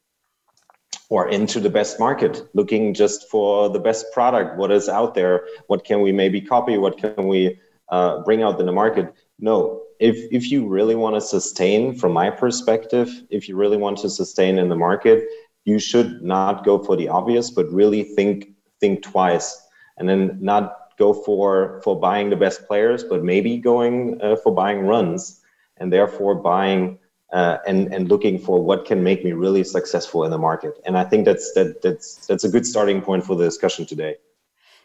or 1.09 1.29
into 1.29 1.61
the 1.61 1.71
best 1.71 2.01
market, 2.01 2.49
looking 2.55 2.93
just 2.93 3.29
for 3.31 3.69
the 3.69 3.79
best 3.79 4.07
product, 4.13 4.57
what 4.57 4.73
is 4.73 4.89
out 4.89 5.15
there, 5.15 5.47
what 5.69 5.85
can 5.85 6.01
we 6.01 6.11
maybe 6.13 6.41
copy, 6.41 6.77
what 6.77 6.99
can 6.99 7.29
we 7.29 7.59
uh, 7.89 8.23
bring 8.23 8.43
out 8.43 8.59
in 8.59 8.67
the 8.67 8.73
market. 8.73 9.15
No, 9.39 9.83
if 10.01 10.17
if 10.33 10.51
you 10.51 10.67
really 10.67 10.95
want 10.95 11.15
to 11.15 11.21
sustain, 11.21 11.95
from 11.95 12.13
my 12.13 12.31
perspective, 12.31 13.23
if 13.31 13.49
you 13.49 13.57
really 13.57 13.77
want 13.77 13.99
to 13.99 14.11
sustain 14.11 14.59
in 14.59 14.69
the 14.69 14.77
market, 14.77 15.25
you 15.65 15.79
should 15.79 16.23
not 16.23 16.65
go 16.65 16.83
for 16.83 16.97
the 16.97 17.09
obvious, 17.09 17.51
but 17.51 17.71
really 17.73 18.03
think 18.03 18.49
think 18.81 19.03
twice 19.03 19.64
and 19.97 20.09
then 20.09 20.39
not 20.41 20.85
go 20.99 21.13
for 21.13 21.81
for 21.83 21.99
buying 21.99 22.31
the 22.31 22.37
best 22.37 22.67
players, 22.67 23.05
but 23.05 23.25
maybe 23.25 23.57
going 23.57 24.21
uh, 24.23 24.37
for 24.37 24.53
buying 24.53 24.81
runs, 24.81 25.41
and 25.79 25.93
therefore 25.93 26.35
buying 26.35 26.99
uh, 27.33 27.59
and 27.67 27.93
and 27.93 28.09
looking 28.09 28.39
for 28.39 28.63
what 28.63 28.85
can 28.85 29.03
make 29.03 29.25
me 29.25 29.33
really 29.33 29.65
successful 29.65 30.25
in 30.25 30.31
the 30.31 30.39
market. 30.39 30.81
And 30.87 30.97
I 30.97 31.05
think 31.05 31.25
that's 31.25 31.53
that 31.53 31.83
that's 31.83 32.27
that's 32.27 32.45
a 32.45 32.49
good 32.49 32.67
starting 32.67 33.03
point 33.03 33.25
for 33.25 33.37
the 33.37 33.45
discussion 33.45 33.87
today. 33.87 34.17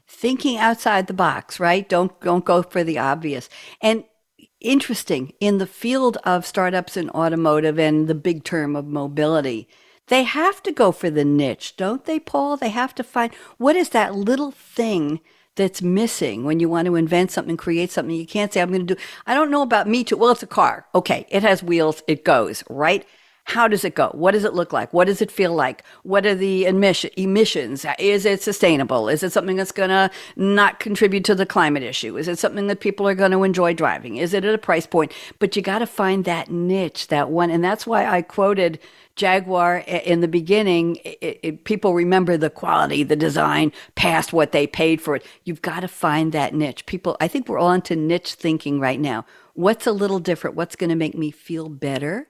Thinking 0.07 0.57
outside 0.57 1.07
the 1.07 1.13
box, 1.13 1.59
right? 1.59 1.87
Don't 1.87 2.19
don't 2.21 2.45
go 2.45 2.63
for 2.63 2.83
the 2.83 2.97
obvious. 2.97 3.49
And 3.81 4.03
interesting 4.59 5.31
in 5.39 5.57
the 5.57 5.67
field 5.67 6.17
of 6.25 6.45
startups 6.45 6.97
in 6.97 7.09
automotive 7.11 7.79
and 7.79 8.07
the 8.07 8.15
big 8.15 8.43
term 8.43 8.75
of 8.75 8.85
mobility 8.85 9.69
they 10.09 10.23
have 10.23 10.61
to 10.63 10.71
go 10.71 10.91
for 10.91 11.09
the 11.09 11.25
niche, 11.25 11.75
don't 11.77 12.05
they, 12.05 12.19
Paul? 12.19 12.57
They 12.57 12.69
have 12.69 12.93
to 12.95 13.03
find 13.03 13.33
what 13.57 13.75
is 13.75 13.89
that 13.89 14.15
little 14.15 14.51
thing 14.51 15.21
that's 15.55 15.81
missing 15.81 16.45
when 16.45 16.59
you 16.59 16.69
want 16.69 16.85
to 16.85 16.95
invent 16.95 17.31
something, 17.31 17.57
create 17.57 17.91
something. 17.91 18.15
You 18.15 18.25
can't 18.25 18.51
say, 18.53 18.61
I'm 18.61 18.69
going 18.69 18.87
to 18.87 18.95
do, 18.95 19.01
I 19.27 19.33
don't 19.33 19.51
know 19.51 19.61
about 19.61 19.87
me 19.87 20.03
too. 20.03 20.17
Well, 20.17 20.31
it's 20.31 20.43
a 20.43 20.47
car. 20.47 20.87
Okay. 20.95 21.25
It 21.29 21.43
has 21.43 21.61
wheels. 21.61 22.01
It 22.07 22.23
goes, 22.23 22.63
right? 22.69 23.05
How 23.49 23.67
does 23.67 23.83
it 23.83 23.95
go? 23.95 24.09
What 24.09 24.33
does 24.33 24.43
it 24.43 24.53
look 24.53 24.71
like? 24.71 24.93
What 24.93 25.05
does 25.05 25.23
it 25.23 25.31
feel 25.31 25.55
like? 25.55 25.83
What 26.03 26.23
are 26.27 26.35
the 26.35 26.65
emissions? 26.65 27.83
Is 27.97 28.23
it 28.23 28.43
sustainable? 28.43 29.09
Is 29.09 29.23
it 29.23 29.31
something 29.31 29.55
that's 29.55 29.71
going 29.71 29.89
to 29.89 30.11
not 30.35 30.79
contribute 30.79 31.25
to 31.25 31.33
the 31.33 31.47
climate 31.47 31.81
issue? 31.81 32.15
Is 32.15 32.27
it 32.27 32.37
something 32.37 32.67
that 32.67 32.79
people 32.79 33.07
are 33.07 33.15
going 33.15 33.31
to 33.31 33.43
enjoy 33.43 33.73
driving? 33.73 34.17
Is 34.17 34.35
it 34.35 34.45
at 34.45 34.53
a 34.53 34.59
price 34.59 34.85
point? 34.85 35.13
But 35.39 35.55
you 35.55 35.63
got 35.63 35.79
to 35.79 35.87
find 35.87 36.25
that 36.25 36.51
niche, 36.51 37.07
that 37.07 37.31
one. 37.31 37.49
And 37.49 37.63
that's 37.63 37.87
why 37.87 38.05
I 38.05 38.21
quoted 38.21 38.77
Jaguar 39.15 39.79
in 39.79 40.21
the 40.21 40.27
beginning, 40.27 40.97
it, 41.03 41.39
it, 41.41 41.63
people 41.63 41.95
remember 41.95 42.37
the 42.37 42.51
quality, 42.51 43.01
the 43.01 43.15
design 43.15 43.73
past 43.95 44.31
what 44.31 44.51
they 44.51 44.67
paid 44.67 45.01
for 45.01 45.15
it. 45.15 45.25
You've 45.43 45.63
got 45.63 45.79
to 45.79 45.87
find 45.87 46.31
that 46.33 46.53
niche. 46.53 46.85
People, 46.85 47.17
I 47.19 47.27
think 47.27 47.49
we're 47.49 47.57
all 47.57 47.73
into 47.73 47.95
niche 47.95 48.35
thinking 48.35 48.79
right 48.79 48.99
now. 48.99 49.25
What's 49.55 49.87
a 49.87 49.91
little 49.91 50.19
different? 50.19 50.55
What's 50.55 50.77
going 50.77 50.91
to 50.91 50.95
make 50.95 51.17
me 51.17 51.31
feel 51.31 51.67
better? 51.67 52.28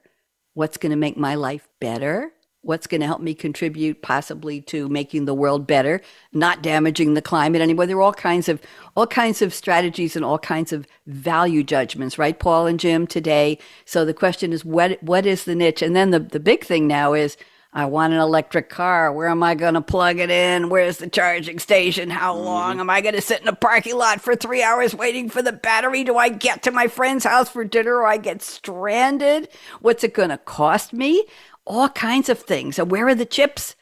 What's 0.59 0.75
going 0.75 0.89
to 0.89 0.97
make 0.97 1.15
my 1.15 1.35
life 1.35 1.69
better, 1.79 2.33
what's 2.63 2.85
going 2.85 2.99
to 2.99 3.07
help 3.07 3.21
me 3.21 3.33
contribute 3.33 4.01
possibly 4.01 4.59
to 4.59 4.89
making 4.89 5.23
the 5.23 5.33
world 5.33 5.65
better, 5.65 6.01
not 6.33 6.61
damaging 6.61 7.13
the 7.13 7.21
climate 7.21 7.61
anymore. 7.61 7.85
There 7.85 7.95
are 7.95 8.01
all 8.01 8.13
kinds 8.13 8.49
of 8.49 8.61
all 8.97 9.07
kinds 9.07 9.41
of 9.41 9.53
strategies 9.53 10.17
and 10.17 10.25
all 10.25 10.37
kinds 10.37 10.73
of 10.73 10.85
value 11.07 11.63
judgments, 11.63 12.17
right, 12.17 12.37
Paul 12.37 12.67
and 12.67 12.77
Jim, 12.77 13.07
today. 13.07 13.57
So 13.85 14.03
the 14.03 14.13
question 14.13 14.51
is 14.51 14.65
what 14.65 15.01
what 15.01 15.25
is 15.25 15.45
the 15.45 15.55
niche? 15.55 15.81
And 15.81 15.95
then 15.95 16.09
the, 16.09 16.19
the 16.19 16.41
big 16.41 16.65
thing 16.65 16.87
now 16.87 17.13
is 17.13 17.37
I 17.71 17.85
want 17.85 18.13
an 18.13 18.19
electric 18.19 18.69
car. 18.69 19.13
Where 19.13 19.27
am 19.27 19.43
I 19.43 19.53
going 19.53 19.75
to 19.75 19.81
plug 19.81 20.17
it 20.17 20.31
in? 20.31 20.69
Where's 20.69 20.97
the 20.97 21.07
charging 21.09 21.59
station? 21.59 22.09
How 22.09 22.35
mm-hmm. 22.35 22.45
long 22.45 22.79
am 22.79 22.89
I 22.89 23.01
going 23.01 23.13
to 23.13 23.21
sit 23.21 23.41
in 23.41 23.47
a 23.47 23.55
parking 23.55 23.95
lot 23.95 24.21
for 24.21 24.35
three 24.35 24.63
hours 24.63 24.95
waiting 24.95 25.29
for 25.29 25.43
the 25.43 25.51
battery? 25.51 26.03
Do 26.03 26.17
I 26.17 26.29
get 26.29 26.63
to 26.63 26.71
my 26.71 26.87
friend's 26.87 27.25
house 27.25 27.49
for 27.49 27.63
dinner 27.63 27.97
or 27.97 28.07
I 28.07 28.17
get 28.17 28.41
stranded? 28.41 29.49
What's 29.81 30.03
it 30.03 30.15
going 30.15 30.29
to 30.29 30.39
cost 30.39 30.93
me? 30.93 31.25
All 31.65 31.89
kinds 31.89 32.29
of 32.29 32.39
things. 32.39 32.79
And 32.79 32.89
where 32.89 33.07
are 33.07 33.15
the 33.15 33.25
chips? 33.25 33.75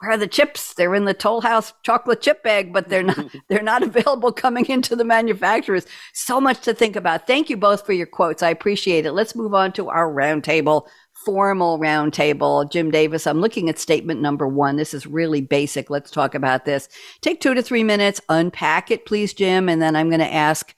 Where 0.00 0.12
are 0.12 0.16
the 0.16 0.28
chips? 0.28 0.74
They're 0.74 0.94
in 0.94 1.06
the 1.06 1.12
Toll 1.12 1.40
House 1.40 1.74
chocolate 1.82 2.22
chip 2.22 2.44
bag, 2.44 2.72
but 2.72 2.88
they're 2.88 3.02
not 3.02 3.26
they're 3.48 3.62
not 3.62 3.82
available 3.82 4.32
coming 4.32 4.64
into 4.66 4.94
the 4.96 5.04
manufacturers. 5.04 5.86
So 6.14 6.40
much 6.40 6.60
to 6.62 6.72
think 6.72 6.96
about. 6.96 7.26
Thank 7.26 7.50
you 7.50 7.56
both 7.56 7.84
for 7.84 7.92
your 7.92 8.06
quotes. 8.06 8.42
I 8.42 8.50
appreciate 8.50 9.06
it. 9.06 9.12
Let's 9.12 9.34
move 9.34 9.54
on 9.54 9.72
to 9.72 9.88
our 9.88 10.08
roundtable 10.08 10.86
formal 11.24 11.78
roundtable. 11.78 12.70
Jim 12.70 12.90
Davis, 12.90 13.26
I'm 13.26 13.40
looking 13.40 13.68
at 13.68 13.78
statement 13.78 14.20
number 14.20 14.46
one. 14.46 14.76
This 14.76 14.94
is 14.94 15.06
really 15.06 15.40
basic. 15.40 15.90
Let's 15.90 16.10
talk 16.10 16.34
about 16.34 16.64
this. 16.64 16.88
Take 17.20 17.40
two 17.40 17.54
to 17.54 17.62
three 17.62 17.84
minutes, 17.84 18.20
unpack 18.28 18.90
it, 18.90 19.06
please, 19.06 19.34
Jim, 19.34 19.68
and 19.68 19.80
then 19.80 19.96
I'm 19.96 20.08
going 20.08 20.20
to 20.20 20.32
ask 20.32 20.74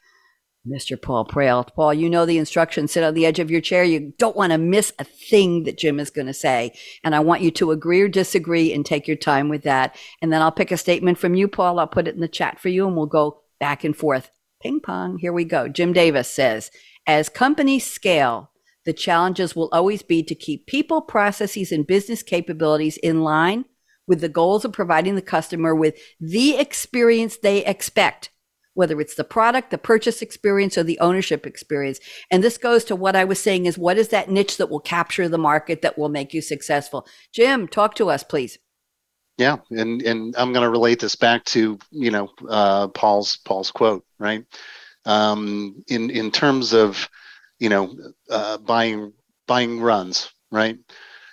Mr. 0.66 1.00
Paul 1.00 1.26
Prehl. 1.26 1.66
Paul, 1.74 1.94
you 1.94 2.10
know 2.10 2.26
the 2.26 2.38
instructions. 2.38 2.92
Sit 2.92 3.04
on 3.04 3.14
the 3.14 3.24
edge 3.24 3.38
of 3.38 3.50
your 3.50 3.60
chair. 3.60 3.82
You 3.82 4.12
don't 4.18 4.36
want 4.36 4.52
to 4.52 4.58
miss 4.58 4.92
a 4.98 5.04
thing 5.04 5.64
that 5.64 5.78
Jim 5.78 5.98
is 5.98 6.10
going 6.10 6.26
to 6.26 6.34
say. 6.34 6.72
And 7.02 7.14
I 7.14 7.20
want 7.20 7.42
you 7.42 7.50
to 7.52 7.70
agree 7.70 8.00
or 8.02 8.08
disagree 8.08 8.72
and 8.72 8.84
take 8.84 9.08
your 9.08 9.16
time 9.16 9.48
with 9.48 9.62
that. 9.62 9.96
And 10.20 10.32
then 10.32 10.42
I'll 10.42 10.52
pick 10.52 10.70
a 10.70 10.76
statement 10.76 11.18
from 11.18 11.34
you, 11.34 11.48
Paul. 11.48 11.78
I'll 11.78 11.86
put 11.86 12.06
it 12.06 12.14
in 12.14 12.20
the 12.20 12.28
chat 12.28 12.60
for 12.60 12.68
you 12.68 12.86
and 12.86 12.96
we'll 12.96 13.06
go 13.06 13.40
back 13.58 13.84
and 13.84 13.96
forth. 13.96 14.30
Ping 14.62 14.80
pong. 14.80 15.16
Here 15.18 15.32
we 15.32 15.44
go. 15.44 15.68
Jim 15.68 15.94
Davis 15.94 16.30
says, 16.30 16.70
as 17.06 17.30
companies 17.30 17.90
scale, 17.90 18.49
the 18.84 18.92
challenges 18.92 19.54
will 19.54 19.68
always 19.72 20.02
be 20.02 20.22
to 20.22 20.34
keep 20.34 20.66
people, 20.66 21.00
processes, 21.00 21.72
and 21.72 21.86
business 21.86 22.22
capabilities 22.22 22.96
in 22.98 23.22
line 23.22 23.64
with 24.06 24.20
the 24.20 24.28
goals 24.28 24.64
of 24.64 24.72
providing 24.72 25.14
the 25.14 25.22
customer 25.22 25.74
with 25.74 25.96
the 26.18 26.56
experience 26.56 27.36
they 27.36 27.64
expect 27.64 28.30
whether 28.74 29.00
it's 29.00 29.16
the 29.16 29.24
product, 29.24 29.70
the 29.70 29.78
purchase 29.78 30.22
experience, 30.22 30.78
or 30.78 30.82
the 30.82 30.98
ownership 31.00 31.46
experience. 31.46 32.00
And 32.30 32.42
this 32.42 32.56
goes 32.56 32.84
to 32.84 32.96
what 32.96 33.16
I 33.16 33.24
was 33.24 33.40
saying 33.40 33.66
is 33.66 33.76
what 33.76 33.98
is 33.98 34.08
that 34.08 34.30
niche 34.30 34.56
that 34.58 34.70
will 34.70 34.80
capture 34.80 35.28
the 35.28 35.38
market 35.38 35.82
that 35.82 35.98
will 35.98 36.08
make 36.08 36.32
you 36.32 36.40
successful? 36.40 37.06
Jim, 37.32 37.68
talk 37.68 37.94
to 37.96 38.08
us, 38.10 38.22
please. 38.22 38.58
Yeah, 39.38 39.56
and 39.70 40.02
and 40.02 40.34
I'm 40.36 40.52
going 40.52 40.64
to 40.64 40.70
relate 40.70 41.00
this 41.00 41.16
back 41.16 41.44
to 41.46 41.78
you 41.90 42.10
know 42.10 42.30
uh, 42.48 42.88
Paul's 42.88 43.36
Paul's 43.38 43.70
quote, 43.70 44.04
right? 44.18 44.44
Um, 45.06 45.82
in 45.88 46.10
in 46.10 46.30
terms 46.30 46.72
of 46.74 47.08
you 47.60 47.68
know 47.68 47.94
uh, 48.28 48.58
buying 48.58 49.12
buying 49.46 49.80
runs, 49.80 50.32
right? 50.50 50.78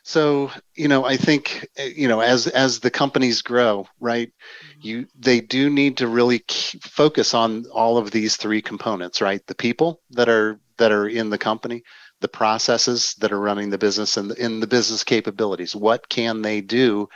So 0.04 0.52
you 0.76 0.88
know, 0.88 1.04
I 1.04 1.18
think 1.18 1.68
you 1.78 2.08
know 2.08 2.20
as 2.20 2.48
as 2.48 2.80
the 2.80 2.92
companies 2.92 3.42
grow, 3.42 3.88
right? 4.00 4.32
You 4.80 5.08
they 5.18 5.42
do 5.42 5.70
need 5.70 5.98
to 5.98 6.08
really 6.08 6.44
focus 6.82 7.34
on 7.34 7.66
all 7.74 7.98
of 7.98 8.12
these 8.12 8.38
three 8.38 8.62
components, 8.62 9.20
right? 9.20 9.46
The 9.48 9.56
people 9.56 10.02
that 10.12 10.30
are 10.30 10.60
that 10.78 10.92
are 10.92 11.08
in 11.08 11.30
the 11.30 11.38
company, 11.38 11.84
the 12.22 12.28
processes 12.28 13.16
that 13.20 13.32
are 13.32 13.40
running 13.40 13.70
the 13.70 13.78
business, 13.78 14.16
and 14.16 14.32
the, 14.32 14.36
in 14.36 14.60
the 14.60 14.68
business 14.68 15.04
capabilities. 15.04 15.76
What 15.76 16.08
can 16.08 16.42
they 16.42 16.62
do 16.62 17.10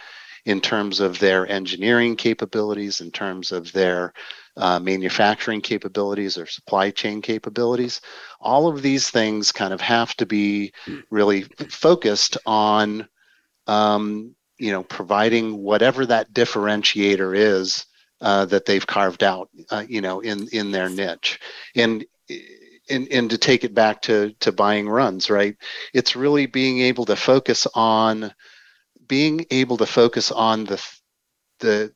in 0.46 0.60
terms 0.60 1.00
of 1.00 1.20
their 1.20 1.48
engineering 1.48 2.16
capabilities, 2.16 3.00
in 3.00 3.12
terms 3.12 3.52
of 3.52 3.72
their 3.72 4.14
uh, 4.58 4.80
manufacturing 4.80 5.62
capabilities 5.62 6.38
or 6.38 6.46
supply 6.46 6.92
chain 6.92 7.22
capabilities. 7.22 8.02
All 8.40 8.68
of 8.68 8.82
these 8.82 9.10
things 9.10 9.52
kind 9.52 9.74
of 9.74 9.82
have 9.82 10.16
to 10.16 10.26
be 10.26 10.74
really 11.10 11.44
focused 11.70 12.38
on, 12.46 13.08
um, 13.68 14.36
you 14.58 14.72
know, 14.72 14.84
providing 14.84 15.58
whatever 15.58 16.06
that 16.06 16.34
differentiator 16.34 17.36
is 17.38 17.86
uh, 18.22 18.46
that 18.46 18.66
they've 18.66 18.86
carved 18.86 19.24
out, 19.24 19.50
uh, 19.70 19.84
you 19.88 20.02
know, 20.02 20.20
in 20.20 20.48
in 20.50 20.72
their 20.72 20.90
niche, 20.90 21.40
and. 21.76 22.06
And, 22.90 23.08
and 23.10 23.30
to 23.30 23.38
take 23.38 23.64
it 23.64 23.74
back 23.74 24.02
to, 24.02 24.34
to 24.42 24.52
buying 24.52 24.90
runs, 24.90 25.30
right? 25.30 25.56
It's 25.94 26.16
really 26.16 26.46
being 26.46 26.80
able 26.80 27.06
to 27.06 27.16
focus 27.16 27.66
on 27.74 28.34
being 29.08 29.46
able 29.52 29.78
to 29.78 29.86
focus 29.86 30.32
on 30.32 30.66
the 30.66 30.82
the 31.60 31.94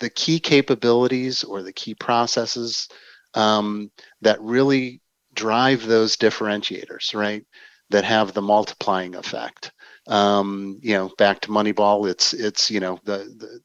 the 0.00 0.10
key 0.10 0.40
capabilities 0.40 1.44
or 1.44 1.62
the 1.62 1.72
key 1.72 1.94
processes 1.94 2.88
um, 3.34 3.90
that 4.22 4.40
really 4.40 5.00
drive 5.34 5.86
those 5.86 6.16
differentiators, 6.16 7.14
right? 7.14 7.44
That 7.90 8.04
have 8.04 8.34
the 8.34 8.42
multiplying 8.42 9.14
effect. 9.14 9.72
Um, 10.06 10.78
you 10.82 10.94
know, 10.94 11.10
back 11.18 11.40
to 11.42 11.48
Moneyball, 11.48 12.08
it's 12.10 12.32
it's 12.32 12.70
you 12.70 12.80
know 12.80 12.98
the, 13.04 13.18
the 13.38 13.60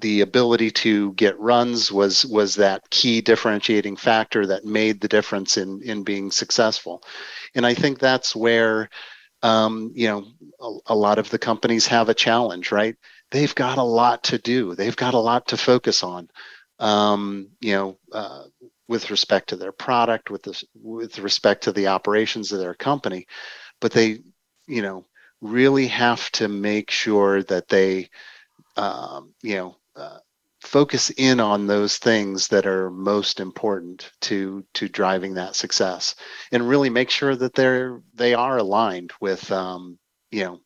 the 0.00 0.20
ability 0.22 0.70
to 0.70 1.12
get 1.12 1.38
runs 1.38 1.92
was 1.92 2.26
was 2.26 2.56
that 2.56 2.88
key 2.90 3.20
differentiating 3.20 3.96
factor 3.96 4.46
that 4.46 4.64
made 4.64 5.00
the 5.00 5.08
difference 5.08 5.56
in 5.56 5.80
in 5.82 6.02
being 6.02 6.30
successful, 6.30 7.02
and 7.54 7.66
I 7.66 7.74
think 7.74 7.98
that's 7.98 8.34
where 8.34 8.88
um, 9.42 9.92
you 9.94 10.08
know 10.08 10.26
a, 10.60 10.94
a 10.94 10.96
lot 10.96 11.18
of 11.18 11.30
the 11.30 11.38
companies 11.38 11.86
have 11.86 12.08
a 12.08 12.14
challenge, 12.14 12.72
right? 12.72 12.96
They've 13.30 13.54
got 13.54 13.78
a 13.78 13.82
lot 13.82 14.24
to 14.24 14.38
do. 14.38 14.74
They've 14.74 14.96
got 14.96 15.14
a 15.14 15.18
lot 15.18 15.48
to 15.48 15.56
focus 15.56 16.02
on, 16.02 16.28
um, 16.78 17.50
you 17.60 17.72
know, 17.74 17.98
uh, 18.12 18.44
with 18.88 19.10
respect 19.10 19.48
to 19.48 19.56
their 19.56 19.72
product, 19.72 20.30
with 20.30 20.46
with 20.74 21.18
respect 21.18 21.64
to 21.64 21.72
the 21.72 21.88
operations 21.88 22.52
of 22.52 22.60
their 22.60 22.74
company. 22.74 23.26
But 23.80 23.92
they, 23.92 24.20
you 24.66 24.82
know, 24.82 25.04
really 25.40 25.88
have 25.88 26.30
to 26.32 26.48
make 26.48 26.90
sure 26.90 27.42
that 27.44 27.68
they, 27.68 28.10
um, 28.76 29.34
you 29.42 29.56
know, 29.56 29.76
uh, 29.96 30.18
focus 30.62 31.10
in 31.10 31.40
on 31.40 31.66
those 31.66 31.98
things 31.98 32.48
that 32.48 32.66
are 32.66 32.90
most 32.90 33.40
important 33.40 34.10
to 34.20 34.64
to 34.74 34.88
driving 34.88 35.34
that 35.34 35.54
success 35.54 36.14
and 36.52 36.68
really 36.68 36.90
make 36.90 37.10
sure 37.10 37.36
that 37.36 37.54
they're 37.54 38.00
they 38.14 38.34
are 38.34 38.58
aligned 38.58 39.12
with 39.20 39.50
um, 39.52 39.98
you 40.30 40.44
know 40.44 40.60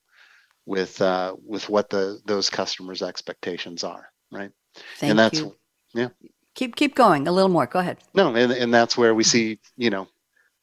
with 0.71 1.03
uh, 1.03 1.35
with 1.45 1.69
what 1.69 1.91
the 1.91 2.21
those 2.27 2.49
customers' 2.49 3.03
expectations 3.03 3.83
are, 3.83 4.09
right? 4.31 4.53
Thank 4.99 5.11
and 5.11 5.19
that's 5.19 5.41
you. 5.41 5.57
yeah. 5.93 6.09
Keep 6.55 6.77
keep 6.77 6.95
going 6.95 7.27
a 7.27 7.33
little 7.33 7.51
more. 7.51 7.67
Go 7.67 7.81
ahead. 7.81 7.99
No, 8.15 8.37
and 8.37 8.53
and 8.53 8.73
that's 8.73 8.97
where 8.97 9.13
we 9.13 9.25
see 9.25 9.59
you 9.77 9.91
know 9.91 10.07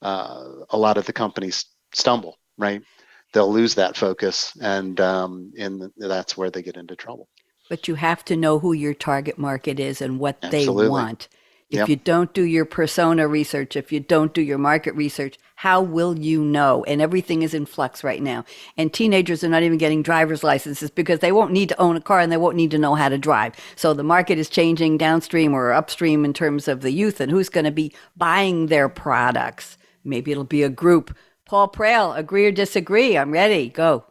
uh, 0.01 0.45
a 0.69 0.77
lot 0.77 0.97
of 0.97 1.05
the 1.05 1.13
companies 1.13 1.65
stumble, 1.93 2.37
right? 2.57 2.81
They'll 3.33 3.51
lose 3.51 3.75
that 3.75 3.97
focus, 3.97 4.53
and 4.61 4.97
um, 5.01 5.51
and 5.59 5.91
that's 5.97 6.37
where 6.37 6.49
they 6.49 6.61
get 6.61 6.77
into 6.77 6.95
trouble. 6.95 7.27
But 7.69 7.89
you 7.89 7.95
have 7.95 8.23
to 8.25 8.37
know 8.37 8.59
who 8.59 8.71
your 8.71 8.93
target 8.93 9.37
market 9.37 9.77
is 9.77 10.01
and 10.01 10.19
what 10.19 10.37
Absolutely. 10.41 10.85
they 10.85 10.89
want. 10.89 11.27
If 11.69 11.79
Yep. 11.79 11.89
you 11.89 11.95
don't 11.97 12.33
do 12.33 12.43
your 12.43 12.63
persona 12.63 13.27
research, 13.27 13.75
if 13.75 13.91
you 13.91 13.99
don't 13.99 14.33
do 14.33 14.41
your 14.41 14.57
market 14.57 14.95
research, 14.95 15.37
how 15.55 15.81
will 15.81 16.17
you 16.17 16.41
know? 16.41 16.85
And 16.85 17.01
everything 17.01 17.41
is 17.41 17.53
in 17.53 17.65
flux 17.65 18.05
right 18.05 18.21
now. 18.21 18.45
And 18.77 18.93
teenagers 18.93 19.43
are 19.43 19.49
not 19.49 19.63
even 19.63 19.77
getting 19.77 20.01
driver's 20.01 20.45
licenses 20.45 20.89
because 20.89 21.19
they 21.19 21.33
won't 21.33 21.51
need 21.51 21.67
to 21.69 21.81
own 21.81 21.97
a 21.97 22.01
car 22.01 22.21
and 22.21 22.31
they 22.31 22.37
won't 22.37 22.55
need 22.55 22.71
to 22.71 22.77
know 22.77 22.95
how 22.95 23.09
to 23.09 23.17
drive. 23.17 23.53
So 23.75 23.93
the 23.93 24.03
market 24.03 24.37
is 24.37 24.47
changing 24.49 24.97
downstream 24.97 25.53
or 25.53 25.73
upstream 25.73 26.23
in 26.23 26.31
terms 26.31 26.69
of 26.69 26.81
the 26.81 26.91
youth 26.91 27.19
and 27.19 27.29
who's 27.29 27.49
going 27.49 27.65
to 27.65 27.71
be 27.71 27.91
buying 28.15 28.67
their 28.67 28.87
products. 28.87 29.77
Maybe 30.05 30.31
it'll 30.31 30.45
be 30.45 30.63
a 30.63 30.69
group. 30.69 31.17
Paul 31.45 31.69
Prehl, 31.69 32.17
agree 32.17 32.45
or 32.45 32.51
disagree? 32.51 33.17
I'm 33.17 33.31
ready. 33.31 33.67
Go. 33.67 34.05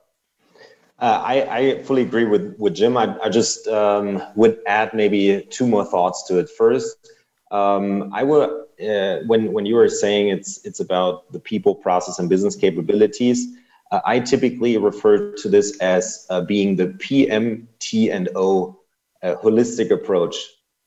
Uh, 0.98 1.22
I, 1.24 1.56
I 1.58 1.82
fully 1.84 2.02
agree 2.02 2.24
with, 2.24 2.54
with 2.58 2.74
Jim. 2.74 2.96
I, 2.96 3.16
I 3.22 3.30
just 3.30 3.66
um, 3.68 4.22
would 4.34 4.58
add 4.66 4.92
maybe 4.92 5.46
two 5.48 5.66
more 5.66 5.84
thoughts 5.84 6.24
to 6.24 6.38
it. 6.38 6.50
First, 6.50 7.12
um, 7.50 8.12
I 8.12 8.22
would 8.22 8.50
uh, 8.80 9.20
when 9.26 9.52
when 9.52 9.66
you 9.66 9.74
were 9.74 9.88
saying 9.88 10.28
it's 10.28 10.64
it's 10.64 10.80
about 10.80 11.30
the 11.32 11.40
people, 11.40 11.74
process, 11.74 12.18
and 12.18 12.28
business 12.28 12.56
capabilities. 12.56 13.46
Uh, 13.92 14.00
I 14.04 14.18
typically 14.18 14.76
refer 14.78 15.32
to 15.34 15.48
this 15.48 15.78
as 15.78 16.26
uh, 16.28 16.40
being 16.40 16.74
the 16.76 16.88
PMT 16.88 18.12
and 18.12 18.28
O 18.34 18.80
uh, 19.22 19.36
holistic 19.36 19.90
approach, 19.90 20.36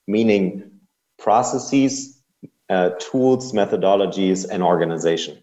meaning 0.08 0.70
processes, 1.18 2.22
uh, 2.70 2.92
tools, 3.00 3.54
methodologies, 3.54 4.46
and 4.50 4.62
organization. 4.62 5.42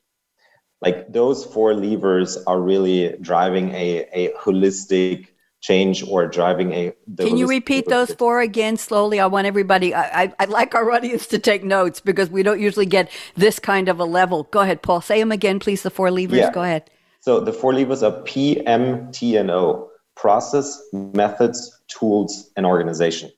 Like 0.83 1.13
those 1.13 1.45
four 1.45 1.75
levers 1.75 2.37
are 2.47 2.61
really 2.61 3.17
driving 3.21 3.71
a, 3.73 4.07
a 4.13 4.33
holistic 4.35 5.29
change 5.67 6.07
or 6.07 6.27
driving 6.27 6.73
a. 6.73 6.93
Can 7.19 7.37
you 7.37 7.49
repeat 7.49 7.87
those 7.89 8.13
four 8.15 8.41
again 8.41 8.77
slowly? 8.77 9.19
I 9.19 9.27
want 9.27 9.47
everybody, 9.47 9.95
I, 9.95 10.23
I, 10.23 10.35
I'd 10.39 10.49
like 10.49 10.75
our 10.75 10.91
audience 10.93 11.27
to 11.29 11.39
take 11.39 11.65
notes 11.65 12.01
because 12.01 12.31
we 12.31 12.43
don't 12.43 12.61
usually 12.61 12.87
get 12.87 13.11
this 13.35 13.59
kind 13.59 13.89
of 13.89 13.99
a 13.99 14.05
level. 14.05 14.45
Go 14.45 14.61
ahead, 14.61 14.83
Paul. 14.83 15.01
Say 15.01 15.19
them 15.19 15.33
again, 15.33 15.59
please. 15.59 15.83
The 15.83 15.91
four 15.91 16.11
levers. 16.11 16.39
Yeah. 16.39 16.53
Go 16.53 16.63
ahead. 16.63 16.91
So 17.21 17.41
the 17.41 17.53
four 17.53 17.73
levers 17.75 18.03
are 18.03 18.23
P, 18.23 18.65
M, 18.67 19.11
T, 19.11 19.37
and 19.37 19.51
O 19.51 19.91
process, 20.15 20.81
methods, 20.93 21.59
tools, 21.89 22.51
and 22.57 22.65
organization. 22.65 23.31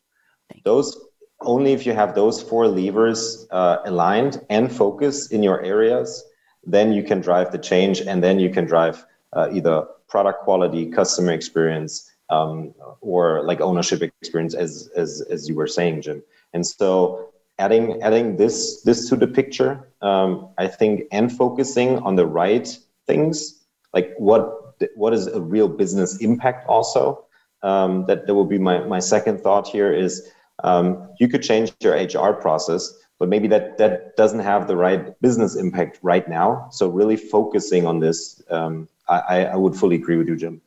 Those 0.65 0.97
only 1.43 1.73
if 1.73 1.87
you 1.87 1.93
have 1.93 2.15
those 2.15 2.43
four 2.43 2.69
levers 2.69 3.47
uh, 3.51 3.79
aligned 3.85 4.45
and 4.51 4.71
focus 4.71 5.29
in 5.31 5.43
your 5.43 5.63
areas, 5.65 6.25
then 6.65 6.93
you 6.93 7.03
can 7.03 7.21
drive 7.21 7.53
the 7.53 7.59
change 7.59 8.01
and 8.01 8.23
then 8.23 8.39
you 8.39 8.51
can 8.51 8.65
drive 8.65 9.05
uh, 9.33 9.49
either 9.53 9.87
product 10.09 10.43
quality, 10.45 10.91
customer 10.91 11.33
experience, 11.33 12.11
um, 12.31 12.75
or 13.01 13.43
like 13.45 13.61
ownership 13.61 14.03
experience, 14.03 14.55
as, 14.55 14.91
as, 14.97 15.23
as 15.31 15.49
you 15.49 15.55
were 15.55 15.67
saying, 15.67 16.03
Jim. 16.03 16.23
And 16.53 16.67
so 16.67 17.31
adding, 17.59 18.01
adding 18.03 18.37
this, 18.37 18.83
this 18.83 19.09
to 19.09 19.17
the 19.17 19.27
picture, 19.27 19.89
um, 20.03 20.49
I 20.59 20.67
think, 20.67 21.03
and 21.13 21.31
focusing 21.33 21.99
on 22.01 22.17
the 22.17 22.27
right 22.27 22.77
things, 23.07 23.65
like 23.95 24.15
what, 24.19 24.81
what 24.95 25.13
is 25.13 25.27
a 25.27 25.41
real 25.41 25.69
business 25.69 26.21
impact 26.21 26.69
also, 26.69 27.25
um, 27.63 28.05
that, 28.07 28.27
that 28.27 28.35
would 28.35 28.49
be 28.49 28.59
my, 28.59 28.79
my 28.81 28.99
second 28.99 29.41
thought 29.41 29.67
here 29.67 29.93
is 29.93 30.31
um, 30.65 31.09
you 31.19 31.29
could 31.29 31.43
change 31.43 31.73
your 31.81 31.95
HR 31.95 32.33
process, 32.33 32.93
but 33.19 33.29
maybe 33.29 33.49
that 33.49 33.79
that 33.79 34.17
doesn't 34.17 34.41
have 34.41 34.69
the 34.69 34.77
right 34.77 35.21
business 35.21 35.57
impact 35.57 35.99
right 36.03 36.29
now. 36.29 36.69
So 36.71 36.89
really 36.89 37.17
focusing 37.17 37.87
on 37.87 38.01
this, 38.01 38.43
um, 38.51 38.89
I, 39.09 39.47
I 39.47 39.57
would 39.57 39.75
fully 39.75 39.97
agree 39.97 40.19
with 40.19 40.29
you, 40.29 40.37
Jim. 40.37 40.61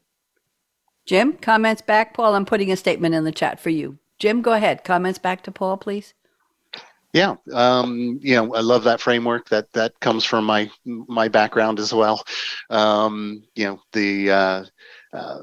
Jim, 1.05 1.33
comments 1.33 1.81
back. 1.81 2.13
Paul, 2.13 2.35
I'm 2.35 2.45
putting 2.45 2.71
a 2.71 2.77
statement 2.77 3.15
in 3.15 3.23
the 3.23 3.31
chat 3.31 3.59
for 3.59 3.69
you. 3.69 3.97
Jim, 4.19 4.41
go 4.41 4.53
ahead. 4.53 4.83
Comments 4.83 5.17
back 5.17 5.43
to 5.43 5.51
Paul, 5.51 5.77
please. 5.77 6.13
Yeah, 7.13 7.35
um, 7.51 8.19
you 8.21 8.35
know, 8.35 8.55
I 8.55 8.61
love 8.61 8.85
that 8.85 9.01
framework. 9.01 9.49
That 9.49 9.71
that 9.73 9.99
comes 9.99 10.23
from 10.23 10.45
my 10.45 10.69
my 10.85 11.27
background 11.27 11.79
as 11.79 11.93
well. 11.93 12.23
Um, 12.69 13.43
you 13.53 13.65
know, 13.65 13.81
the 13.91 14.31
uh, 14.31 14.65
uh, 15.11 15.39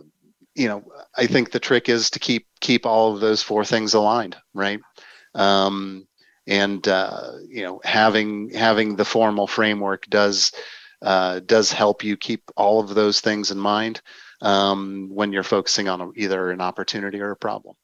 you 0.55 0.69
know, 0.69 0.85
I 1.17 1.27
think 1.27 1.51
the 1.51 1.61
trick 1.61 1.89
is 1.91 2.09
to 2.11 2.19
keep 2.19 2.47
keep 2.61 2.87
all 2.87 3.15
of 3.15 3.21
those 3.21 3.43
four 3.43 3.65
things 3.65 3.93
aligned, 3.93 4.37
right? 4.55 4.81
Um, 5.35 6.07
and 6.47 6.87
uh, 6.89 7.33
you 7.47 7.63
know, 7.63 7.81
having 7.85 8.49
having 8.51 8.97
the 8.97 9.05
formal 9.05 9.47
framework 9.47 10.07
does 10.07 10.53
uh, 11.03 11.41
does 11.41 11.71
help 11.71 12.03
you 12.03 12.17
keep 12.17 12.51
all 12.57 12.81
of 12.81 12.95
those 12.95 13.21
things 13.21 13.51
in 13.51 13.59
mind 13.59 14.01
um, 14.41 15.11
when 15.13 15.33
you're 15.33 15.43
focusing 15.43 15.89
on 15.89 16.13
either 16.17 16.51
an 16.51 16.61
opportunity 16.61 17.21
or 17.21 17.31
a 17.31 17.37
problem. 17.37 17.75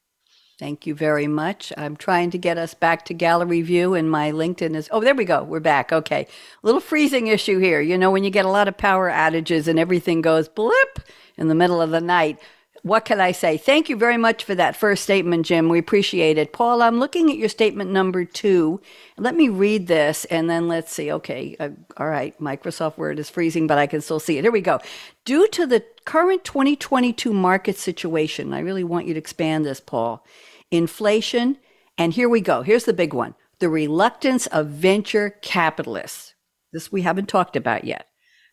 Thank 0.57 0.87
you 0.87 0.95
very 0.95 1.27
much. 1.27 1.73
I'm 1.77 1.97
trying 1.97 2.31
to 2.31 2.39
get 2.39 2.59
us 2.59 2.75
back 2.75 3.05
to 3.07 3.15
gallery 3.15 3.61
view, 3.61 3.95
and 3.95 4.09
my 4.09 4.31
LinkedIn 4.31 4.77
is. 4.77 4.89
Oh, 4.93 5.01
there 5.01 5.15
we 5.15 5.25
go. 5.25 5.43
We're 5.43 5.59
back. 5.59 5.93
Okay. 5.93 6.29
Little 6.63 6.81
freezing 6.81 7.27
issue 7.27 7.59
here. 7.59 7.81
You 7.81 7.99
know, 7.99 8.13
when 8.13 8.23
you 8.23 8.31
get 8.31 8.45
a 8.45 8.51
lot 8.51 8.69
of 8.69 8.77
power 8.77 9.11
outages 9.11 9.67
and 9.67 9.81
everything 9.81 10.23
goes 10.23 10.49
blip 10.49 11.01
in 11.37 11.49
the 11.49 11.57
middle 11.57 11.81
of 11.81 11.91
the 11.91 12.01
night, 12.01 12.39
what 12.85 13.07
can 13.07 13.19
I 13.19 13.33
say? 13.33 13.57
Thank 13.57 13.89
you 13.89 13.97
very 13.97 14.19
much 14.19 14.45
for 14.45 14.55
that 14.57 14.77
first 14.77 15.05
statement, 15.05 15.47
Jim. 15.47 15.71
We 15.71 15.79
appreciate 15.79 16.37
it. 16.37 16.53
Paul, 16.53 16.83
I'm 16.83 17.01
looking 17.01 17.31
at 17.31 17.39
your 17.39 17.49
statement 17.49 17.91
number 17.91 18.27
two. 18.27 18.79
Let 19.17 19.35
me 19.35 19.49
read 19.49 19.87
this 19.87 20.27
and 20.27 20.51
then 20.51 20.69
let's 20.69 20.93
see. 20.93 21.11
Okay. 21.11 21.57
Uh, 21.59 21.71
all 21.97 22.09
right. 22.09 22.39
Microsoft 22.39 22.99
Word 22.99 23.19
is 23.19 23.31
freezing, 23.31 23.67
but 23.67 23.79
I 23.79 23.87
can 23.87 24.03
still 24.03 24.21
see 24.21 24.37
it. 24.37 24.45
Here 24.45 24.53
we 24.53 24.61
go. 24.61 24.81
Due 25.25 25.49
to 25.49 25.67
the 25.67 25.83
current 26.05 26.45
2022 26.45 27.33
market 27.33 27.79
situation, 27.79 28.53
I 28.53 28.59
really 28.59 28.85
want 28.85 29.07
you 29.07 29.15
to 29.15 29.19
expand 29.19 29.65
this, 29.65 29.81
Paul. 29.81 30.23
Inflation, 30.71 31.57
and 31.97 32.13
here 32.13 32.29
we 32.29 32.43
go. 32.43 32.61
Here's 32.61 32.85
the 32.85 32.93
big 32.93 33.15
one 33.15 33.35
the 33.61 33.71
reluctance 33.71 34.47
of 34.49 34.67
venture 34.67 35.39
capitalists. 35.41 36.35
This 36.71 36.93
we 36.93 37.01
haven't 37.01 37.31
talked 37.31 37.57
about 37.57 37.85
yet. 37.85 38.09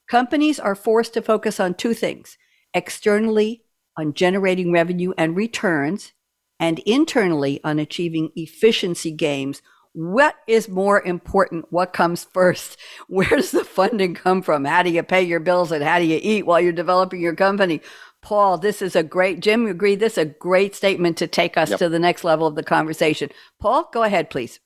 Companies 0.08 0.58
are 0.58 0.74
forced 0.74 1.13
to 1.15 1.22
focus 1.22 1.60
on 1.60 1.74
two 1.74 1.94
things 1.94 2.38
externally 2.74 3.65
on 3.97 4.13
generating 4.13 4.71
revenue 4.71 5.13
and 5.17 5.36
returns, 5.36 6.13
and 6.60 6.80
internally 6.80 7.60
on 7.63 7.80
achieving 7.80 8.32
efficiency 8.36 9.12
gains. 9.12 9.62
What 9.93 10.36
is 10.47 10.69
more 10.69 11.01
important? 11.01 11.65
What 11.69 11.91
comes 11.91 12.23
first? 12.23 12.77
Where 13.08 13.27
does 13.27 13.51
the 13.51 13.65
funding 13.65 14.13
come 14.13 14.41
from? 14.41 14.63
How 14.63 14.84
do 14.84 14.89
you 14.89 15.04
pay 15.04 15.23
your 15.23 15.41
bills 15.41 15.71
and 15.71 15.84
how 15.84 15.99
do 15.99 16.06
you 16.06 16.19
eat 16.21 16.45
while 16.45 16.62
you're 16.62 16.71
developing 16.71 17.19
your 17.19 17.36
company? 17.36 17.82
Paul, 18.21 18.60
this 18.60 18.82
is 18.82 18.95
a 18.95 19.04
great, 19.04 19.39
Jim, 19.39 19.63
you 19.63 19.69
agree? 19.69 19.95
This 19.95 20.13
is 20.13 20.19
a 20.19 20.25
great 20.25 20.75
statement 20.75 21.17
to 21.17 21.27
take 21.27 21.58
us 21.58 21.71
yep. 21.71 21.80
to 21.80 21.89
the 21.89 21.99
next 21.99 22.23
level 22.23 22.45
of 22.45 22.56
the 22.56 22.63
conversation. 22.63 23.30
Paul, 23.60 23.89
go 23.91 24.04
ahead, 24.04 24.30
please. 24.30 24.60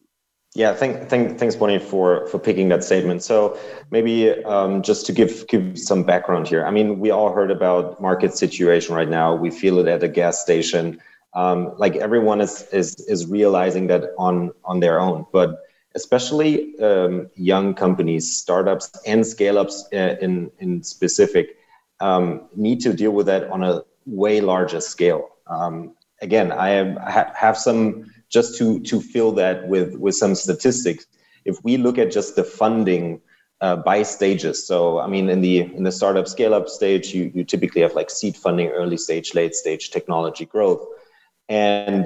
Yeah, 0.55 0.73
thank, 0.73 1.09
thank, 1.09 1.37
thanks, 1.37 1.53
Bonnie, 1.53 1.79
for 1.79 2.27
for 2.27 2.39
picking 2.39 2.69
that 2.69 2.81
statement. 2.81 3.21
So 3.21 3.59
maybe 3.91 4.29
um, 4.45 4.81
just 4.81 5.05
to 5.07 5.11
give 5.11 5.45
give 5.47 5.77
some 5.77 6.03
background 6.03 6.47
here. 6.47 6.65
I 6.65 6.71
mean, 6.71 6.97
we 6.97 7.11
all 7.11 7.33
heard 7.33 7.51
about 7.51 8.01
market 8.01 8.37
situation 8.37 8.95
right 8.95 9.09
now. 9.09 9.35
We 9.35 9.51
feel 9.51 9.79
it 9.79 9.87
at 9.87 10.01
a 10.01 10.07
gas 10.07 10.41
station. 10.41 11.01
Um, 11.33 11.73
like 11.77 11.97
everyone 11.97 12.39
is 12.39 12.61
is 12.71 12.95
is 13.09 13.27
realizing 13.27 13.87
that 13.87 14.11
on 14.17 14.53
on 14.63 14.79
their 14.79 14.97
own, 14.97 15.25
but 15.33 15.59
especially 15.93 16.79
um, 16.79 17.29
young 17.35 17.73
companies, 17.73 18.31
startups, 18.31 18.89
and 19.05 19.27
scale 19.27 19.57
ups 19.57 19.85
uh, 19.91 20.15
in 20.21 20.49
in 20.59 20.83
specific 20.83 21.57
um, 21.99 22.47
need 22.55 22.79
to 22.79 22.93
deal 22.93 23.11
with 23.11 23.25
that 23.25 23.49
on 23.49 23.61
a 23.61 23.83
way 24.05 24.39
larger 24.39 24.79
scale. 24.79 25.27
Um, 25.47 25.95
again, 26.21 26.53
I 26.53 26.69
have, 26.69 27.35
have 27.35 27.57
some 27.57 28.05
just 28.35 28.57
to 28.57 28.79
to 28.81 28.99
fill 29.13 29.31
that 29.31 29.57
with 29.71 29.95
with 29.95 30.15
some 30.15 30.35
statistics. 30.35 31.03
If 31.45 31.55
we 31.63 31.77
look 31.77 31.97
at 31.97 32.11
just 32.11 32.35
the 32.35 32.43
funding 32.43 33.21
uh, 33.61 33.77
by 33.77 34.03
stages, 34.03 34.67
so 34.67 34.99
I 34.99 35.07
mean, 35.07 35.29
in 35.29 35.39
the 35.41 35.55
in 35.77 35.83
the 35.83 35.91
startup 35.99 36.27
scale 36.27 36.53
up 36.53 36.67
stage, 36.67 37.13
you 37.15 37.31
you 37.35 37.43
typically 37.53 37.81
have 37.85 37.95
like 37.95 38.09
seed 38.09 38.35
funding, 38.35 38.67
early 38.81 38.97
stage, 38.97 39.33
late 39.33 39.55
stage 39.55 39.89
technology 39.97 40.45
growth, 40.45 40.83
and 41.47 42.05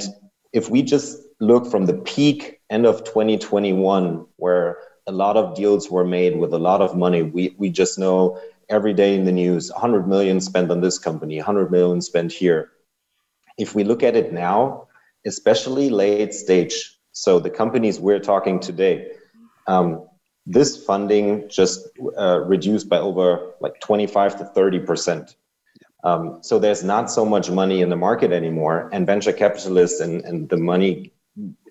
if 0.54 0.70
we 0.70 0.84
just 0.84 1.10
look 1.40 1.66
from 1.74 1.86
the 1.88 1.98
peak 2.14 2.60
end 2.70 2.86
of 2.86 3.04
2021, 3.04 4.26
where 4.36 4.78
a 5.08 5.12
lot 5.12 5.36
of 5.38 5.56
deals 5.56 5.90
were 5.90 6.06
made 6.06 6.38
with 6.38 6.54
a 6.54 6.64
lot 6.70 6.82
of 6.82 6.96
money, 6.96 7.24
we 7.24 7.56
we 7.58 7.72
just 7.82 7.98
know 7.98 8.40
every 8.70 8.94
day 8.94 9.16
in 9.16 9.26
the 9.26 9.32
news 9.32 9.72
100 9.72 10.08
million 10.08 10.40
spent 10.40 10.70
on 10.70 10.82
this 10.82 11.00
company 11.00 11.38
100 11.38 11.72
million 11.72 12.02
spent 12.02 12.32
here 12.32 12.70
if 13.58 13.74
we 13.74 13.84
look 13.84 14.04
at 14.04 14.16
it 14.16 14.32
now 14.32 14.88
especially 15.30 15.90
late 15.90 16.34
stage. 16.34 16.76
So 17.14 17.40
the 17.40 17.50
companies 17.50 18.00
we're 18.00 18.20
talking 18.20 18.60
today, 18.60 19.12
um, 19.68 20.08
this 20.46 20.84
funding 20.84 21.48
just 21.48 21.88
uh, 22.18 22.40
reduced 22.54 22.90
by 22.90 22.98
over 22.98 23.54
like 23.62 23.80
25 23.80 24.40
to 24.40 24.46
30 24.46 24.80
percent. 24.80 25.36
Um, 26.04 26.40
so 26.42 26.60
there's 26.60 26.84
not 26.84 27.12
so 27.12 27.26
much 27.26 27.52
money 27.52 27.82
in 27.82 27.90
the 27.90 27.96
market 27.96 28.32
anymore, 28.32 28.90
and 28.94 29.06
venture 29.06 29.34
capitalists 29.34 30.00
and, 30.00 30.24
and 30.26 30.50
the 30.50 30.58
money 30.58 31.14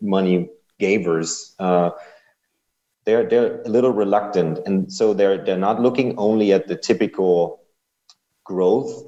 money 0.01 0.51
gavers, 0.81 1.55
uh, 1.59 1.91
they're 3.05 3.27
they're 3.29 3.63
a 3.63 3.69
little 3.69 3.91
reluctant, 3.91 4.61
and 4.67 4.93
so 4.93 5.15
they're 5.15 5.43
they're 5.45 5.65
not 5.69 5.81
looking 5.81 6.17
only 6.19 6.53
at 6.53 6.69
the 6.69 6.77
typical 6.77 7.63
growth 8.45 9.08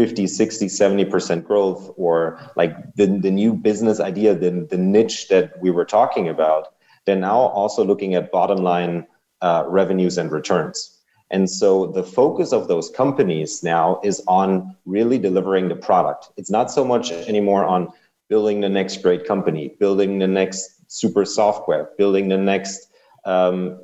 50 0.00 0.26
60 0.26 0.66
70% 0.66 1.44
growth 1.44 1.90
or 1.98 2.40
like 2.56 2.74
the, 2.94 3.04
the 3.06 3.30
new 3.30 3.52
business 3.52 4.00
idea 4.00 4.34
the, 4.34 4.66
the 4.70 4.78
niche 4.78 5.28
that 5.28 5.60
we 5.60 5.70
were 5.70 5.84
talking 5.84 6.26
about 6.26 6.68
they're 7.04 7.16
now 7.16 7.36
also 7.36 7.84
looking 7.84 8.14
at 8.14 8.32
bottom 8.32 8.60
line 8.62 9.06
uh, 9.42 9.64
revenues 9.66 10.16
and 10.16 10.32
returns. 10.32 10.98
And 11.30 11.50
so 11.50 11.86
the 11.86 12.02
focus 12.02 12.52
of 12.52 12.66
those 12.66 12.88
companies 12.90 13.62
now 13.62 14.00
is 14.02 14.22
on 14.26 14.74
really 14.86 15.18
delivering 15.18 15.68
the 15.68 15.76
product. 15.76 16.30
It's 16.38 16.50
not 16.50 16.70
so 16.70 16.82
much 16.82 17.12
anymore 17.12 17.66
on 17.66 17.88
building 18.28 18.62
the 18.62 18.70
next 18.70 19.02
great 19.02 19.26
company 19.26 19.74
building 19.78 20.18
the 20.18 20.26
next 20.26 20.90
super 20.90 21.24
software 21.24 21.90
building 21.98 22.28
the 22.28 22.38
next 22.38 22.86
um, 23.24 23.76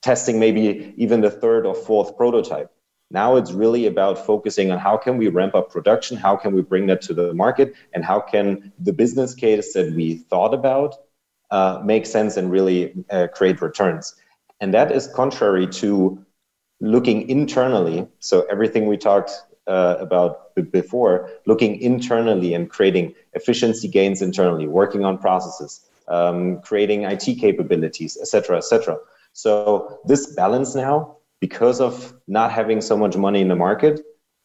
testing 0.00 0.38
maybe 0.38 0.94
even 0.96 1.20
the 1.20 1.30
third 1.30 1.66
or 1.66 1.74
fourth 1.74 2.16
prototype 2.16 2.70
now 3.10 3.36
it's 3.36 3.52
really 3.52 3.86
about 3.86 4.24
focusing 4.24 4.70
on 4.70 4.78
how 4.78 4.96
can 4.96 5.16
we 5.16 5.28
ramp 5.28 5.54
up 5.54 5.70
production, 5.70 6.16
how 6.16 6.36
can 6.36 6.54
we 6.54 6.62
bring 6.62 6.86
that 6.86 7.00
to 7.02 7.14
the 7.14 7.32
market, 7.32 7.74
and 7.94 8.04
how 8.04 8.20
can 8.20 8.72
the 8.78 8.92
business 8.92 9.34
case 9.34 9.72
that 9.72 9.94
we 9.94 10.16
thought 10.30 10.52
about 10.52 10.94
uh, 11.50 11.80
make 11.82 12.04
sense 12.04 12.36
and 12.36 12.50
really 12.50 12.92
uh, 13.10 13.26
create 13.32 13.62
returns. 13.62 14.14
And 14.60 14.74
that 14.74 14.92
is 14.92 15.08
contrary 15.08 15.66
to 15.66 16.24
looking 16.80 17.28
internally. 17.28 18.06
So 18.18 18.46
everything 18.50 18.86
we 18.86 18.98
talked 18.98 19.30
uh, 19.66 19.96
about 19.98 20.54
before, 20.72 21.30
looking 21.46 21.80
internally 21.80 22.54
and 22.54 22.68
creating 22.68 23.14
efficiency 23.32 23.88
gains 23.88 24.20
internally, 24.20 24.66
working 24.66 25.04
on 25.04 25.18
processes, 25.18 25.88
um, 26.08 26.60
creating 26.62 27.02
IT 27.02 27.38
capabilities, 27.40 28.16
etc., 28.20 28.26
cetera, 28.26 28.56
et 28.58 28.64
cetera. 28.64 28.98
So 29.32 30.00
this 30.04 30.34
balance 30.34 30.74
now 30.74 31.17
because 31.40 31.80
of 31.80 32.14
not 32.26 32.50
having 32.50 32.80
so 32.80 32.96
much 32.96 33.16
money 33.16 33.40
in 33.40 33.48
the 33.48 33.56
market, 33.56 34.00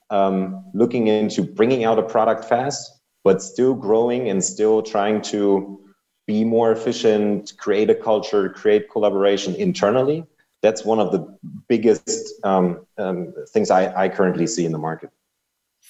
um, 0.09 0.63
looking 0.73 1.07
into 1.07 1.41
bringing 1.41 1.83
out 1.83 1.97
a 1.97 2.03
product 2.03 2.45
fast, 2.45 3.01
but 3.23 3.41
still 3.41 3.73
growing 3.73 4.29
and 4.29 4.43
still 4.43 4.81
trying 4.81 5.21
to 5.21 5.79
be 6.27 6.43
more 6.43 6.71
efficient, 6.71 7.53
create 7.57 7.89
a 7.89 7.95
culture, 7.95 8.49
create 8.49 8.89
collaboration 8.91 9.55
internally. 9.55 10.23
That's 10.61 10.85
one 10.85 10.99
of 10.99 11.11
the 11.11 11.37
biggest 11.67 12.33
um, 12.45 12.85
um, 12.97 13.33
things 13.49 13.69
I, 13.69 14.03
I 14.03 14.09
currently 14.09 14.47
see 14.47 14.65
in 14.65 14.71
the 14.71 14.77
market. 14.77 15.09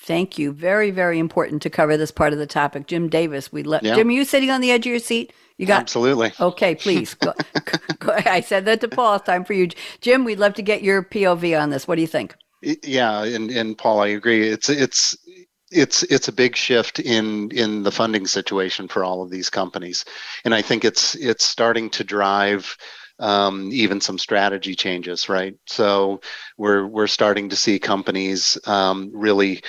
Thank 0.03 0.37
you. 0.37 0.51
Very, 0.51 0.91
very 0.91 1.17
important 1.17 1.61
to 1.61 1.69
cover 1.69 1.95
this 1.95 2.11
part 2.11 2.33
of 2.33 2.39
the 2.39 2.45
topic. 2.45 2.87
Jim 2.87 3.07
Davis, 3.07 3.53
we 3.53 3.63
let 3.63 3.83
yeah. 3.83 3.95
Jim. 3.95 4.09
Are 4.09 4.11
you 4.11 4.25
sitting 4.25 4.51
on 4.51 4.59
the 4.59 4.69
edge 4.69 4.85
of 4.85 4.91
your 4.91 4.99
seat? 4.99 5.31
You 5.57 5.65
got 5.65 5.79
absolutely 5.79 6.33
okay. 6.41 6.75
Please, 6.75 7.13
go, 7.13 7.33
go, 7.99 8.11
I 8.25 8.41
said 8.41 8.65
that 8.65 8.81
to 8.81 8.89
Paul. 8.89 9.15
It's 9.15 9.25
time 9.25 9.45
for 9.45 9.53
you, 9.53 9.69
Jim. 10.01 10.25
We'd 10.25 10.39
love 10.39 10.55
to 10.55 10.61
get 10.61 10.83
your 10.83 11.03
POV 11.03 11.57
on 11.61 11.69
this. 11.69 11.87
What 11.87 11.95
do 11.95 12.01
you 12.01 12.07
think? 12.07 12.35
Yeah, 12.61 13.23
and 13.23 13.49
and 13.49 13.77
Paul, 13.77 14.01
I 14.01 14.07
agree. 14.07 14.49
It's 14.49 14.67
it's 14.67 15.15
it's 15.71 16.03
it's 16.03 16.27
a 16.27 16.33
big 16.33 16.57
shift 16.57 16.99
in 16.99 17.49
in 17.51 17.83
the 17.83 17.91
funding 17.91 18.27
situation 18.27 18.89
for 18.89 19.05
all 19.05 19.21
of 19.21 19.29
these 19.29 19.49
companies, 19.49 20.03
and 20.43 20.53
I 20.53 20.61
think 20.61 20.83
it's 20.83 21.15
it's 21.15 21.45
starting 21.45 21.89
to 21.91 22.03
drive. 22.03 22.75
Um, 23.19 23.69
even 23.71 24.01
some 24.01 24.17
strategy 24.17 24.75
changes, 24.75 25.29
right? 25.29 25.56
So 25.67 26.19
we're 26.58 26.87
we're 26.87 27.08
starting 27.08 27.47
to 27.49 27.56
see 27.56 27.77
companies 27.77 28.58
um, 28.65 29.12
really, 29.13 29.62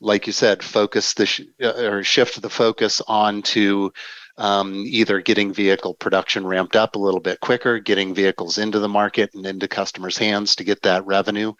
like 0.00 0.26
you 0.26 0.32
said, 0.32 0.62
focus 0.62 1.14
the 1.14 1.26
sh- 1.26 1.42
uh, 1.62 1.84
or 1.84 2.02
shift 2.02 2.40
the 2.40 2.50
focus 2.50 3.00
onto 3.06 3.90
um, 4.38 4.74
either 4.86 5.20
getting 5.20 5.52
vehicle 5.52 5.94
production 5.94 6.46
ramped 6.46 6.74
up 6.74 6.96
a 6.96 6.98
little 6.98 7.20
bit 7.20 7.40
quicker, 7.40 7.78
getting 7.78 8.14
vehicles 8.14 8.58
into 8.58 8.78
the 8.78 8.88
market 8.88 9.34
and 9.34 9.44
into 9.46 9.68
customers' 9.68 10.16
hands 10.16 10.56
to 10.56 10.64
get 10.64 10.82
that 10.82 11.04
revenue 11.06 11.52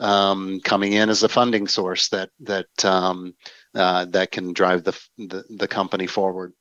um, 0.00 0.60
coming 0.60 0.92
in 0.92 1.08
as 1.08 1.22
a 1.22 1.28
funding 1.28 1.66
source 1.66 2.08
that 2.10 2.30
that 2.40 2.84
um, 2.84 3.34
uh, 3.74 4.04
that 4.06 4.30
can 4.30 4.52
drive 4.52 4.84
the, 4.84 4.98
the, 5.18 5.44
the 5.58 5.68
company 5.68 6.06
forward. 6.06 6.52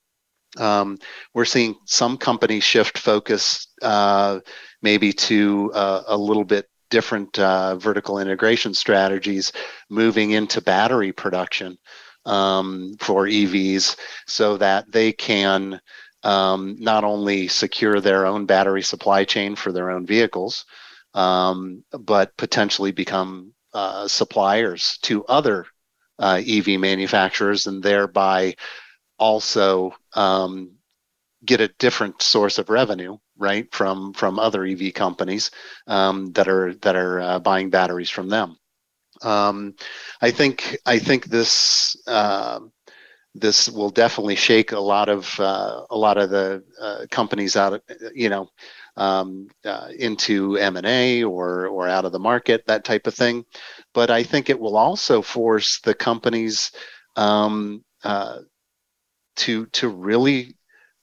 Um, 0.57 0.97
we're 1.33 1.45
seeing 1.45 1.75
some 1.85 2.17
companies 2.17 2.63
shift 2.63 2.97
focus 2.97 3.67
uh, 3.81 4.39
maybe 4.81 5.11
to 5.11 5.71
uh, 5.73 6.03
a 6.07 6.17
little 6.17 6.45
bit 6.45 6.69
different 6.89 7.37
uh, 7.39 7.75
vertical 7.75 8.19
integration 8.19 8.73
strategies, 8.73 9.51
moving 9.89 10.31
into 10.31 10.61
battery 10.61 11.11
production 11.11 11.77
um, 12.25 12.95
for 12.99 13.25
EVs 13.25 13.97
so 14.27 14.57
that 14.57 14.91
they 14.91 15.11
can 15.11 15.79
um, 16.23 16.75
not 16.79 17.03
only 17.03 17.47
secure 17.47 18.01
their 18.01 18.25
own 18.25 18.45
battery 18.45 18.81
supply 18.81 19.23
chain 19.23 19.55
for 19.55 19.71
their 19.71 19.91
own 19.91 20.05
vehicles, 20.05 20.65
um, 21.13 21.83
but 21.91 22.35
potentially 22.37 22.91
become 22.91 23.53
uh, 23.73 24.07
suppliers 24.07 24.97
to 25.03 25.25
other 25.25 25.65
uh, 26.19 26.41
EV 26.45 26.79
manufacturers 26.79 27.67
and 27.67 27.83
thereby 27.83 28.55
also 29.19 29.93
um, 30.13 30.71
get 31.45 31.61
a 31.61 31.73
different 31.79 32.21
source 32.21 32.57
of 32.57 32.69
revenue 32.69 33.17
right 33.37 33.67
from 33.73 34.13
from 34.13 34.39
other 34.39 34.65
EV 34.65 34.93
companies 34.93 35.51
um, 35.87 36.31
that 36.33 36.47
are 36.47 36.73
that 36.75 36.95
are 36.95 37.19
uh, 37.21 37.39
buying 37.39 37.69
batteries 37.69 38.09
from 38.09 38.29
them. 38.29 38.57
Um, 39.21 39.75
I 40.21 40.31
think 40.31 40.77
I 40.85 40.99
think 40.99 41.25
this 41.25 41.95
uh, 42.07 42.59
this 43.35 43.69
will 43.69 43.89
definitely 43.89 44.35
shake 44.35 44.71
a 44.71 44.79
lot 44.79 45.09
of 45.09 45.39
uh, 45.39 45.85
a 45.89 45.97
lot 45.97 46.17
of 46.17 46.29
the 46.29 46.63
uh, 46.81 47.05
companies 47.11 47.55
out, 47.55 47.81
you 48.13 48.29
know, 48.29 48.49
um, 48.97 49.47
uh, 49.65 49.89
into 49.97 50.57
M 50.57 50.77
and 50.77 50.85
A 50.87 51.23
or 51.23 51.67
or 51.67 51.87
out 51.87 52.05
of 52.05 52.13
the 52.13 52.19
market, 52.19 52.65
that 52.67 52.85
type 52.85 53.07
of 53.07 53.13
thing. 53.13 53.45
But 53.93 54.09
I 54.09 54.23
think 54.23 54.49
it 54.49 54.59
will 54.59 54.77
also 54.77 55.21
force 55.21 55.79
the 55.81 55.93
companies 55.93 56.71
um, 57.17 57.83
uh, 58.03 58.39
to 59.37 59.65
to 59.67 59.89
really 59.89 60.55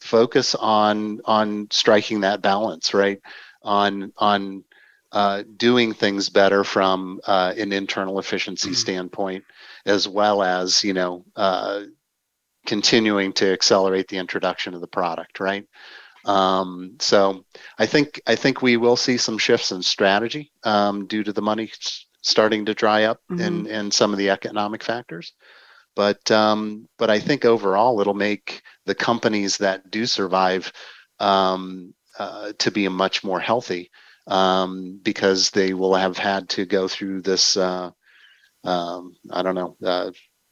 focus 0.03 0.55
on 0.55 1.21
on 1.25 1.69
striking 1.71 2.21
that 2.21 2.43
balance, 2.43 2.95
right? 2.95 3.21
On 3.63 4.13
on 4.17 4.65
uh, 5.13 5.43
doing 5.57 5.93
things 5.93 6.31
better 6.31 6.65
from 6.65 7.21
uh, 7.27 7.53
an 7.57 7.73
internal 7.73 8.19
efficiency 8.19 8.69
mm-hmm. 8.69 8.75
standpoint, 8.75 9.45
as 9.87 10.09
well 10.09 10.43
as 10.43 10.83
you 10.83 10.95
know 10.95 11.25
uh, 11.37 11.83
continuing 12.67 13.33
to 13.35 13.53
accelerate 13.53 14.09
the 14.09 14.19
introduction 14.19 14.75
of 14.75 14.81
the 14.81 14.87
product, 14.87 15.41
right? 15.41 15.67
Um, 16.25 16.97
so 17.01 17.45
I 17.79 17.87
think 17.87 18.21
I 18.27 18.37
think 18.37 18.63
we 18.63 18.77
will 18.77 18.97
see 18.97 19.17
some 19.17 19.39
shifts 19.39 19.73
in 19.73 19.83
strategy 19.83 20.53
um, 20.63 21.07
due 21.07 21.25
to 21.25 21.33
the 21.33 21.43
money 21.43 21.71
starting 22.23 22.65
to 22.67 22.75
dry 22.75 23.05
up 23.05 23.21
mm-hmm. 23.31 23.41
and 23.41 23.67
and 23.67 23.95
some 23.95 24.13
of 24.13 24.19
the 24.19 24.31
economic 24.31 24.83
factors. 24.83 25.33
But 25.95 26.31
um, 26.31 26.89
but 26.97 27.11
I 27.11 27.19
think 27.19 27.45
overall 27.45 28.01
it'll 28.01 28.15
make 28.15 28.63
the 28.87 28.95
companies 28.95 29.57
that 29.59 29.91
do 29.91 30.07
survive 30.07 30.73
um, 31.19 31.95
uh, 32.19 32.53
to 32.59 32.71
be 32.71 32.89
much 32.89 33.25
more 33.25 33.41
healthy 33.41 33.91
um, 34.27 35.01
because 35.03 35.51
they 35.51 35.75
will 35.75 35.95
have 35.95 36.19
had 36.19 36.49
to 36.51 36.67
go 36.67 36.89
through 36.89 37.23
this. 37.23 37.57
Uh, 37.57 37.91
um, 38.65 39.17
I 39.31 39.43
don't 39.43 39.55
know 39.55 39.77
uh, 39.85 40.11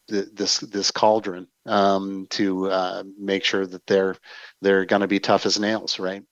th- 0.08 0.28
this 0.32 0.58
this 0.58 0.90
cauldron 0.90 1.46
um, 1.66 2.26
to 2.30 2.70
uh, 2.70 3.02
make 3.18 3.44
sure 3.44 3.66
that 3.66 3.86
they're 3.86 4.16
they're 4.60 4.84
going 4.84 5.02
to 5.02 5.08
be 5.08 5.20
tough 5.20 5.46
as 5.46 5.58
nails, 5.58 5.98
right? 5.98 6.22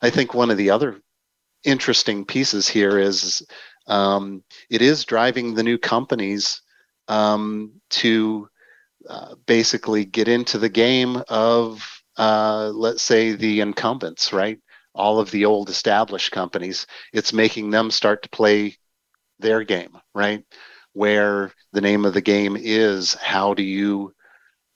I 0.00 0.10
think 0.10 0.34
one 0.34 0.50
of 0.50 0.56
the 0.56 0.70
other 0.70 1.00
interesting 1.64 2.24
pieces 2.24 2.68
here 2.68 2.98
is 2.98 3.42
um, 3.86 4.44
it 4.70 4.82
is 4.82 5.04
driving 5.04 5.54
the 5.54 5.62
new 5.62 5.78
companies 5.78 6.62
um, 7.08 7.72
to 7.90 8.48
uh, 9.08 9.34
basically 9.46 10.04
get 10.04 10.28
into 10.28 10.58
the 10.58 10.68
game 10.68 11.22
of 11.28 11.86
uh, 12.18 12.70
let's 12.74 13.02
say 13.02 13.32
the 13.32 13.60
incumbents, 13.60 14.32
right? 14.32 14.58
All 14.94 15.20
of 15.20 15.30
the 15.30 15.44
old 15.46 15.70
established 15.70 16.32
companies. 16.32 16.86
It's 17.12 17.32
making 17.32 17.70
them 17.70 17.90
start 17.90 18.22
to 18.24 18.28
play 18.30 18.76
their 19.38 19.64
game, 19.64 19.96
right? 20.14 20.44
Where 20.92 21.52
the 21.72 21.80
name 21.80 22.04
of 22.04 22.14
the 22.14 22.20
game 22.22 22.56
is 22.58 23.14
how 23.14 23.54
do 23.54 23.62
you 23.62 24.14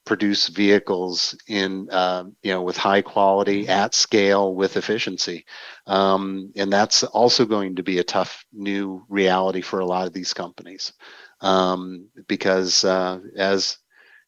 produce 0.05 0.49
vehicles 0.49 1.37
in 1.49 1.89
uh, 1.91 2.25
you 2.43 2.53
know 2.53 2.63
with 2.63 2.77
high 2.77 3.03
quality 3.03 3.69
at 3.69 3.95
scale 3.95 4.55
with 4.55 4.77
efficiency 4.77 5.45
um, 5.87 6.53
and 6.57 6.73
that's 6.73 7.05
also 7.05 7.45
going 7.47 7.77
to 7.77 7.85
be 7.85 7.99
a 7.99 8.05
tough 8.05 8.45
new 8.53 9.05
reality 9.09 9.61
for 9.61 9.79
a 9.79 9.87
lot 9.87 10.07
of 10.07 10.13
these 10.13 10.35
companies 10.35 10.93
um, 11.41 12.09
because 12.27 12.85
uh, 12.85 13.21
as 13.37 13.79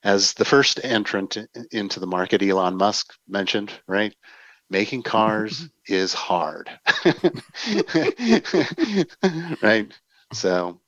as 0.05 0.35
the 0.35 0.45
first 0.45 0.79
entrant 0.85 1.37
into 1.73 1.99
the 1.99 2.07
market 2.07 2.43
elon 2.43 2.77
musk 2.77 3.15
mentioned 3.27 3.73
right 3.89 4.15
making 4.71 5.03
cars 5.03 5.69
is 5.89 6.13
hard 6.13 6.71
right 9.63 9.99
so 10.33 10.79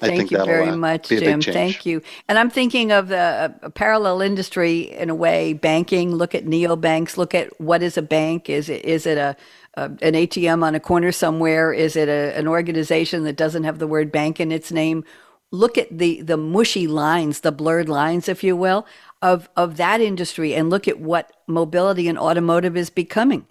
Thank 0.00 0.30
you 0.30 0.38
very 0.38 0.68
uh, 0.68 0.76
much, 0.76 1.08
Jim. 1.08 1.42
Thank 1.42 1.84
you. 1.84 2.00
And 2.28 2.38
I'm 2.38 2.50
thinking 2.50 2.90
of 2.90 3.08
the 3.08 3.54
a 3.62 3.70
parallel 3.70 4.22
industry 4.22 4.90
in 4.92 5.10
a 5.10 5.14
way. 5.14 5.52
Banking. 5.52 6.14
Look 6.14 6.34
at 6.34 6.46
neobanks. 6.46 7.16
Look 7.16 7.34
at 7.34 7.58
what 7.60 7.82
is 7.82 7.98
a 7.98 8.02
bank? 8.02 8.48
Is 8.48 8.68
it 8.68 8.84
is 8.84 9.06
it 9.06 9.18
a, 9.18 9.36
a 9.74 9.84
an 9.84 10.14
ATM 10.14 10.62
on 10.64 10.74
a 10.74 10.80
corner 10.80 11.12
somewhere? 11.12 11.72
Is 11.72 11.96
it 11.96 12.08
a, 12.08 12.36
an 12.36 12.48
organization 12.48 13.24
that 13.24 13.36
doesn't 13.36 13.64
have 13.64 13.78
the 13.78 13.86
word 13.86 14.10
bank 14.10 14.40
in 14.40 14.50
its 14.52 14.72
name? 14.72 15.04
Look 15.52 15.76
at 15.76 15.98
the 15.98 16.22
the 16.22 16.36
mushy 16.36 16.86
lines, 16.86 17.40
the 17.40 17.52
blurred 17.52 17.88
lines, 17.88 18.28
if 18.28 18.44
you 18.44 18.56
will, 18.56 18.86
of 19.20 19.48
of 19.56 19.76
that 19.78 20.00
industry, 20.00 20.54
and 20.54 20.70
look 20.70 20.86
at 20.86 21.00
what 21.00 21.32
mobility 21.46 22.08
and 22.08 22.18
automotive 22.18 22.76
is 22.76 22.90
becoming. 22.90 23.46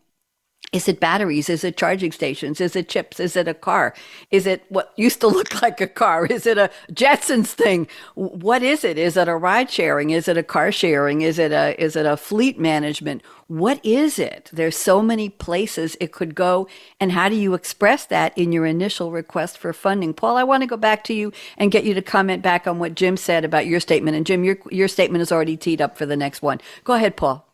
Is 0.72 0.88
it 0.88 1.00
batteries? 1.00 1.50
Is 1.50 1.64
it 1.64 1.78
charging 1.78 2.12
stations? 2.12 2.62
Is 2.62 2.76
it 2.76 2.90
chips? 2.90 3.20
Is 3.20 3.36
it 3.36 3.48
a 3.48 3.56
car? 3.56 3.96
Is 4.30 4.46
it 4.46 4.64
what 4.70 4.94
used 4.98 5.20
to 5.22 5.28
look 5.40 5.62
like 5.62 5.82
a 5.82 5.88
car? 5.88 6.28
Is 6.28 6.46
it 6.46 6.58
a 6.60 6.70
Jetsons 6.92 7.48
thing? 7.48 7.88
What 8.16 8.62
is 8.62 8.84
it? 8.84 8.98
Is 8.98 9.18
it 9.18 9.28
a 9.28 9.36
ride 9.36 9.72
sharing? 9.72 10.12
Is 10.12 10.28
it 10.28 10.38
a 10.38 10.44
car 10.44 10.72
sharing? 10.72 11.22
Is 11.22 11.40
it 11.40 11.52
a 11.52 11.82
is 11.82 11.96
it 11.96 12.06
a 12.06 12.18
fleet 12.18 12.60
management? 12.60 13.24
What 13.48 13.84
is 13.84 14.20
it? 14.20 14.52
There's 14.54 14.78
so 14.78 15.02
many 15.02 15.28
places 15.28 15.98
it 16.00 16.12
could 16.12 16.36
go. 16.36 16.68
And 17.00 17.14
how 17.14 17.30
do 17.30 17.36
you 17.36 17.56
express 17.56 18.06
that 18.06 18.38
in 18.38 18.52
your 18.52 18.68
initial 18.68 19.12
request 19.12 19.58
for 19.58 19.74
funding? 19.74 20.14
Paul, 20.14 20.38
I 20.38 20.44
want 20.44 20.62
to 20.62 20.68
go 20.68 20.78
back 20.78 21.04
to 21.06 21.16
you 21.16 21.34
and 21.58 21.72
get 21.72 21.84
you 21.84 21.96
to 21.96 22.02
comment 22.04 22.44
back 22.44 22.68
on 22.68 22.78
what 22.78 22.94
Jim 22.94 23.18
said 23.18 23.44
about 23.44 23.66
your 23.66 23.80
statement. 23.80 24.16
And 24.18 24.26
Jim, 24.26 24.44
your 24.44 24.58
your 24.70 24.88
statement 24.88 25.24
is 25.24 25.32
already 25.32 25.58
teed 25.58 25.82
up 25.82 25.98
for 25.98 26.06
the 26.06 26.18
next 26.18 26.44
one. 26.44 26.62
Go 26.84 26.94
ahead, 26.94 27.18
Paul. 27.18 27.49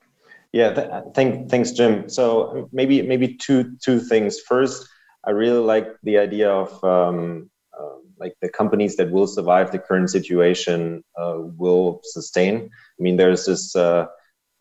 Yeah, 0.55 0.71
th- 0.71 0.89
thank, 1.13 1.49
thanks, 1.49 1.71
Jim. 1.71 2.07
So 2.07 2.69
maybe 2.71 3.01
maybe 3.01 3.35
two 3.35 3.75
two 3.83 3.99
things. 3.99 4.39
First, 4.39 4.87
I 5.25 5.31
really 5.31 5.59
like 5.59 5.87
the 6.03 6.17
idea 6.17 6.49
of 6.49 6.81
um, 6.81 7.49
uh, 7.77 7.97
like 8.17 8.35
the 8.41 8.47
companies 8.47 8.95
that 8.95 9.11
will 9.11 9.27
survive 9.27 9.73
the 9.73 9.79
current 9.79 10.09
situation 10.09 11.03
uh, 11.19 11.39
will 11.57 11.99
sustain. 12.05 12.69
I 12.71 12.99
mean, 13.03 13.17
there's 13.17 13.45
this. 13.45 13.75
Uh, 13.75 14.05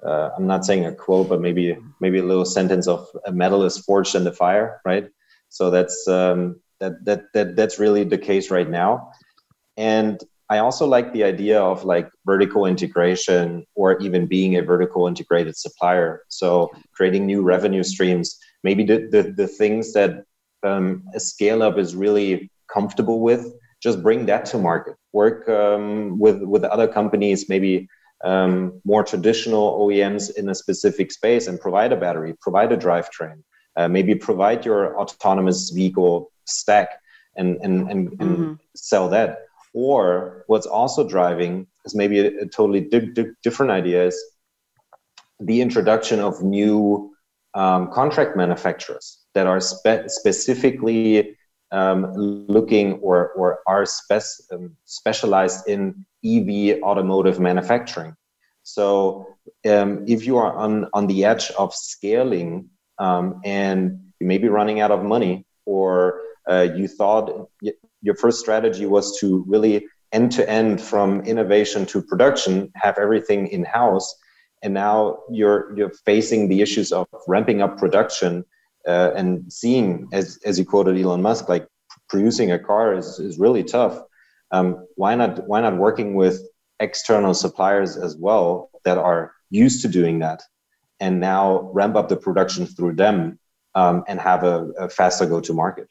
uh 0.05 0.31
I'm 0.37 0.49
not 0.49 0.65
saying 0.65 0.85
a 0.85 0.93
quote, 0.93 1.29
but 1.29 1.41
maybe 1.41 1.79
maybe 2.01 2.19
a 2.19 2.25
little 2.25 2.45
sentence 2.45 2.89
of 2.89 3.07
a 3.25 3.31
metal 3.31 3.63
is 3.63 3.79
forged 3.79 4.17
in 4.17 4.25
the 4.25 4.33
fire, 4.33 4.81
right? 4.85 5.07
So 5.49 5.71
that's 5.71 6.09
um, 6.09 6.61
that 6.81 7.05
that 7.05 7.21
that 7.35 7.55
that's 7.55 7.79
really 7.79 8.03
the 8.03 8.19
case 8.19 8.51
right 8.51 8.69
now. 8.69 9.13
And 9.77 10.21
I 10.51 10.59
also 10.59 10.87
like 10.87 11.13
the 11.13 11.25
idea 11.25 11.61
of 11.61 11.85
like 11.85 12.11
vertical 12.27 12.67
integration 12.67 13.65
or 13.75 13.99
even 13.99 14.27
being 14.27 14.57
a 14.57 14.63
vertical 14.63 15.07
integrated 15.07 15.57
supplier. 15.57 16.23
So 16.29 16.71
creating 16.93 17.25
new 17.25 17.43
revenue 17.43 17.83
streams, 17.83 18.39
maybe 18.63 18.85
the, 18.85 19.09
the, 19.11 19.23
the 19.35 19.47
things 19.47 19.93
that 19.95 20.25
um, 20.63 21.05
a 21.15 21.21
scale 21.21 21.63
up 21.63 21.79
is 21.79 21.97
really 21.97 22.51
comfortable 22.73 23.21
with, 23.21 23.53
just 23.83 24.03
bring 24.03 24.27
that 24.27 24.45
to 24.47 24.59
market. 24.59 24.97
Work 25.13 25.49
um, 25.49 26.19
with, 26.19 26.43
with 26.43 26.65
other 26.65 26.89
companies, 26.89 27.49
maybe 27.49 27.89
um, 28.23 28.81
more 28.85 29.03
traditional 29.03 29.79
OEMs 29.79 30.35
in 30.37 30.49
a 30.49 30.55
specific 30.55 31.11
space 31.13 31.47
and 31.47 31.59
provide 31.61 31.93
a 31.93 31.97
battery, 31.97 32.35
provide 32.41 32.73
a 32.73 32.77
drivetrain, 32.77 33.43
uh, 33.77 33.89
maybe 33.89 34.15
provide 34.15 34.65
your 34.65 34.99
autonomous 34.99 35.71
vehicle 35.71 36.31
stack 36.45 37.01
and, 37.37 37.57
and, 37.63 37.91
and, 37.91 38.09
and 38.21 38.21
mm-hmm. 38.21 38.53
sell 38.75 39.09
that 39.09 39.39
or 39.75 40.45
what's 40.47 40.67
also 40.67 41.07
driving 41.07 41.67
is 41.85 41.95
maybe 41.95 42.21
a, 42.21 42.43
a 42.43 42.47
totally 42.47 42.81
di- 42.81 43.13
di- 43.13 43.33
different 43.43 43.73
idea 43.73 44.07
is 44.07 44.19
the 45.41 45.61
introduction 45.61 46.21
of 46.21 46.43
new 46.43 47.11
um, 47.55 47.91
contract 47.93 48.37
manufacturers 48.37 49.19
that 49.35 49.47
are 49.47 49.61
spe- 49.61 50.07
specifically 50.07 51.37
um, 51.73 52.13
looking 52.15 52.95
or, 53.01 53.31
or 53.33 53.59
are 53.67 53.85
spe- 53.85 54.53
um, 54.53 54.77
specialized 54.85 55.69
in 55.69 56.07
EV 56.25 56.83
automotive 56.83 57.41
manufacturing. 57.41 58.15
So 58.63 59.27
um, 59.69 60.05
if 60.07 60.25
you 60.25 60.39
are 60.39 60.55
on, 60.57 60.89
on 60.95 61.07
the 61.07 61.25
edge 61.25 61.51
of 61.53 61.75
scaling 61.75 62.71
um, 62.99 63.41
and 63.45 64.01
you 64.21 64.27
may 64.27 64.39
be 64.39 64.49
running 64.49 64.81
out 64.81 64.91
of 64.91 65.03
money 65.03 65.47
or 65.67 66.21
uh, 66.49 66.69
you 66.75 66.89
thought 66.89 67.49
your 68.05 68.15
first 68.15 68.39
strategy 68.39 68.87
was 68.87 69.19
to 69.19 69.45
really 69.49 69.87
end 70.13 70.31
to 70.33 70.49
end 70.49 70.81
from 70.81 71.21
innovation 71.23 71.85
to 71.87 72.01
production 72.01 72.71
have 72.77 72.97
everything 72.99 73.49
in 73.49 73.65
house 73.65 74.15
and 74.65 74.73
now 74.73 75.19
you're 75.31 75.77
you're 75.77 75.93
facing 76.07 76.49
the 76.49 76.63
issues 76.63 76.91
of 76.91 77.07
ramping 77.29 77.61
up 77.61 77.77
production 77.79 78.45
uh, 78.89 79.11
and 79.15 79.53
seeing 79.53 80.09
as 80.13 80.39
as 80.45 80.59
you 80.59 80.65
quoted 80.65 80.99
Elon 80.99 81.23
Musk 81.23 81.49
like 81.49 81.69
producing 82.09 82.51
a 82.51 82.59
car 82.59 82.95
is 82.95 83.19
is 83.19 83.39
really 83.39 83.63
tough. 83.63 84.03
Um, 84.51 84.87
why 84.97 85.15
not 85.15 85.47
why 85.47 85.61
not 85.61 85.77
working 85.77 86.15
with 86.15 86.41
external 86.81 87.35
suppliers 87.35 87.97
as 87.97 88.17
well 88.17 88.71
that 88.85 88.99
are 88.99 89.33
used 89.51 89.83
to 89.83 89.89
doing 89.89 90.19
that 90.21 90.43
and 90.99 91.21
now 91.21 91.71
ramp 91.73 91.95
up 91.95 92.09
the 92.09 92.17
production 92.17 92.67
through 92.67 92.95
them 92.95 93.39
um, 93.75 94.05
and 94.09 94.19
have 94.19 94.45
a, 94.45 94.71
a 94.79 94.89
faster 94.89 95.27
go 95.27 95.41
to 95.41 95.53
market 95.53 95.89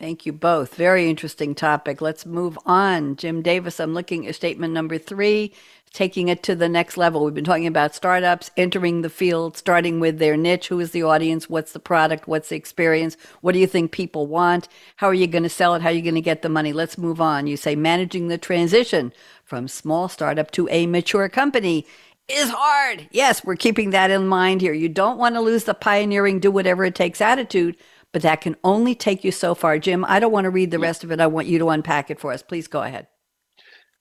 Thank 0.00 0.24
you 0.24 0.32
both. 0.32 0.76
Very 0.76 1.10
interesting 1.10 1.54
topic. 1.54 2.00
Let's 2.00 2.24
move 2.24 2.58
on. 2.64 3.16
Jim 3.16 3.42
Davis, 3.42 3.78
I'm 3.78 3.92
looking 3.92 4.26
at 4.26 4.34
statement 4.34 4.72
number 4.72 4.96
three, 4.96 5.52
taking 5.92 6.28
it 6.28 6.42
to 6.44 6.54
the 6.54 6.70
next 6.70 6.96
level. 6.96 7.22
We've 7.22 7.34
been 7.34 7.44
talking 7.44 7.66
about 7.66 7.94
startups 7.94 8.50
entering 8.56 9.02
the 9.02 9.10
field, 9.10 9.58
starting 9.58 10.00
with 10.00 10.18
their 10.18 10.38
niche. 10.38 10.68
Who 10.68 10.80
is 10.80 10.92
the 10.92 11.02
audience? 11.02 11.50
What's 11.50 11.72
the 11.72 11.80
product? 11.80 12.26
What's 12.26 12.48
the 12.48 12.56
experience? 12.56 13.18
What 13.42 13.52
do 13.52 13.58
you 13.58 13.66
think 13.66 13.92
people 13.92 14.26
want? 14.26 14.68
How 14.96 15.06
are 15.06 15.12
you 15.12 15.26
going 15.26 15.42
to 15.42 15.50
sell 15.50 15.74
it? 15.74 15.82
How 15.82 15.90
are 15.90 15.92
you 15.92 16.00
going 16.00 16.14
to 16.14 16.22
get 16.22 16.40
the 16.40 16.48
money? 16.48 16.72
Let's 16.72 16.96
move 16.96 17.20
on. 17.20 17.46
You 17.46 17.58
say 17.58 17.76
managing 17.76 18.28
the 18.28 18.38
transition 18.38 19.12
from 19.44 19.68
small 19.68 20.08
startup 20.08 20.50
to 20.52 20.66
a 20.70 20.86
mature 20.86 21.28
company 21.28 21.86
is 22.26 22.48
hard. 22.48 23.06
Yes, 23.10 23.44
we're 23.44 23.56
keeping 23.56 23.90
that 23.90 24.10
in 24.10 24.26
mind 24.26 24.62
here. 24.62 24.72
You 24.72 24.88
don't 24.88 25.18
want 25.18 25.34
to 25.34 25.42
lose 25.42 25.64
the 25.64 25.74
pioneering, 25.74 26.40
do 26.40 26.50
whatever 26.50 26.86
it 26.86 26.94
takes 26.94 27.20
attitude 27.20 27.76
but 28.12 28.22
that 28.22 28.40
can 28.40 28.56
only 28.64 28.94
take 28.94 29.24
you 29.24 29.32
so 29.32 29.54
far. 29.54 29.78
Jim, 29.78 30.04
I 30.06 30.20
don't 30.20 30.32
want 30.32 30.44
to 30.44 30.50
read 30.50 30.70
the 30.70 30.78
rest 30.78 31.04
of 31.04 31.12
it. 31.12 31.20
I 31.20 31.26
want 31.26 31.46
you 31.46 31.58
to 31.58 31.68
unpack 31.70 32.10
it 32.10 32.20
for 32.20 32.32
us. 32.32 32.42
Please 32.42 32.66
go 32.66 32.82
ahead. 32.82 33.06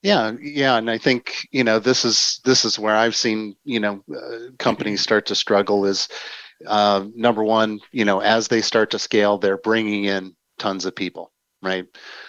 Yeah, 0.01 0.31
yeah, 0.41 0.77
and 0.77 0.89
I 0.89 0.97
think 0.97 1.45
you 1.51 1.63
know 1.63 1.77
this 1.77 2.05
is 2.05 2.39
this 2.45 2.63
is 2.63 2.79
where 2.79 2.95
I've 2.95 3.17
seen 3.17 3.55
you 3.65 3.81
know 3.81 4.01
uh, 4.15 4.51
companies 4.57 5.01
start 5.01 5.25
to 5.25 5.35
struggle. 5.35 5.85
Is 5.85 6.07
uh, 6.65 7.05
number 7.15 7.43
one, 7.43 7.79
you 7.91 8.05
know, 8.05 8.19
as 8.19 8.47
they 8.47 8.61
start 8.61 8.91
to 8.91 8.99
scale, 8.99 9.37
they're 9.37 9.57
bringing 9.57 10.05
in 10.05 10.35
tons 10.57 10.85
of 10.85 10.95
people, 10.95 11.31
right? 11.61 11.85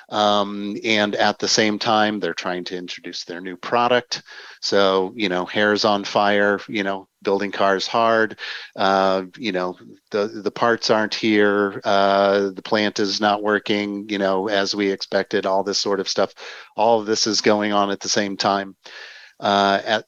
Um, 0.08 0.76
and 0.84 1.14
at 1.14 1.38
the 1.38 1.48
same 1.48 1.78
time, 1.78 2.18
they're 2.18 2.34
trying 2.34 2.64
to 2.64 2.76
introduce 2.76 3.24
their 3.24 3.40
new 3.40 3.56
product. 3.56 4.22
So, 4.60 5.12
you 5.14 5.28
know, 5.28 5.44
hair's 5.44 5.84
on 5.84 6.04
fire, 6.04 6.60
you 6.68 6.82
know, 6.82 7.08
building 7.22 7.52
cars 7.52 7.86
hard. 7.86 8.38
Uh, 8.74 9.24
you 9.36 9.52
know, 9.52 9.76
the, 10.10 10.26
the 10.26 10.50
parts 10.50 10.90
aren't 10.90 11.14
here. 11.14 11.80
Uh, 11.84 12.50
the 12.50 12.62
plant 12.62 12.98
is 12.98 13.20
not 13.20 13.42
working, 13.42 14.08
you 14.08 14.18
know, 14.18 14.48
as 14.48 14.74
we 14.74 14.90
expected, 14.90 15.46
all 15.46 15.62
this 15.62 15.78
sort 15.78 16.00
of 16.00 16.08
stuff. 16.08 16.34
All 16.76 17.00
of 17.00 17.06
this 17.06 17.26
is 17.26 17.40
going 17.40 17.72
on 17.72 17.90
at 17.90 18.00
the 18.00 18.08
same 18.08 18.36
time. 18.36 18.76
Uh, 19.38 19.80
at, 19.84 20.04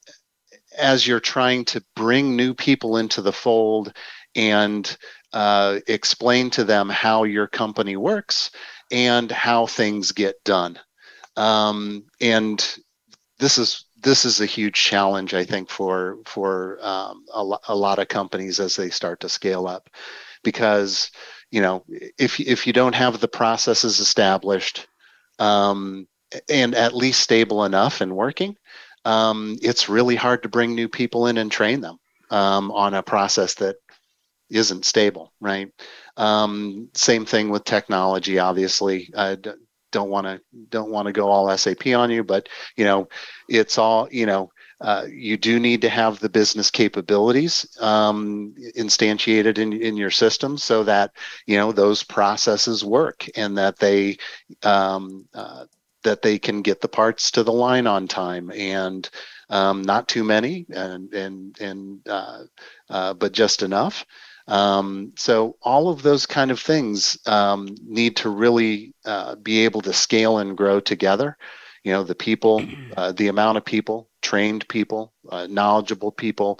as 0.77 1.07
you're 1.07 1.19
trying 1.19 1.65
to 1.65 1.83
bring 1.95 2.35
new 2.35 2.53
people 2.53 2.97
into 2.97 3.21
the 3.21 3.33
fold 3.33 3.93
and 4.35 4.97
uh, 5.33 5.79
explain 5.87 6.49
to 6.51 6.63
them 6.63 6.89
how 6.89 7.23
your 7.23 7.47
company 7.47 7.95
works, 7.95 8.51
and 8.93 9.31
how 9.31 9.65
things 9.65 10.11
get 10.11 10.41
done. 10.45 10.79
Um, 11.35 12.05
and 12.21 12.77
this 13.39 13.57
is 13.57 13.85
this 14.01 14.23
is 14.23 14.39
a 14.39 14.45
huge 14.45 14.75
challenge, 14.75 15.33
I 15.33 15.43
think, 15.43 15.69
for 15.69 16.19
for 16.25 16.77
um, 16.81 17.25
a, 17.33 17.43
lo- 17.43 17.59
a 17.67 17.75
lot 17.75 17.99
of 17.99 18.07
companies 18.07 18.59
as 18.59 18.75
they 18.75 18.89
start 18.89 19.21
to 19.21 19.29
scale 19.29 19.67
up, 19.67 19.89
because 20.43 21.11
you 21.51 21.61
know 21.61 21.83
if 22.19 22.39
if 22.39 22.67
you 22.67 22.73
don't 22.73 22.95
have 22.95 23.19
the 23.19 23.27
processes 23.27 23.99
established 23.99 24.87
um, 25.39 26.07
and 26.49 26.75
at 26.75 26.95
least 26.95 27.21
stable 27.21 27.65
enough 27.65 27.99
and 28.01 28.15
working, 28.15 28.55
um, 29.05 29.57
it's 29.63 29.89
really 29.89 30.15
hard 30.15 30.43
to 30.43 30.49
bring 30.49 30.75
new 30.75 30.87
people 30.87 31.25
in 31.25 31.37
and 31.37 31.51
train 31.51 31.81
them 31.81 31.97
um, 32.29 32.71
on 32.71 32.93
a 32.93 33.01
process 33.01 33.55
that 33.55 33.77
isn't 34.51 34.85
stable, 34.85 35.33
right? 35.41 35.69
Um, 36.17 36.89
same 36.93 37.25
thing 37.25 37.49
with 37.49 37.63
technology. 37.63 38.39
Obviously, 38.39 39.09
I 39.15 39.35
d- 39.35 39.51
don't 39.91 40.09
want 40.09 40.27
to 40.27 40.41
don't 40.69 40.91
want 40.91 41.07
to 41.07 41.13
go 41.13 41.29
all 41.29 41.55
SAP 41.57 41.87
on 41.87 42.11
you, 42.11 42.23
but 42.23 42.49
you 42.75 42.85
know, 42.85 43.07
it's 43.49 43.77
all 43.77 44.07
you 44.11 44.25
know. 44.25 44.51
Uh, 44.81 45.05
you 45.09 45.37
do 45.37 45.61
need 45.61 45.79
to 45.79 45.87
have 45.87 46.19
the 46.19 46.27
business 46.27 46.69
capabilities 46.69 47.65
um, 47.79 48.53
instantiated 48.75 49.57
in, 49.57 49.71
in 49.71 49.95
your 49.95 50.09
system 50.11 50.57
so 50.57 50.83
that 50.83 51.11
you 51.45 51.55
know 51.55 51.71
those 51.71 52.03
processes 52.03 52.83
work 52.83 53.25
and 53.37 53.57
that 53.57 53.79
they 53.79 54.17
um, 54.63 55.25
uh, 55.33 55.63
that 56.03 56.21
they 56.21 56.37
can 56.37 56.61
get 56.61 56.81
the 56.81 56.87
parts 56.87 57.31
to 57.31 57.43
the 57.43 57.53
line 57.53 57.87
on 57.87 58.07
time 58.07 58.51
and 58.51 59.09
um, 59.49 59.81
not 59.83 60.07
too 60.07 60.23
many 60.23 60.65
and 60.69 61.13
and 61.13 61.59
and 61.61 61.99
uh, 62.07 62.43
uh 62.89 63.13
but 63.13 63.31
just 63.31 63.63
enough 63.63 64.05
um, 64.47 65.13
so 65.17 65.57
all 65.61 65.89
of 65.89 66.01
those 66.01 66.25
kind 66.25 66.51
of 66.51 66.59
things 66.59 67.17
um, 67.25 67.75
need 67.81 68.17
to 68.17 68.29
really 68.29 68.93
uh, 69.05 69.35
be 69.35 69.65
able 69.65 69.81
to 69.81 69.93
scale 69.93 70.39
and 70.39 70.57
grow 70.57 70.79
together. 70.79 71.37
You 71.83 71.93
know, 71.93 72.03
the 72.03 72.15
people, 72.15 72.63
uh, 72.97 73.13
the 73.13 73.27
amount 73.27 73.57
of 73.57 73.65
people, 73.65 74.09
trained 74.21 74.67
people, 74.67 75.13
uh, 75.29 75.47
knowledgeable 75.49 76.11
people, 76.11 76.59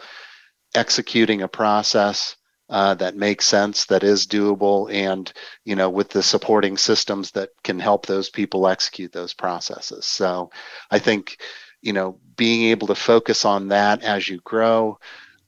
executing 0.76 1.42
a 1.42 1.48
process 1.48 2.36
uh, 2.70 2.96
that 2.96 3.16
makes 3.16 3.46
sense, 3.46 3.86
that 3.86 4.04
is 4.04 4.26
doable, 4.26 4.92
and 4.92 5.32
you 5.66 5.76
know, 5.76 5.90
with 5.90 6.10
the 6.10 6.24
supporting 6.24 6.78
systems 6.78 7.32
that 7.32 7.50
can 7.64 7.80
help 7.80 8.06
those 8.06 8.30
people 8.30 8.68
execute 8.68 9.12
those 9.12 9.34
processes. 9.34 10.06
So, 10.06 10.50
I 10.90 11.00
think, 11.00 11.38
you 11.82 11.92
know, 11.92 12.18
being 12.38 12.64
able 12.72 12.88
to 12.88 12.96
focus 12.96 13.44
on 13.44 13.68
that 13.68 14.02
as 14.02 14.30
you 14.30 14.40
grow 14.40 14.98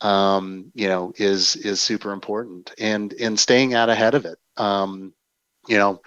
um, 0.02 0.72
you 0.76 0.88
know, 0.88 1.14
is 1.18 1.56
is 1.58 1.82
super 1.82 2.12
important, 2.12 2.72
and 2.80 3.14
and 3.14 3.40
staying 3.40 3.74
out 3.74 3.90
ahead 3.90 4.16
of 4.16 4.26
it. 4.26 4.38
Um, 4.58 5.14
you 5.68 5.78
know, 5.78 6.02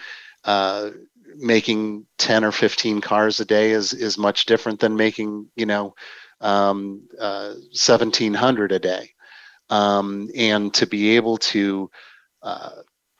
uh, 0.44 0.90
making 1.36 2.06
ten 2.18 2.44
or 2.44 2.52
fifteen 2.52 3.00
cars 3.00 3.40
a 3.40 3.44
day 3.44 3.72
is 3.72 3.92
is 3.92 4.18
much 4.18 4.46
different 4.46 4.80
than 4.80 4.96
making 4.96 5.48
you 5.56 5.66
know 5.66 5.94
um, 6.40 7.08
uh, 7.20 7.54
seventeen 7.72 8.34
hundred 8.34 8.72
a 8.72 8.78
day, 8.78 9.10
um, 9.70 10.30
and 10.36 10.72
to 10.74 10.86
be 10.86 11.16
able 11.16 11.38
to 11.38 11.90
uh, 12.42 12.70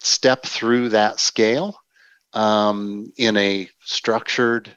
step 0.01 0.45
through 0.45 0.91
that 0.91 1.21
scale 1.21 1.79
um, 2.35 3.13
in 3.17 3.37
a 3.37 3.69
structured 3.81 4.77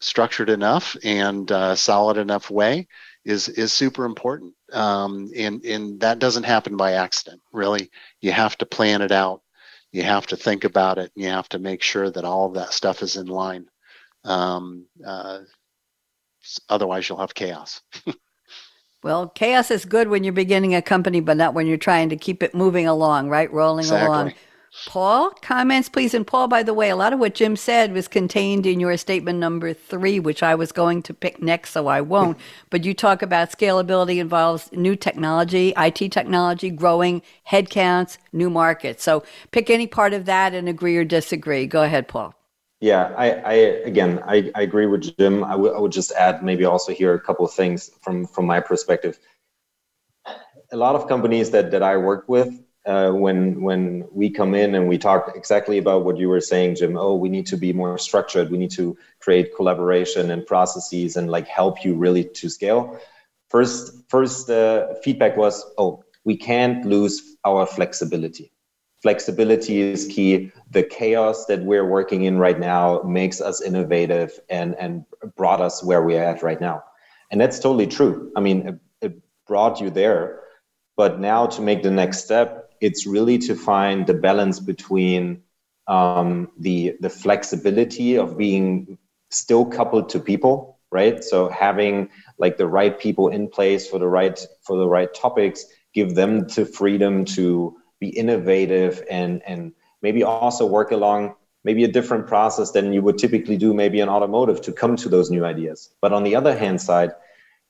structured 0.00 0.50
enough 0.50 0.96
and 1.04 1.50
uh, 1.52 1.74
solid 1.74 2.18
enough 2.18 2.50
way 2.50 2.86
is 3.24 3.48
is 3.48 3.72
super 3.72 4.04
important 4.04 4.54
um, 4.72 5.30
and 5.36 5.64
and 5.64 6.00
that 6.00 6.18
doesn't 6.18 6.44
happen 6.44 6.76
by 6.76 6.92
accident 6.92 7.40
really. 7.52 7.90
You 8.20 8.32
have 8.32 8.56
to 8.58 8.66
plan 8.66 9.02
it 9.02 9.12
out. 9.12 9.42
You 9.92 10.02
have 10.02 10.26
to 10.28 10.36
think 10.36 10.64
about 10.64 10.98
it 10.98 11.12
and 11.14 11.24
you 11.24 11.30
have 11.30 11.48
to 11.50 11.58
make 11.58 11.82
sure 11.82 12.10
that 12.10 12.24
all 12.24 12.46
of 12.46 12.54
that 12.54 12.72
stuff 12.72 13.02
is 13.02 13.16
in 13.16 13.26
line. 13.26 13.66
Um, 14.24 14.86
uh, 15.04 15.40
otherwise 16.68 17.08
you'll 17.08 17.18
have 17.18 17.34
chaos. 17.34 17.82
Well 19.02 19.28
chaos 19.28 19.70
is 19.70 19.84
good 19.84 20.08
when 20.08 20.24
you're 20.24 20.32
beginning 20.32 20.74
a 20.74 20.82
company 20.82 21.20
but 21.20 21.36
not 21.36 21.54
when 21.54 21.68
you're 21.68 21.76
trying 21.76 22.08
to 22.08 22.16
keep 22.16 22.42
it 22.42 22.56
moving 22.56 22.88
along 22.88 23.28
right? 23.28 23.52
Rolling 23.52 23.84
exactly. 23.84 24.06
along 24.08 24.34
Paul, 24.84 25.30
comments, 25.40 25.88
please. 25.88 26.12
And 26.12 26.26
Paul, 26.26 26.48
by 26.48 26.62
the 26.62 26.74
way, 26.74 26.90
a 26.90 26.96
lot 26.96 27.12
of 27.12 27.18
what 27.18 27.34
Jim 27.34 27.56
said 27.56 27.92
was 27.92 28.08
contained 28.08 28.66
in 28.66 28.78
your 28.78 28.96
statement 28.98 29.38
number 29.38 29.72
three, 29.72 30.20
which 30.20 30.42
I 30.42 30.54
was 30.54 30.70
going 30.70 31.02
to 31.04 31.14
pick 31.14 31.42
next, 31.42 31.70
so 31.70 31.86
I 31.86 32.02
won't. 32.02 32.38
but 32.70 32.84
you 32.84 32.92
talk 32.92 33.22
about 33.22 33.50
scalability 33.50 34.18
involves 34.18 34.70
new 34.72 34.94
technology, 34.94 35.72
IT 35.76 36.12
technology, 36.12 36.70
growing 36.70 37.22
headcounts, 37.48 38.18
new 38.32 38.50
markets. 38.50 39.02
So 39.02 39.24
pick 39.50 39.70
any 39.70 39.86
part 39.86 40.12
of 40.12 40.26
that 40.26 40.52
and 40.52 40.68
agree 40.68 40.96
or 40.96 41.04
disagree. 41.04 41.66
Go 41.66 41.82
ahead, 41.82 42.06
Paul. 42.06 42.34
Yeah, 42.80 43.14
I, 43.16 43.30
I 43.30 43.52
again, 43.54 44.22
I, 44.26 44.52
I 44.54 44.62
agree 44.62 44.86
with 44.86 45.16
Jim. 45.16 45.42
I, 45.42 45.52
w- 45.52 45.72
I 45.72 45.80
would 45.80 45.92
just 45.92 46.12
add 46.12 46.44
maybe 46.44 46.66
also 46.66 46.92
here 46.92 47.14
a 47.14 47.20
couple 47.20 47.46
of 47.46 47.52
things 47.52 47.90
from 48.02 48.26
from 48.26 48.44
my 48.44 48.60
perspective. 48.60 49.18
A 50.72 50.76
lot 50.76 50.94
of 50.94 51.08
companies 51.08 51.50
that 51.52 51.70
that 51.70 51.82
I 51.82 51.96
work 51.96 52.28
with 52.28 52.65
uh, 52.86 53.10
when 53.10 53.60
when 53.62 54.06
we 54.12 54.30
come 54.30 54.54
in 54.54 54.74
and 54.74 54.88
we 54.88 54.96
talk 54.96 55.32
exactly 55.34 55.78
about 55.78 56.04
what 56.04 56.16
you 56.16 56.28
were 56.28 56.40
saying, 56.40 56.76
Jim. 56.76 56.96
Oh, 56.96 57.16
we 57.16 57.28
need 57.28 57.46
to 57.46 57.56
be 57.56 57.72
more 57.72 57.98
structured. 57.98 58.50
We 58.50 58.58
need 58.58 58.70
to 58.72 58.96
create 59.20 59.54
collaboration 59.56 60.30
and 60.30 60.46
processes 60.46 61.16
and 61.16 61.28
like 61.28 61.48
help 61.48 61.84
you 61.84 61.94
really 61.94 62.24
to 62.24 62.48
scale. 62.48 62.98
First, 63.48 64.08
first 64.08 64.50
uh, 64.50 64.94
feedback 65.02 65.36
was, 65.36 65.64
oh, 65.78 66.02
we 66.24 66.36
can't 66.36 66.84
lose 66.84 67.36
our 67.44 67.66
flexibility. 67.66 68.52
Flexibility 69.02 69.80
is 69.80 70.06
key. 70.06 70.50
The 70.70 70.82
chaos 70.82 71.46
that 71.46 71.62
we're 71.62 71.86
working 71.88 72.24
in 72.24 72.38
right 72.38 72.58
now 72.58 73.02
makes 73.02 73.40
us 73.40 73.60
innovative 73.60 74.38
and 74.48 74.74
and 74.78 75.04
brought 75.36 75.60
us 75.60 75.84
where 75.84 76.02
we're 76.02 76.22
at 76.22 76.42
right 76.42 76.60
now. 76.60 76.82
And 77.30 77.40
that's 77.40 77.58
totally 77.58 77.86
true. 77.86 78.32
I 78.36 78.40
mean, 78.40 78.68
it, 78.68 78.78
it 79.00 79.22
brought 79.46 79.80
you 79.80 79.90
there. 79.90 80.40
But 80.96 81.20
now 81.20 81.46
to 81.46 81.60
make 81.60 81.82
the 81.82 81.90
next 81.90 82.24
step, 82.24 82.65
it's 82.80 83.06
really 83.06 83.38
to 83.38 83.54
find 83.54 84.06
the 84.06 84.14
balance 84.14 84.60
between 84.60 85.42
um, 85.88 86.50
the 86.58 86.96
the 87.00 87.10
flexibility 87.10 88.16
of 88.16 88.36
being 88.36 88.98
still 89.30 89.64
coupled 89.64 90.08
to 90.10 90.20
people 90.20 90.76
right? 90.90 91.22
So 91.24 91.48
having 91.48 92.08
like 92.38 92.56
the 92.56 92.66
right 92.66 92.98
people 92.98 93.28
in 93.28 93.48
place 93.48 93.88
for 93.88 93.98
the 93.98 94.08
right 94.08 94.38
for 94.62 94.76
the 94.76 94.88
right 94.88 95.12
topics, 95.12 95.66
give 95.94 96.14
them 96.14 96.46
the 96.48 96.64
freedom 96.64 97.24
to 97.36 97.76
be 98.00 98.08
innovative 98.08 99.02
and 99.10 99.42
and 99.46 99.72
maybe 100.02 100.22
also 100.22 100.66
work 100.66 100.90
along 100.92 101.34
maybe 101.64 101.82
a 101.82 101.88
different 101.88 102.28
process 102.28 102.70
than 102.70 102.92
you 102.92 103.02
would 103.02 103.18
typically 103.18 103.56
do 103.56 103.74
maybe 103.74 103.98
in 103.98 104.08
automotive 104.08 104.60
to 104.62 104.72
come 104.72 104.94
to 104.94 105.08
those 105.08 105.30
new 105.30 105.44
ideas. 105.44 105.90
But 106.00 106.12
on 106.12 106.22
the 106.22 106.36
other 106.36 106.56
hand 106.56 106.80
side, 106.80 107.10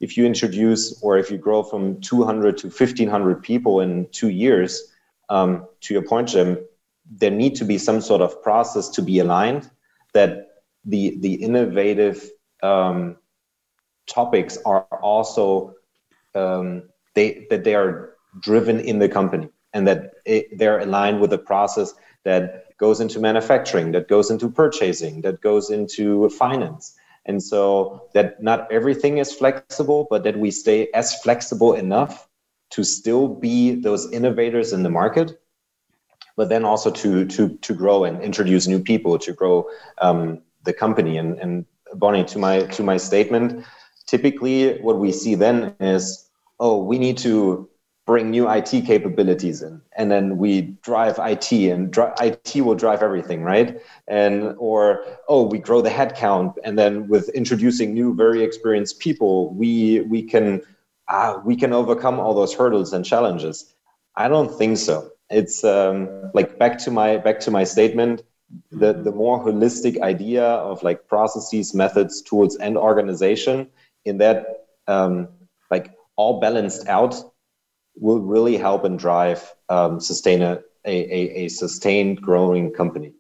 if 0.00 0.18
you 0.18 0.26
introduce 0.26 1.00
or 1.02 1.16
if 1.16 1.30
you 1.30 1.38
grow 1.38 1.62
from 1.62 1.98
200 2.02 2.58
to 2.58 2.66
1500 2.66 3.42
people 3.42 3.80
in 3.80 4.06
two 4.12 4.28
years, 4.28 4.92
um, 5.28 5.66
to 5.82 5.94
your 5.94 6.02
point, 6.02 6.28
Jim, 6.28 6.58
there 7.10 7.30
need 7.30 7.54
to 7.56 7.64
be 7.64 7.78
some 7.78 8.00
sort 8.00 8.20
of 8.20 8.42
process 8.42 8.88
to 8.90 9.02
be 9.02 9.18
aligned 9.18 9.70
that 10.12 10.48
the 10.84 11.18
the 11.20 11.34
innovative 11.34 12.30
um, 12.62 13.16
topics 14.06 14.58
are 14.64 14.86
also 15.02 15.74
um, 16.34 16.82
they 17.14 17.46
that 17.50 17.64
they 17.64 17.74
are 17.74 18.14
driven 18.40 18.80
in 18.80 18.98
the 18.98 19.08
company 19.08 19.48
and 19.72 19.86
that 19.86 20.14
it, 20.24 20.58
they're 20.58 20.80
aligned 20.80 21.20
with 21.20 21.32
a 21.32 21.38
process 21.38 21.94
that 22.24 22.76
goes 22.78 23.00
into 23.00 23.20
manufacturing, 23.20 23.92
that 23.92 24.08
goes 24.08 24.30
into 24.30 24.50
purchasing, 24.50 25.22
that 25.22 25.40
goes 25.40 25.70
into 25.70 26.28
finance. 26.30 26.94
And 27.24 27.42
so 27.42 28.08
that 28.14 28.42
not 28.42 28.70
everything 28.70 29.18
is 29.18 29.32
flexible, 29.32 30.06
but 30.10 30.22
that 30.24 30.38
we 30.38 30.50
stay 30.50 30.88
as 30.94 31.14
flexible 31.22 31.74
enough 31.74 32.28
to 32.70 32.84
still 32.84 33.28
be 33.28 33.74
those 33.74 34.10
innovators 34.12 34.72
in 34.72 34.82
the 34.82 34.90
market, 34.90 35.40
but 36.36 36.48
then 36.48 36.64
also 36.64 36.90
to 36.90 37.24
to 37.26 37.56
to 37.56 37.74
grow 37.74 38.04
and 38.04 38.22
introduce 38.22 38.66
new 38.66 38.80
people 38.80 39.18
to 39.18 39.32
grow 39.32 39.68
um, 39.98 40.42
the 40.64 40.72
company. 40.72 41.16
And 41.16 41.38
and 41.38 41.64
Bonnie, 41.94 42.24
to 42.24 42.38
my 42.38 42.62
to 42.62 42.82
my 42.82 42.96
statement, 42.96 43.64
typically 44.06 44.80
what 44.80 44.98
we 44.98 45.12
see 45.12 45.34
then 45.34 45.74
is, 45.80 46.28
oh, 46.60 46.82
we 46.82 46.98
need 46.98 47.18
to 47.18 47.68
bring 48.06 48.30
new 48.30 48.48
IT 48.48 48.70
capabilities 48.86 49.62
in, 49.62 49.80
and 49.96 50.12
then 50.12 50.38
we 50.38 50.62
drive 50.82 51.18
IT, 51.18 51.50
and 51.52 51.90
dri- 51.90 52.12
IT 52.20 52.54
will 52.56 52.76
drive 52.76 53.02
everything, 53.02 53.42
right? 53.42 53.80
And 54.06 54.54
or 54.58 55.04
oh, 55.28 55.46
we 55.46 55.58
grow 55.58 55.80
the 55.80 55.90
headcount, 55.90 56.54
and 56.64 56.78
then 56.78 57.08
with 57.08 57.28
introducing 57.30 57.94
new, 57.94 58.14
very 58.14 58.42
experienced 58.42 59.00
people, 59.00 59.52
we 59.54 60.02
we 60.02 60.22
can 60.22 60.62
uh, 61.08 61.40
we 61.44 61.56
can 61.56 61.72
overcome 61.72 62.18
all 62.18 62.34
those 62.34 62.54
hurdles 62.54 62.92
and 62.92 63.04
challenges. 63.04 63.74
I 64.16 64.28
don't 64.28 64.52
think 64.58 64.78
so. 64.78 65.10
It's 65.30 65.64
um, 65.64 66.30
like 66.34 66.58
back 66.58 66.78
to 66.78 66.90
my 66.90 67.16
back 67.18 67.40
to 67.40 67.50
my 67.50 67.64
statement. 67.64 68.22
The 68.70 68.92
the 68.92 69.12
more 69.12 69.44
holistic 69.44 70.00
idea 70.00 70.44
of 70.44 70.82
like 70.82 71.08
processes, 71.08 71.74
methods, 71.74 72.22
tools, 72.22 72.56
and 72.56 72.78
organization 72.78 73.68
in 74.04 74.18
that 74.18 74.66
um, 74.86 75.28
like 75.70 75.92
all 76.16 76.40
balanced 76.40 76.86
out 76.86 77.16
will 77.96 78.20
really 78.20 78.56
help 78.56 78.84
and 78.84 78.98
drive 78.98 79.54
um, 79.68 80.00
sustain 80.00 80.42
a, 80.42 80.62
a, 80.84 81.44
a 81.44 81.48
sustained 81.48 82.20
growing 82.22 82.72
company. 82.72 83.12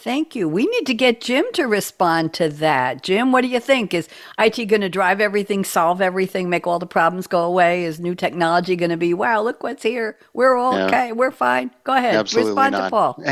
Thank 0.00 0.36
you. 0.36 0.48
We 0.48 0.64
need 0.64 0.86
to 0.86 0.94
get 0.94 1.20
Jim 1.20 1.44
to 1.54 1.64
respond 1.64 2.32
to 2.34 2.48
that. 2.48 3.02
Jim, 3.02 3.32
what 3.32 3.40
do 3.40 3.48
you 3.48 3.58
think? 3.58 3.92
Is 3.92 4.08
IT 4.38 4.66
going 4.66 4.80
to 4.82 4.88
drive 4.88 5.20
everything, 5.20 5.64
solve 5.64 6.00
everything, 6.00 6.48
make 6.48 6.68
all 6.68 6.78
the 6.78 6.86
problems 6.86 7.26
go 7.26 7.42
away? 7.42 7.84
Is 7.84 7.98
new 7.98 8.14
technology 8.14 8.76
going 8.76 8.92
to 8.92 8.96
be, 8.96 9.12
wow, 9.12 9.42
look 9.42 9.64
what's 9.64 9.82
here. 9.82 10.16
We're 10.34 10.56
all 10.56 10.76
okay. 10.82 11.10
We're 11.10 11.32
fine. 11.32 11.72
Go 11.82 11.94
ahead. 11.94 12.14
Absolutely 12.14 12.52
respond 12.52 12.72
not. 12.72 12.84
to 12.84 12.90
Paul. 12.90 13.24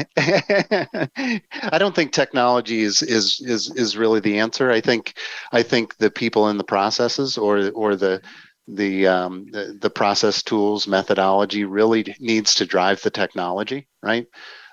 I 1.72 1.78
don't 1.78 1.94
think 1.94 2.10
technology 2.10 2.80
is, 2.80 3.00
is 3.00 3.40
is 3.40 3.70
is 3.76 3.96
really 3.96 4.18
the 4.18 4.40
answer. 4.40 4.72
I 4.72 4.80
think 4.80 5.14
I 5.52 5.62
think 5.62 5.96
the 5.98 6.10
people 6.10 6.48
in 6.48 6.58
the 6.58 6.64
processes 6.64 7.38
or 7.38 7.70
or 7.70 7.94
the 7.94 8.20
the, 8.68 9.06
um, 9.06 9.46
the 9.52 9.78
the 9.80 9.90
process 9.90 10.42
tools 10.42 10.88
methodology 10.88 11.62
really 11.62 12.16
needs 12.18 12.56
to 12.56 12.66
drive 12.66 13.00
the 13.02 13.10
technology, 13.10 13.86
right? 14.02 14.26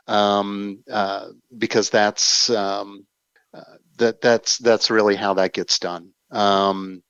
Um, 0.08 0.84
uh, 0.92 1.30
because 1.58 1.90
that's 1.90 2.50
um, 2.50 3.06
uh, 3.54 3.78
that 3.98 4.22
that's 4.22 4.58
that's 4.58 4.90
really 4.92 5.16
how 5.16 5.34
that 5.36 5.54
gets 5.54 5.80
done. 5.80 6.10
Um, 6.32 7.04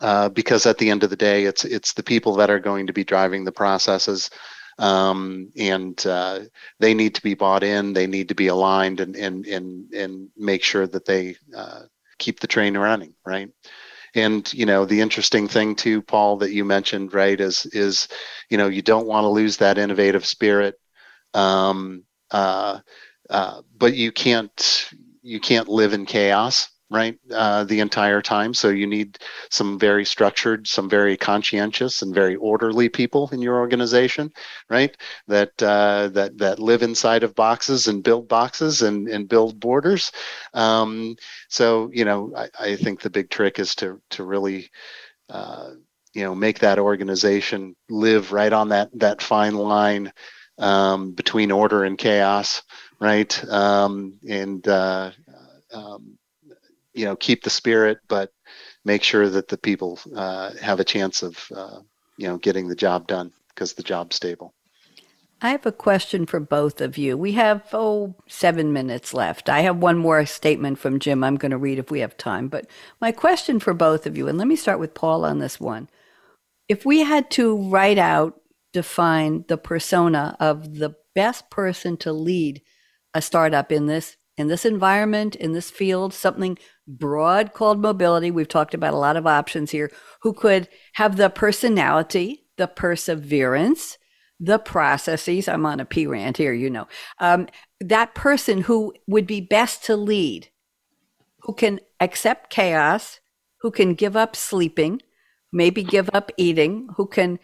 uh, 0.00 0.28
because 0.28 0.66
at 0.66 0.78
the 0.78 0.90
end 0.90 1.02
of 1.04 1.10
the 1.10 1.16
day, 1.16 1.44
it's 1.44 1.64
it's 1.64 1.94
the 1.94 2.02
people 2.02 2.36
that 2.36 2.50
are 2.50 2.60
going 2.60 2.86
to 2.86 2.92
be 2.92 3.04
driving 3.04 3.44
the 3.44 3.52
processes, 3.52 4.30
um, 4.78 5.50
and 5.58 6.06
uh, 6.06 6.40
they 6.78 6.94
need 6.94 7.14
to 7.16 7.22
be 7.22 7.34
bought 7.34 7.62
in. 7.64 7.92
They 7.92 8.06
need 8.06 8.28
to 8.28 8.34
be 8.34 8.48
aligned 8.48 9.00
and 9.00 9.16
and 9.16 9.46
and 9.46 9.92
and 9.92 10.28
make 10.36 10.62
sure 10.62 10.86
that 10.86 11.06
they 11.06 11.36
uh, 11.56 11.82
keep 12.18 12.40
the 12.40 12.46
train 12.46 12.76
running, 12.76 13.14
right? 13.24 13.50
and 14.14 14.52
you 14.54 14.66
know 14.66 14.84
the 14.84 15.00
interesting 15.00 15.46
thing 15.46 15.74
too 15.74 16.00
paul 16.02 16.38
that 16.38 16.52
you 16.52 16.64
mentioned 16.64 17.12
right 17.12 17.40
is 17.40 17.66
is 17.66 18.08
you 18.50 18.56
know 18.56 18.68
you 18.68 18.82
don't 18.82 19.06
want 19.06 19.24
to 19.24 19.28
lose 19.28 19.58
that 19.58 19.78
innovative 19.78 20.24
spirit 20.24 20.76
um, 21.34 22.02
uh, 22.30 22.80
uh, 23.30 23.62
but 23.76 23.94
you 23.94 24.12
can't 24.12 24.90
you 25.22 25.40
can't 25.40 25.68
live 25.68 25.92
in 25.92 26.06
chaos 26.06 26.68
right 26.90 27.18
uh, 27.32 27.64
the 27.64 27.80
entire 27.80 28.22
time. 28.22 28.54
So 28.54 28.68
you 28.68 28.86
need 28.86 29.18
some 29.50 29.78
very 29.78 30.04
structured 30.04 30.66
some 30.66 30.88
very 30.88 31.16
conscientious 31.16 32.02
and 32.02 32.14
very 32.14 32.36
orderly 32.36 32.88
people 32.88 33.28
in 33.32 33.42
your 33.42 33.58
organization 33.58 34.32
right 34.70 34.96
that 35.26 35.50
uh, 35.62 36.08
that 36.08 36.38
that 36.38 36.58
live 36.58 36.82
inside 36.82 37.24
of 37.24 37.34
boxes 37.34 37.88
and 37.88 38.04
build 38.04 38.28
boxes 38.28 38.82
and, 38.82 39.08
and 39.08 39.28
build 39.28 39.58
borders. 39.58 40.12
Um, 40.54 41.16
so 41.48 41.90
you 41.92 42.04
know 42.04 42.32
I, 42.36 42.48
I 42.60 42.76
think 42.76 43.00
the 43.00 43.10
big 43.10 43.30
trick 43.30 43.58
is 43.58 43.74
to 43.76 44.00
to 44.10 44.24
really 44.24 44.70
uh, 45.28 45.70
you 46.14 46.22
know 46.22 46.34
make 46.34 46.60
that 46.60 46.78
organization 46.78 47.74
live 47.90 48.32
right 48.32 48.52
on 48.52 48.68
that 48.68 48.90
that 48.94 49.20
fine 49.22 49.54
line 49.54 50.12
um, 50.58 51.12
between 51.12 51.50
order 51.50 51.84
and 51.84 51.98
chaos 51.98 52.62
right 53.00 53.44
um, 53.48 54.18
and 54.28 54.66
uh, 54.68 55.10
um, 55.72 56.18
you 56.96 57.04
know 57.04 57.14
keep 57.14 57.44
the 57.44 57.50
spirit, 57.50 57.98
but 58.08 58.32
make 58.84 59.02
sure 59.02 59.28
that 59.28 59.48
the 59.48 59.58
people 59.58 60.00
uh, 60.16 60.52
have 60.60 60.80
a 60.80 60.84
chance 60.84 61.22
of 61.22 61.38
uh, 61.54 61.80
you 62.16 62.26
know 62.26 62.38
getting 62.38 62.68
the 62.68 62.74
job 62.74 63.06
done 63.06 63.32
because 63.50 63.74
the 63.74 63.82
job's 63.82 64.16
stable. 64.16 64.54
I 65.42 65.50
have 65.50 65.66
a 65.66 65.72
question 65.72 66.24
for 66.24 66.40
both 66.40 66.80
of 66.80 66.96
you. 66.96 67.16
We 67.16 67.32
have 67.32 67.62
oh 67.72 68.14
seven 68.26 68.72
minutes 68.72 69.12
left. 69.12 69.48
I 69.50 69.60
have 69.60 69.76
one 69.76 69.98
more 69.98 70.24
statement 70.24 70.78
from 70.78 70.98
Jim. 70.98 71.22
I'm 71.22 71.36
going 71.36 71.50
to 71.50 71.58
read 71.58 71.78
if 71.78 71.90
we 71.90 72.00
have 72.00 72.16
time. 72.16 72.48
But 72.48 72.66
my 73.00 73.12
question 73.12 73.60
for 73.60 73.74
both 73.74 74.06
of 74.06 74.16
you, 74.16 74.26
and 74.26 74.38
let 74.38 74.48
me 74.48 74.56
start 74.56 74.80
with 74.80 74.94
Paul 74.94 75.24
on 75.24 75.38
this 75.38 75.60
one. 75.60 75.88
If 76.68 76.84
we 76.84 77.00
had 77.00 77.30
to 77.32 77.68
write 77.68 77.98
out, 77.98 78.40
define 78.76 79.42
the 79.48 79.56
persona 79.56 80.36
of 80.38 80.74
the 80.74 80.94
best 81.14 81.48
person 81.48 81.96
to 81.96 82.12
lead 82.12 82.60
a 83.14 83.22
startup 83.22 83.72
in 83.72 83.86
this 83.86 84.18
in 84.36 84.48
this 84.48 84.66
environment, 84.66 85.34
in 85.34 85.52
this 85.52 85.70
field, 85.70 86.12
something 86.12 86.58
broad 86.86 87.54
called 87.54 87.80
mobility. 87.80 88.30
We've 88.30 88.46
talked 88.46 88.74
about 88.74 88.92
a 88.92 88.98
lot 88.98 89.16
of 89.16 89.26
options 89.26 89.70
here, 89.70 89.90
who 90.20 90.34
could 90.34 90.68
have 90.92 91.16
the 91.16 91.30
personality, 91.30 92.44
the 92.58 92.66
perseverance, 92.66 93.96
the 94.38 94.58
processes. 94.58 95.48
I'm 95.48 95.64
on 95.64 95.80
a 95.80 95.86
P 95.86 96.06
rant 96.06 96.36
here, 96.36 96.52
you 96.52 96.68
know. 96.68 96.86
Um, 97.18 97.48
that 97.80 98.14
person 98.14 98.60
who 98.60 98.92
would 99.06 99.26
be 99.26 99.40
best 99.40 99.84
to 99.84 99.96
lead, 99.96 100.50
who 101.44 101.54
can 101.54 101.80
accept 101.98 102.50
chaos, 102.50 103.20
who 103.62 103.70
can 103.70 103.94
give 103.94 104.16
up 104.16 104.36
sleeping, 104.36 105.00
maybe 105.50 105.82
give 105.82 106.10
up 106.12 106.30
eating, 106.36 106.90
who 106.98 107.06
can 107.06 107.38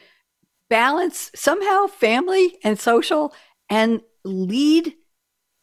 balance 0.72 1.30
somehow 1.34 1.86
family 1.86 2.56
and 2.64 2.80
social 2.80 3.34
and 3.68 4.00
lead 4.24 4.94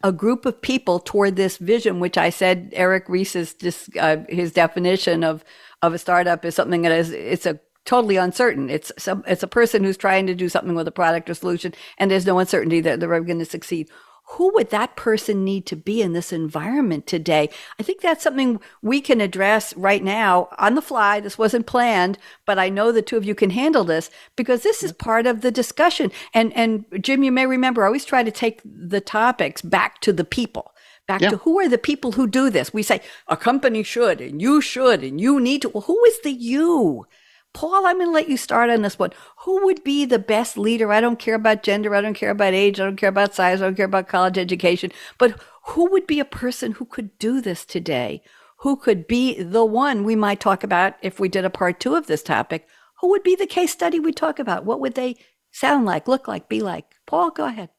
a 0.04 0.12
group 0.12 0.46
of 0.46 0.62
people 0.62 1.00
toward 1.00 1.36
this 1.36 1.58
vision, 1.58 2.00
which 2.00 2.16
I 2.16 2.30
said 2.30 2.70
Eric 2.74 3.10
Ries's 3.10 3.56
uh, 4.00 4.18
his 4.30 4.52
definition 4.52 5.24
of 5.24 5.44
of 5.82 5.96
a 5.96 5.98
startup 5.98 6.46
is 6.46 6.54
something 6.54 6.84
that 6.84 6.92
is 6.92 7.10
it's 7.10 7.48
a 7.48 7.60
totally 7.86 8.18
uncertain. 8.18 8.70
It's 8.70 8.92
some 9.00 9.24
it's 9.26 9.42
a 9.42 9.48
person 9.48 9.84
who's 9.84 9.98
trying 9.98 10.28
to 10.28 10.36
do 10.36 10.48
something 10.48 10.76
with 10.76 10.88
a 10.88 10.92
product 10.92 11.28
or 11.28 11.34
solution, 11.34 11.74
and 11.98 12.12
there's 12.12 12.28
no 12.28 12.38
uncertainty 12.38 12.80
that 12.82 13.00
they're 13.00 13.20
going 13.20 13.40
to 13.40 13.46
succeed 13.46 13.90
who 14.34 14.54
would 14.54 14.70
that 14.70 14.96
person 14.96 15.44
need 15.44 15.66
to 15.66 15.76
be 15.76 16.02
in 16.02 16.14
this 16.14 16.32
environment 16.32 17.08
today? 17.08 17.50
I 17.80 17.84
think 17.84 18.02
that's 18.02 18.24
something 18.24 18.62
we 18.82 19.02
can 19.02 19.22
address 19.22 19.76
right 19.76 20.04
now 20.04 20.50
on 20.60 20.76
the 20.76 20.84
fly. 20.84 21.20
This 21.20 21.38
wasn't 21.38 21.66
planned, 21.66 22.20
but 22.46 22.60
I 22.60 22.70
know 22.70 22.92
the 22.92 23.02
two 23.02 23.18
of 23.18 23.26
you 23.26 23.34
can 23.34 23.50
handle 23.50 23.84
this 23.84 24.12
because 24.36 24.62
this 24.62 24.84
is 24.84 24.92
part 24.92 25.26
of 25.26 25.42
the 25.42 25.52
discussion. 25.52 26.12
And 26.34 26.54
and 26.54 26.86
Jim, 27.02 27.24
you 27.24 27.32
may 27.32 27.48
remember, 27.48 27.84
I 27.84 27.88
always 27.88 28.06
try 28.06 28.22
to 28.22 28.32
take 28.32 28.62
the 28.64 29.02
topics 29.02 29.64
back 29.64 30.00
to 30.02 30.14
the 30.14 30.26
people. 30.26 30.74
Back 31.08 31.22
yeah. 31.22 31.32
to 31.32 31.38
who 31.38 31.60
are 31.60 31.68
the 31.68 31.80
people 31.80 32.12
who 32.12 32.28
do 32.28 32.52
this? 32.52 32.72
We 32.72 32.84
say 32.84 33.02
a 33.28 33.36
company 33.36 33.82
should, 33.82 34.22
and 34.22 34.40
you 34.40 34.62
should, 34.62 35.04
and 35.04 35.20
you 35.20 35.40
need 35.40 35.64
to. 35.64 35.70
Well, 35.70 35.82
who 35.82 36.04
is 36.06 36.22
the 36.22 36.32
you? 36.32 37.08
Paul, 37.54 37.86
I'm 37.86 37.98
going 37.98 38.08
to 38.08 38.12
let 38.12 38.30
you 38.30 38.38
start 38.38 38.70
on 38.70 38.84
this 38.84 39.00
one. 39.00 39.12
Who 39.40 39.66
would 39.66 39.84
be 39.84 40.06
the 40.06 40.20
best 40.20 40.58
leader? 40.58 40.92
I 40.92 41.02
don't 41.02 41.20
care 41.20 41.36
about 41.36 41.64
gender. 41.64 41.96
I 41.96 42.02
don't 42.02 42.14
care 42.14 42.30
about 42.30 42.54
age. 42.54 42.80
I 42.80 42.86
don't 42.86 42.96
care 42.96 43.10
about 43.10 43.34
size. 43.34 43.62
I 43.62 43.66
don't 43.66 43.76
care 43.76 43.86
about 43.86 44.08
college 44.08 44.38
education. 44.38 44.92
But 45.18 45.42
who 45.68 45.90
would 45.92 46.08
be 46.08 46.20
a 46.20 46.26
person 46.26 46.74
who 46.74 46.86
could 46.86 47.18
do 47.18 47.42
this 47.42 47.66
today? 47.66 48.22
who 48.60 48.76
could 48.76 49.08
be 49.08 49.42
the 49.42 49.66
one 49.66 50.04
we 50.04 50.16
might 50.16 50.40
talk 50.40 50.64
about 50.64 50.96
if 51.02 51.20
we 51.20 51.30
did 51.30 51.46
a 51.46 51.50
part 51.50 51.80
two 51.80 51.96
of 51.96 52.08
this 52.08 52.22
topic. 52.22 52.68
Who 53.00 53.10
would 53.10 53.24
be 53.24 53.36
the 53.36 53.48
case 53.48 53.72
study 53.72 54.00
we 54.00 54.12
talk 54.12 54.40
about? 54.40 54.66
What 54.66 54.82
would 54.82 54.96
they 54.96 55.16
sound 55.52 55.86
like, 55.86 56.08
look 56.08 56.28
like, 56.28 56.50
be 56.50 56.60
like? 56.62 56.86
Paul, 57.08 57.32
go 57.32 57.46
ahead. 57.46 57.70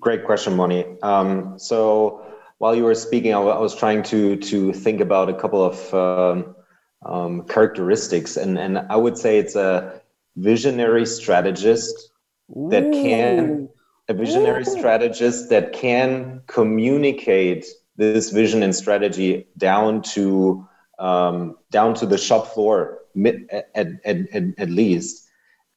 Great 0.00 0.24
question, 0.24 0.56
Bonnie. 0.56 0.86
Um, 1.02 1.58
so 1.58 2.24
while 2.58 2.74
you 2.74 2.84
were 2.84 2.94
speaking, 2.94 3.34
I 3.34 3.38
was 3.38 3.74
trying 3.74 4.02
to 4.04 4.36
to 4.36 4.72
think 4.72 5.00
about 5.00 5.28
a 5.28 5.34
couple 5.34 5.62
of 5.62 5.94
um, 5.94 6.56
um, 7.04 7.42
characteristics, 7.44 8.36
and 8.36 8.58
and 8.58 8.78
I 8.78 8.96
would 8.96 9.18
say 9.18 9.38
it's 9.38 9.56
a 9.56 10.00
visionary 10.36 11.06
strategist 11.06 12.10
Ooh. 12.56 12.68
that 12.70 12.90
can 12.92 13.68
a 14.08 14.14
visionary 14.14 14.62
Ooh. 14.62 14.78
strategist 14.78 15.50
that 15.50 15.72
can 15.72 16.42
communicate 16.46 17.66
this 17.96 18.30
vision 18.30 18.62
and 18.62 18.74
strategy 18.74 19.46
down 19.56 20.02
to 20.02 20.66
um, 20.98 21.56
down 21.70 21.94
to 21.94 22.06
the 22.06 22.18
shop 22.18 22.48
floor 22.48 22.98
at, 23.24 23.36
at, 23.74 23.88
at, 24.04 24.42
at 24.58 24.70
least 24.70 25.28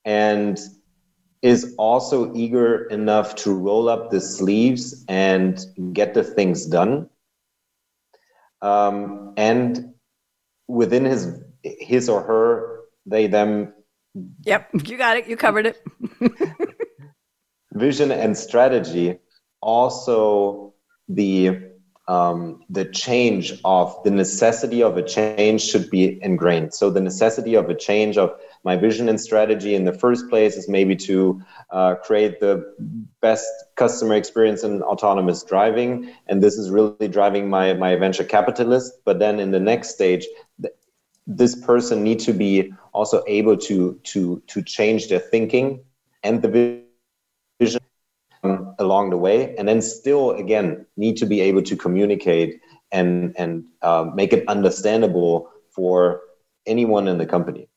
and 0.05 0.59
is 1.41 1.73
also 1.77 2.33
eager 2.35 2.85
enough 2.85 3.35
to 3.35 3.53
roll 3.53 3.89
up 3.89 4.11
the 4.11 4.21
sleeves 4.21 5.03
and 5.07 5.65
get 5.93 6.13
the 6.13 6.23
things 6.23 6.65
done. 6.67 7.09
Um, 8.61 9.33
and 9.37 9.93
within 10.71 11.05
his 11.05 11.41
his 11.63 12.09
or 12.09 12.21
her, 12.23 12.79
they 13.05 13.27
them. 13.27 13.73
Yep, 14.43 14.69
you 14.85 14.97
got 14.97 15.17
it. 15.17 15.27
You 15.27 15.37
covered 15.37 15.67
it. 15.67 15.81
vision 17.73 18.11
and 18.11 18.37
strategy. 18.37 19.17
Also, 19.61 20.73
the 21.07 21.71
um, 22.07 22.63
the 22.69 22.85
change 22.85 23.53
of 23.63 23.95
the 24.03 24.11
necessity 24.11 24.81
of 24.83 24.97
a 24.97 25.03
change 25.03 25.61
should 25.61 25.89
be 25.89 26.21
ingrained. 26.23 26.73
So 26.73 26.89
the 26.89 26.99
necessity 26.99 27.55
of 27.55 27.69
a 27.69 27.75
change 27.75 28.17
of 28.17 28.31
my 28.63 28.75
vision 28.75 29.09
and 29.09 29.19
strategy 29.19 29.75
in 29.75 29.85
the 29.85 29.93
first 29.93 30.29
place 30.29 30.55
is 30.55 30.69
maybe 30.69 30.95
to 30.95 31.41
uh, 31.71 31.95
create 31.95 32.39
the 32.39 32.63
best 33.21 33.47
customer 33.75 34.15
experience 34.15 34.63
in 34.63 34.81
autonomous 34.83 35.43
driving, 35.43 36.11
and 36.27 36.41
this 36.43 36.57
is 36.57 36.69
really 36.69 37.07
driving 37.07 37.49
my 37.49 37.73
my 37.73 37.95
venture 37.95 38.23
capitalist. 38.23 38.93
But 39.05 39.19
then 39.19 39.39
in 39.39 39.51
the 39.51 39.59
next 39.59 39.89
stage, 39.89 40.27
th- 40.61 40.73
this 41.25 41.55
person 41.55 42.03
need 42.03 42.19
to 42.19 42.33
be 42.33 42.73
also 42.93 43.23
able 43.27 43.57
to 43.57 43.99
to 44.03 44.41
to 44.47 44.61
change 44.61 45.07
their 45.09 45.19
thinking 45.19 45.83
and 46.23 46.41
the 46.41 46.51
vision 46.51 47.01
um, 48.43 48.75
along 48.79 49.09
the 49.09 49.17
way, 49.17 49.55
and 49.57 49.67
then 49.67 49.81
still 49.81 50.31
again 50.31 50.85
need 50.97 51.17
to 51.17 51.25
be 51.25 51.41
able 51.41 51.63
to 51.63 51.75
communicate 51.75 52.61
and 52.91 53.35
and 53.37 53.65
uh, 53.81 54.05
make 54.13 54.33
it 54.33 54.47
understandable 54.47 55.49
for 55.69 56.21
anyone 56.67 57.07
in 57.07 57.17
the 57.17 57.25
company. 57.25 57.70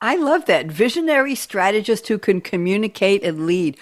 I 0.00 0.16
love 0.16 0.46
that. 0.46 0.66
Visionary 0.66 1.34
strategist 1.34 2.08
who 2.08 2.18
can 2.18 2.40
communicate 2.40 3.22
and 3.22 3.46
lead. 3.46 3.76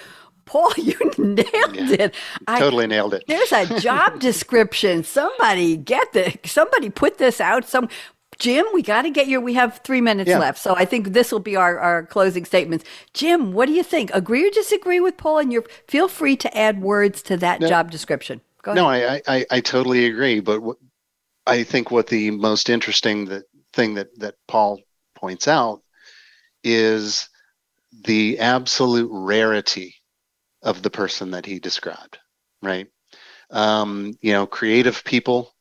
Paul, 0.45 0.73
you 0.77 0.99
nailed 1.19 1.77
yeah, 1.77 2.07
it. 2.07 2.15
Totally 2.47 2.85
I, 2.85 2.89
nailed 2.89 3.15
it. 3.15 3.25
There's 3.29 3.53
a 3.53 3.79
job 3.81 4.19
description. 4.21 5.05
Somebody 5.05 5.77
get 5.77 6.13
the 6.13 6.39
somebody 6.45 6.91
put 6.91 7.19
this 7.19 7.41
out. 7.41 7.69
Some 7.69 7.89
Jim, 8.39 8.65
we 8.73 8.83
got 8.83 9.03
to 9.03 9.11
get 9.11 9.27
your. 9.27 9.41
We 9.41 9.55
have 9.55 9.81
three 9.85 10.01
minutes 10.01 10.31
yeah. 10.31 10.39
left, 10.39 10.59
so 10.59 10.75
I 10.77 10.85
think 10.85 11.09
this 11.09 11.33
will 11.33 11.41
be 11.41 11.57
our, 11.57 11.79
our 11.79 12.07
closing 12.07 12.45
statements. 12.45 12.85
Jim, 13.13 13.53
what 13.53 13.67
do 13.67 13.73
you 13.73 13.83
think? 13.83 14.11
Agree 14.15 14.47
or 14.47 14.51
disagree 14.51 15.01
with 15.01 15.17
Paul? 15.17 15.39
And 15.39 15.53
you 15.53 15.65
feel 15.89 16.07
free 16.07 16.37
to 16.37 16.57
add 16.57 16.81
words 16.81 17.21
to 17.23 17.37
that 17.39 17.61
no, 17.61 17.69
job 17.69 17.91
description. 17.91 18.41
Go 18.63 18.75
no, 18.75 18.89
I, 18.89 19.21
I 19.27 19.47
I 19.51 19.61
totally 19.61 20.07
agree. 20.07 20.41
But 20.41 20.63
what, 20.63 20.77
I 21.47 21.65
think 21.65 21.91
what 21.91 22.07
the 22.07 22.31
most 22.31 22.71
interesting 22.71 23.27
that 23.27 23.45
thing 23.73 23.95
that 23.95 24.17
that 24.21 24.37
Paul 24.47 24.81
points 25.17 25.49
out 25.49 25.83
is 26.75 27.29
the 28.05 28.39
absolute 28.39 29.11
rarity 29.13 29.95
of 30.63 30.83
the 30.83 30.91
person 30.91 31.33
that 31.33 31.47
he 31.47 31.59
described, 31.59 32.19
right? 32.63 32.89
Um, 33.51 34.15
you 34.21 34.33
know, 34.33 34.47
creative 34.47 35.05
people 35.05 35.53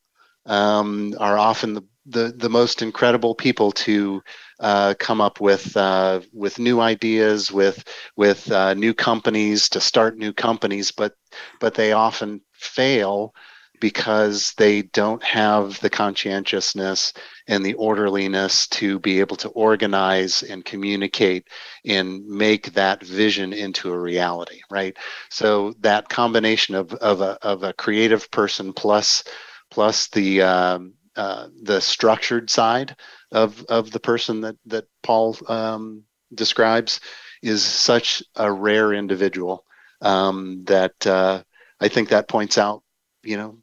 um, 0.46 1.16
are 1.20 1.38
often 1.38 1.74
the, 1.74 1.84
the, 2.06 2.34
the 2.36 2.50
most 2.50 2.82
incredible 2.82 3.36
people 3.36 3.72
to 3.74 4.22
uh, 4.60 4.94
come 5.00 5.22
up 5.22 5.40
with 5.40 5.76
uh, 5.78 6.22
with 6.34 6.60
new 6.60 6.80
ideas, 6.80 7.52
with 7.52 7.84
with 8.16 8.52
uh, 8.52 8.74
new 8.74 8.94
companies 8.94 9.70
to 9.70 9.82
start 9.82 10.18
new 10.18 10.34
companies, 10.34 10.92
but 10.92 11.14
but 11.60 11.76
they 11.76 11.92
often 11.94 12.42
fail 12.54 13.34
because 13.80 14.54
they 14.58 14.82
don't 14.84 15.24
have 15.24 15.80
the 15.82 15.90
conscientiousness 15.90 17.14
and 17.48 17.66
the 17.66 17.74
orderliness 17.76 18.68
to 18.68 19.00
be 19.00 19.20
able 19.20 19.36
to 19.38 19.50
organize 19.50 20.44
and 20.44 20.66
communicate 20.66 21.48
and 21.86 22.26
make 22.28 22.74
that 22.74 23.04
vision 23.04 23.54
into 23.54 23.92
a 23.92 24.00
reality 24.00 24.62
right? 24.70 24.98
So 25.30 25.74
that 25.80 26.10
combination 26.10 26.76
of, 26.76 26.94
of, 26.94 27.22
a, 27.22 27.38
of 27.42 27.64
a 27.64 27.74
creative 27.74 28.30
person 28.32 28.74
plus 28.74 29.24
plus 29.70 30.08
the 30.10 30.42
um, 30.42 30.94
uh, 31.16 31.48
the 31.64 31.82
structured 31.82 32.50
side 32.50 32.96
of 33.32 33.64
of 33.66 33.92
the 33.92 34.00
person 34.00 34.42
that 34.42 34.56
that 34.66 34.86
paul 35.04 35.36
um, 35.48 36.04
describes 36.34 37.00
is 37.42 37.64
such 37.64 38.24
a 38.36 38.52
rare 38.52 38.94
individual 38.94 39.66
um, 40.02 40.64
that 40.66 41.06
uh, 41.08 41.42
I 41.80 41.88
think 41.88 42.10
that 42.10 42.28
points 42.28 42.58
out, 42.58 42.84
you 43.24 43.38
know, 43.38 43.58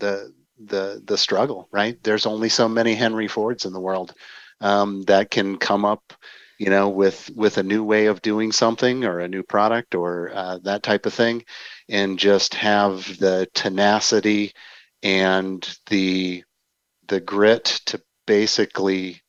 the 0.00 0.32
the 0.58 1.02
the 1.04 1.16
struggle, 1.18 1.68
right? 1.72 2.02
There's 2.02 2.26
only 2.26 2.48
so 2.48 2.68
many 2.68 2.94
Henry 2.94 3.28
Fords 3.28 3.64
in 3.64 3.72
the 3.72 3.80
world 3.80 4.14
um, 4.60 5.02
that 5.02 5.30
can 5.30 5.56
come 5.58 5.84
up, 5.84 6.12
you 6.58 6.70
know, 6.70 6.88
with 6.88 7.30
with 7.36 7.58
a 7.58 7.62
new 7.62 7.84
way 7.84 8.06
of 8.06 8.22
doing 8.22 8.52
something 8.52 9.04
or 9.04 9.20
a 9.20 9.28
new 9.28 9.42
product 9.42 9.94
or 9.94 10.30
uh, 10.34 10.58
that 10.64 10.82
type 10.82 11.06
of 11.06 11.14
thing, 11.14 11.44
and 11.88 12.18
just 12.18 12.54
have 12.54 13.18
the 13.18 13.48
tenacity 13.54 14.52
and 15.02 15.78
the 15.88 16.44
the 17.08 17.20
grit 17.20 17.64
to 17.86 18.00
basically 18.26 19.20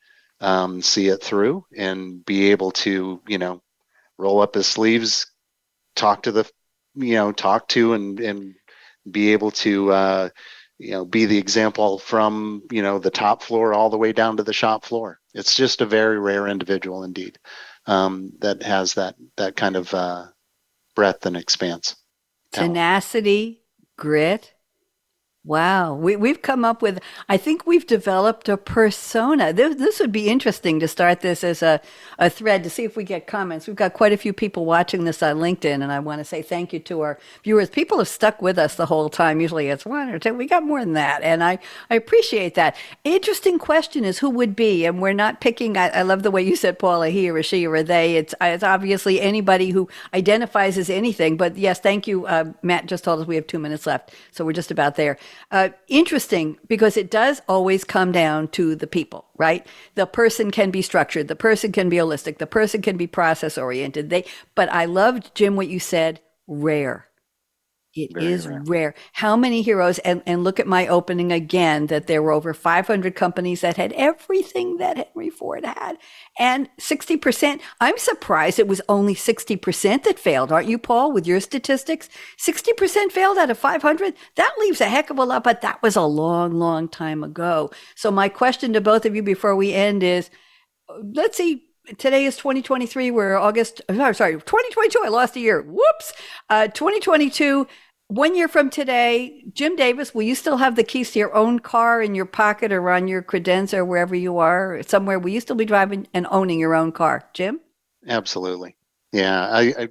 um, 0.41 0.81
see 0.81 1.07
it 1.07 1.21
through 1.23 1.65
and 1.77 2.23
be 2.25 2.51
able 2.51 2.71
to, 2.71 3.21
you 3.27 3.37
know, 3.37 3.61
roll 4.17 4.41
up 4.41 4.55
his 4.55 4.67
sleeves, 4.67 5.27
talk 5.95 6.23
to 6.23 6.31
the, 6.31 6.49
you 6.95 7.15
know, 7.15 7.31
talk 7.31 7.67
to 7.69 7.93
and 7.93 8.19
and 8.19 8.55
be 9.09 9.33
able 9.33 9.51
to 9.51 9.91
uh, 9.91 10.29
you 10.79 10.91
know 10.91 11.05
be 11.05 11.25
the 11.25 11.37
example 11.37 11.99
from 11.99 12.63
you 12.71 12.81
know 12.81 12.97
the 12.97 13.11
top 13.11 13.43
floor 13.43 13.73
all 13.73 13.89
the 13.89 13.97
way 13.97 14.13
down 14.13 14.37
to 14.37 14.43
the 14.43 14.53
shop 14.53 14.85
floor. 14.85 15.19
It's 15.33 15.55
just 15.55 15.81
a 15.81 15.85
very 15.85 16.19
rare 16.19 16.47
individual 16.47 17.03
indeed 17.03 17.37
um, 17.85 18.31
that 18.39 18.63
has 18.63 18.95
that 18.95 19.15
that 19.37 19.55
kind 19.55 19.75
of 19.75 19.93
uh, 19.93 20.27
breadth 20.95 21.25
and 21.25 21.37
expanse. 21.37 21.95
Tenacity 22.51 23.61
grit 23.97 24.53
Wow, 25.45 25.95
we, 25.95 26.17
we've 26.17 26.41
come 26.41 26.65
up 26.65 26.81
with, 26.81 26.99
I 27.29 27.37
think 27.37 27.65
we've 27.65 27.87
developed 27.87 28.49
a 28.49 28.57
persona. 28.57 29.53
This, 29.53 29.77
this 29.77 29.99
would 30.01 30.11
be 30.11 30.27
interesting 30.27 30.81
to 30.81 30.87
start 30.87 31.21
this 31.21 31.45
as 31.45 31.63
a, 31.63 31.79
a 32.19 32.29
thread 32.29 32.61
to 32.65 32.69
see 32.69 32.83
if 32.83 32.97
we 32.97 33.05
get 33.05 33.25
comments. 33.25 33.65
We've 33.65 33.75
got 33.75 33.93
quite 33.93 34.11
a 34.11 34.17
few 34.17 34.33
people 34.33 34.65
watching 34.65 35.05
this 35.05 35.23
on 35.23 35.37
LinkedIn, 35.37 35.81
and 35.81 35.93
I 35.93 35.99
want 35.99 36.19
to 36.19 36.25
say 36.25 36.41
thank 36.41 36.73
you 36.73 36.79
to 36.81 37.01
our 37.01 37.19
viewers. 37.41 37.69
People 37.69 37.99
have 37.99 38.09
stuck 38.09 38.41
with 38.41 38.59
us 38.59 38.75
the 38.75 38.85
whole 38.87 39.07
time. 39.09 39.39
Usually 39.39 39.69
it's 39.69 39.85
one 39.85 40.09
or 40.09 40.19
two. 40.19 40.33
We 40.33 40.45
got 40.45 40.63
more 40.65 40.81
than 40.81 40.93
that, 40.93 41.23
and 41.23 41.41
I, 41.41 41.59
I 41.89 41.95
appreciate 41.95 42.55
that. 42.55 42.75
Interesting 43.05 43.59
question 43.59 44.03
is 44.03 44.19
who 44.19 44.29
would 44.29 44.57
be, 44.57 44.83
and 44.85 45.01
we're 45.01 45.13
not 45.13 45.39
picking, 45.39 45.77
I, 45.77 45.87
I 45.87 46.01
love 46.01 46.23
the 46.23 46.31
way 46.31 46.43
you 46.43 46.57
said, 46.57 46.77
Paula, 46.77 47.09
he 47.09 47.29
or 47.29 47.41
she 47.43 47.65
or 47.65 47.81
they. 47.81 48.17
It's, 48.17 48.35
it's 48.41 48.63
obviously 48.63 49.21
anybody 49.21 49.69
who 49.69 49.87
identifies 50.13 50.77
as 50.77 50.89
anything, 50.89 51.37
but 51.37 51.57
yes, 51.57 51.79
thank 51.79 52.07
you. 52.07 52.25
Uh, 52.25 52.51
Matt 52.61 52.87
just 52.87 53.05
told 53.05 53.21
us 53.21 53.25
we 53.25 53.35
have 53.35 53.47
two 53.47 53.57
minutes 53.57 53.87
left, 53.87 54.13
so 54.31 54.43
we're 54.43 54.51
just 54.51 54.69
about 54.69 54.97
there. 54.97 55.17
Uh, 55.51 55.69
interesting 55.87 56.57
because 56.67 56.97
it 56.97 57.11
does 57.11 57.41
always 57.47 57.83
come 57.83 58.11
down 58.11 58.47
to 58.49 58.75
the 58.75 58.87
people, 58.87 59.25
right? 59.37 59.65
The 59.95 60.05
person 60.05 60.51
can 60.51 60.71
be 60.71 60.81
structured, 60.81 61.27
the 61.27 61.35
person 61.35 61.71
can 61.71 61.89
be 61.89 61.97
holistic, 61.97 62.37
the 62.37 62.47
person 62.47 62.81
can 62.81 62.97
be 62.97 63.07
process 63.07 63.57
oriented. 63.57 64.09
They, 64.09 64.25
but 64.55 64.71
I 64.71 64.85
loved 64.85 65.35
Jim 65.35 65.55
what 65.55 65.67
you 65.67 65.79
said. 65.79 66.21
Rare. 66.47 67.08
It 67.95 68.13
Very 68.13 68.27
is 68.27 68.47
rare. 68.47 68.61
rare. 68.65 68.95
How 69.13 69.35
many 69.35 69.63
heroes? 69.63 69.97
And, 69.99 70.21
and 70.27 70.43
look 70.43 70.59
at 70.59 70.67
my 70.67 70.87
opening 70.87 71.31
again 71.31 71.87
that 71.87 72.05
there 72.05 72.21
were 72.21 72.31
over 72.31 72.53
500 72.53 73.15
companies 73.15 73.61
that 73.61 73.77
had 73.77 73.93
everything 73.93 74.77
that 74.77 74.97
Henry 74.97 75.31
Ford 75.31 75.65
had. 75.65 75.97
And 76.37 76.69
60%, 76.79 77.59
I'm 77.81 77.97
surprised 77.97 78.59
it 78.59 78.67
was 78.67 78.81
only 78.87 79.15
60% 79.15 80.03
that 80.03 80.19
failed. 80.19 80.51
Aren't 80.51 80.69
you, 80.69 80.77
Paul, 80.77 81.11
with 81.11 81.25
your 81.25 81.39
statistics? 81.39 82.09
60% 82.37 83.11
failed 83.11 83.39
out 83.39 83.49
of 83.49 83.57
500? 83.57 84.13
That 84.35 84.53
leaves 84.59 84.81
a 84.81 84.85
heck 84.85 85.09
of 85.09 85.17
a 85.17 85.23
lot, 85.23 85.43
but 85.43 85.61
that 85.61 85.81
was 85.81 85.95
a 85.95 86.03
long, 86.03 86.53
long 86.53 86.89
time 86.89 87.23
ago. 87.23 87.71
So 87.95 88.11
my 88.11 88.29
question 88.29 88.71
to 88.73 88.81
both 88.81 89.05
of 89.05 89.15
you 89.15 89.23
before 89.23 89.55
we 89.55 89.73
end 89.73 90.03
is, 90.03 90.29
let's 91.13 91.37
see, 91.37 91.68
today 91.97 92.25
is 92.25 92.37
2023. 92.37 93.11
We're 93.11 93.37
August. 93.37 93.81
Oh, 93.89 94.11
sorry, 94.11 94.33
2022. 94.33 95.01
I 95.03 95.09
lost 95.09 95.35
a 95.35 95.39
year. 95.39 95.61
Whoops. 95.61 96.13
Uh, 96.49 96.67
2022. 96.67 97.67
one 98.07 98.35
year 98.35 98.47
from 98.47 98.69
today, 98.69 99.43
Jim 99.53 99.75
Davis, 99.75 100.15
will 100.15 100.23
you 100.23 100.33
still 100.35 100.57
have 100.57 100.75
the 100.75 100.83
keys 100.83 101.11
to 101.11 101.19
your 101.19 101.33
own 101.35 101.59
car 101.59 102.01
in 102.01 102.15
your 102.15 102.25
pocket 102.25 102.71
or 102.71 102.89
on 102.89 103.07
your 103.07 103.21
credenza 103.21 103.75
or 103.75 103.85
wherever 103.85 104.15
you 104.15 104.39
are, 104.39 104.81
somewhere? 104.87 105.19
Will 105.19 105.29
you 105.29 105.41
still 105.41 105.55
be 105.55 105.65
driving 105.65 106.07
and 106.13 106.25
owning 106.31 106.59
your 106.59 106.73
own 106.73 106.91
car, 106.91 107.29
Jim? 107.33 107.59
Absolutely. 108.07 108.75
Yeah, 109.11 109.47
I, 109.47 109.73
I 109.77 109.89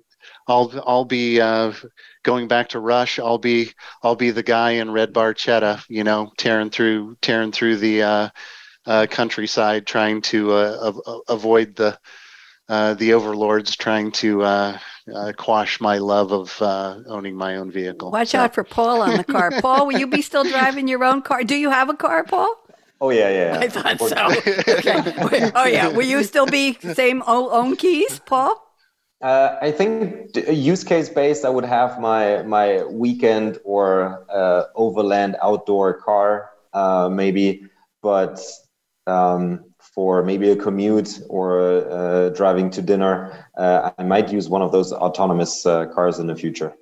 will 0.48 0.82
I'll 0.86 1.04
be 1.04 1.40
uh, 1.40 1.72
going 2.22 2.48
back 2.48 2.70
to 2.70 2.80
Rush. 2.80 3.18
I'll 3.18 3.38
be 3.38 3.72
I'll 4.02 4.16
be 4.16 4.30
the 4.30 4.42
guy 4.42 4.72
in 4.72 4.90
red 4.90 5.12
barchetta, 5.12 5.82
you 5.88 6.04
know, 6.04 6.32
tearing 6.38 6.70
through 6.70 7.16
tearing 7.20 7.52
through 7.52 7.76
the 7.76 8.02
uh, 8.02 8.28
uh, 8.88 9.06
countryside, 9.06 9.86
trying 9.86 10.22
to 10.22 10.52
uh, 10.52 11.20
avoid 11.28 11.76
the 11.76 11.98
uh, 12.68 12.94
the 12.94 13.14
overlords 13.14 13.76
trying 13.76 14.12
to 14.12 14.42
uh, 14.42 14.78
uh, 15.14 15.32
quash 15.36 15.80
my 15.80 15.98
love 15.98 16.32
of 16.32 16.60
uh, 16.60 16.98
owning 17.06 17.34
my 17.34 17.56
own 17.56 17.70
vehicle. 17.70 18.10
Watch 18.10 18.28
so. 18.28 18.40
out 18.40 18.54
for 18.54 18.64
Paul 18.64 19.00
on 19.00 19.16
the 19.16 19.24
car. 19.24 19.50
Paul, 19.62 19.86
will 19.86 19.98
you 19.98 20.06
be 20.06 20.20
still 20.20 20.44
driving 20.44 20.86
your 20.86 21.02
own 21.02 21.22
car? 21.22 21.44
Do 21.44 21.54
you 21.54 21.70
have 21.70 21.88
a 21.88 21.94
car, 21.94 22.24
Paul? 22.24 22.54
Oh 23.00 23.10
yeah, 23.10 23.30
yeah. 23.30 23.58
I 23.60 23.68
thought 23.68 24.00
so. 24.00 24.26
okay. 25.26 25.50
Oh 25.54 25.66
yeah. 25.66 25.88
Will 25.88 26.06
you 26.06 26.24
still 26.24 26.46
be 26.46 26.74
same 26.94 27.22
own 27.26 27.76
keys, 27.76 28.20
Paul? 28.26 28.64
Uh, 29.20 29.56
I 29.60 29.72
think 29.72 30.36
use 30.36 30.84
case 30.84 31.08
based, 31.08 31.44
I 31.44 31.48
would 31.48 31.64
have 31.64 32.00
my 32.00 32.42
my 32.42 32.84
weekend 32.84 33.58
or 33.64 34.24
overland 34.74 35.36
outdoor 35.42 35.94
car, 35.94 36.50
maybe, 37.10 37.66
but. 38.02 38.40
Um, 39.08 39.64
for 39.98 40.22
maybe 40.22 40.50
a 40.50 40.56
commute 40.56 41.20
or 41.28 41.60
uh, 41.90 42.28
driving 42.30 42.70
to 42.70 42.82
dinner, 42.82 43.46
uh, 43.56 43.90
I 43.98 44.04
might 44.04 44.30
use 44.30 44.48
one 44.48 44.62
of 44.62 44.70
those 44.70 44.92
autonomous 44.92 45.64
uh, 45.66 45.86
cars 45.86 46.18
in 46.18 46.26
the 46.26 46.36
future. 46.36 46.74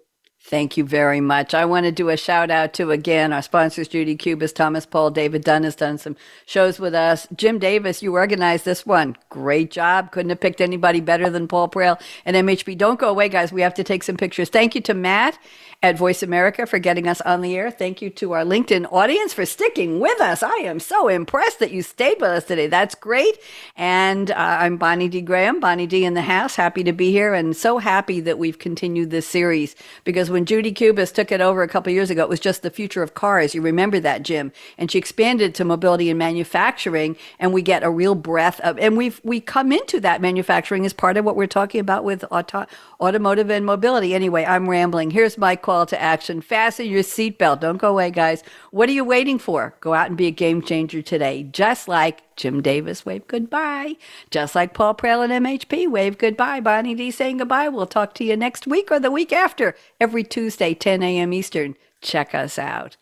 Thank 0.48 0.76
you 0.76 0.84
very 0.84 1.20
much. 1.20 1.54
I 1.54 1.64
want 1.64 1.86
to 1.86 1.92
do 1.92 2.08
a 2.08 2.16
shout 2.16 2.52
out 2.52 2.72
to 2.74 2.92
again 2.92 3.32
our 3.32 3.42
sponsors, 3.42 3.88
Judy 3.88 4.16
Cubiss, 4.16 4.54
Thomas 4.54 4.86
Paul, 4.86 5.10
David 5.10 5.42
Dunn 5.42 5.64
has 5.64 5.74
done 5.74 5.98
some 5.98 6.14
shows 6.46 6.78
with 6.78 6.94
us. 6.94 7.26
Jim 7.34 7.58
Davis, 7.58 8.00
you 8.00 8.14
organized 8.14 8.64
this 8.64 8.86
one. 8.86 9.16
Great 9.28 9.72
job. 9.72 10.12
Couldn't 10.12 10.30
have 10.30 10.38
picked 10.38 10.60
anybody 10.60 11.00
better 11.00 11.28
than 11.28 11.48
Paul 11.48 11.68
Prehl 11.68 12.00
and 12.24 12.36
MHP. 12.36 12.78
Don't 12.78 13.00
go 13.00 13.08
away, 13.08 13.28
guys. 13.28 13.50
We 13.50 13.62
have 13.62 13.74
to 13.74 13.82
take 13.82 14.04
some 14.04 14.16
pictures. 14.16 14.48
Thank 14.48 14.76
you 14.76 14.80
to 14.82 14.94
Matt 14.94 15.36
at 15.82 15.98
Voice 15.98 16.22
America 16.22 16.64
for 16.64 16.78
getting 16.78 17.06
us 17.06 17.20
on 17.22 17.40
the 17.40 17.56
air. 17.56 17.70
Thank 17.70 18.00
you 18.00 18.08
to 18.10 18.32
our 18.32 18.44
LinkedIn 18.44 18.90
audience 18.92 19.32
for 19.32 19.44
sticking 19.44 20.00
with 20.00 20.20
us. 20.20 20.42
I 20.42 20.56
am 20.58 20.80
so 20.80 21.08
impressed 21.08 21.58
that 21.58 21.72
you 21.72 21.82
stayed 21.82 22.20
with 22.20 22.30
us 22.30 22.44
today. 22.44 22.66
That's 22.66 22.94
great. 22.94 23.38
And 23.76 24.30
uh, 24.30 24.34
I'm 24.36 24.76
Bonnie 24.76 25.08
D. 25.08 25.20
Graham, 25.20 25.60
Bonnie 25.60 25.86
D 25.86 26.04
in 26.04 26.14
the 26.14 26.22
house. 26.22 26.56
Happy 26.56 26.84
to 26.84 26.92
be 26.92 27.10
here 27.10 27.34
and 27.34 27.56
so 27.56 27.78
happy 27.78 28.20
that 28.20 28.38
we've 28.38 28.58
continued 28.58 29.10
this 29.10 29.26
series 29.26 29.76
because 30.04 30.30
when 30.36 30.44
Judy 30.44 30.70
Cubiss 30.70 31.14
took 31.14 31.32
it 31.32 31.40
over 31.40 31.62
a 31.62 31.68
couple 31.68 31.90
years 31.90 32.10
ago, 32.10 32.22
it 32.22 32.28
was 32.28 32.40
just 32.40 32.60
the 32.60 32.68
future 32.68 33.02
of 33.02 33.14
cars. 33.14 33.54
You 33.54 33.62
remember 33.62 33.98
that, 34.00 34.22
Jim? 34.22 34.52
And 34.76 34.90
she 34.90 34.98
expanded 34.98 35.54
to 35.54 35.64
mobility 35.64 36.10
and 36.10 36.18
manufacturing, 36.18 37.16
and 37.38 37.54
we 37.54 37.62
get 37.62 37.82
a 37.82 37.88
real 37.88 38.14
breadth 38.14 38.60
of, 38.60 38.78
and 38.78 38.98
we've 38.98 39.18
we 39.24 39.40
come 39.40 39.72
into 39.72 39.98
that 40.00 40.20
manufacturing 40.20 40.84
as 40.84 40.92
part 40.92 41.16
of 41.16 41.24
what 41.24 41.36
we're 41.36 41.46
talking 41.46 41.80
about 41.80 42.04
with 42.04 42.22
auto, 42.30 42.66
automotive 43.00 43.48
and 43.50 43.64
mobility. 43.64 44.14
Anyway, 44.14 44.44
I'm 44.44 44.68
rambling. 44.68 45.10
Here's 45.10 45.38
my 45.38 45.56
call 45.56 45.86
to 45.86 45.98
action: 45.98 46.42
fasten 46.42 46.84
your 46.84 47.02
seatbelt. 47.02 47.60
Don't 47.60 47.78
go 47.78 47.88
away, 47.88 48.10
guys. 48.10 48.42
What 48.72 48.90
are 48.90 48.92
you 48.92 49.04
waiting 49.04 49.38
for? 49.38 49.74
Go 49.80 49.94
out 49.94 50.08
and 50.08 50.18
be 50.18 50.26
a 50.26 50.30
game 50.30 50.60
changer 50.60 51.00
today, 51.00 51.44
just 51.44 51.88
like 51.88 52.35
Jim 52.36 52.62
Davis, 52.62 53.04
wave 53.04 53.26
goodbye. 53.26 53.96
Just 54.30 54.54
like 54.54 54.74
Paul 54.74 54.94
Prehl 54.94 55.24
and 55.24 55.44
MHP, 55.44 55.90
wave 55.90 56.18
goodbye. 56.18 56.60
Bonnie 56.60 56.94
D 56.94 57.10
saying 57.10 57.38
goodbye. 57.38 57.68
We'll 57.68 57.86
talk 57.86 58.14
to 58.14 58.24
you 58.24 58.36
next 58.36 58.66
week 58.66 58.90
or 58.90 59.00
the 59.00 59.10
week 59.10 59.32
after, 59.32 59.74
every 60.00 60.22
Tuesday, 60.22 60.74
10 60.74 61.02
a.m. 61.02 61.32
Eastern. 61.32 61.76
Check 62.00 62.34
us 62.34 62.58
out. 62.58 62.96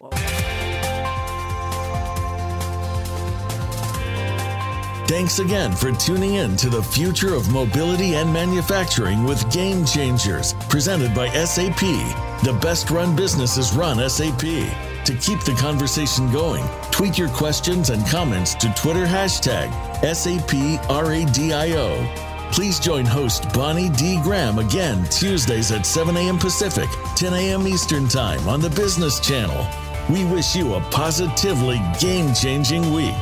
Thanks 5.07 5.39
again 5.39 5.73
for 5.73 5.93
tuning 5.93 6.37
in 6.37 6.57
to 6.57 6.71
the 6.71 6.83
future 6.83 7.35
of 7.35 7.53
mobility 7.53 8.15
and 8.15 8.33
manufacturing 8.33 9.23
with 9.25 9.53
Game 9.53 9.85
Changers, 9.85 10.55
presented 10.71 11.15
by 11.15 11.29
SAP. 11.45 11.81
The 12.43 12.59
best 12.63 12.91
run 12.91 13.15
businesses 13.15 13.75
run 13.75 13.99
SAP. 14.09 14.41
To 14.41 15.15
keep 15.21 15.41
the 15.41 15.55
conversation 15.61 16.33
going, 16.33 16.65
tweet 16.91 17.19
your 17.19 17.29
questions 17.29 17.91
and 17.91 18.07
comments 18.07 18.55
to 18.55 18.73
Twitter 18.79 19.05
hashtag 19.05 19.71
SAPRADIO. 20.01 20.91
Please 22.51 22.81
join 22.81 23.05
host 23.05 23.53
Bonnie 23.53 23.91
D. 23.91 24.19
Graham 24.23 24.59
again 24.59 25.05
Tuesdays 25.11 25.71
at 25.71 25.85
7 25.85 26.17
a.m. 26.17 26.39
Pacific, 26.39 26.89
10 27.15 27.35
a.m. 27.35 27.67
Eastern 27.69 28.09
Time 28.09 28.49
on 28.49 28.63
the 28.63 28.71
Business 28.71 29.21
Channel. 29.21 29.67
We 30.09 30.25
wish 30.25 30.57
you 30.57 30.75
a 30.75 30.81
positively 30.91 31.79
game 32.01 32.33
changing 32.33 32.91
week. 32.95 33.15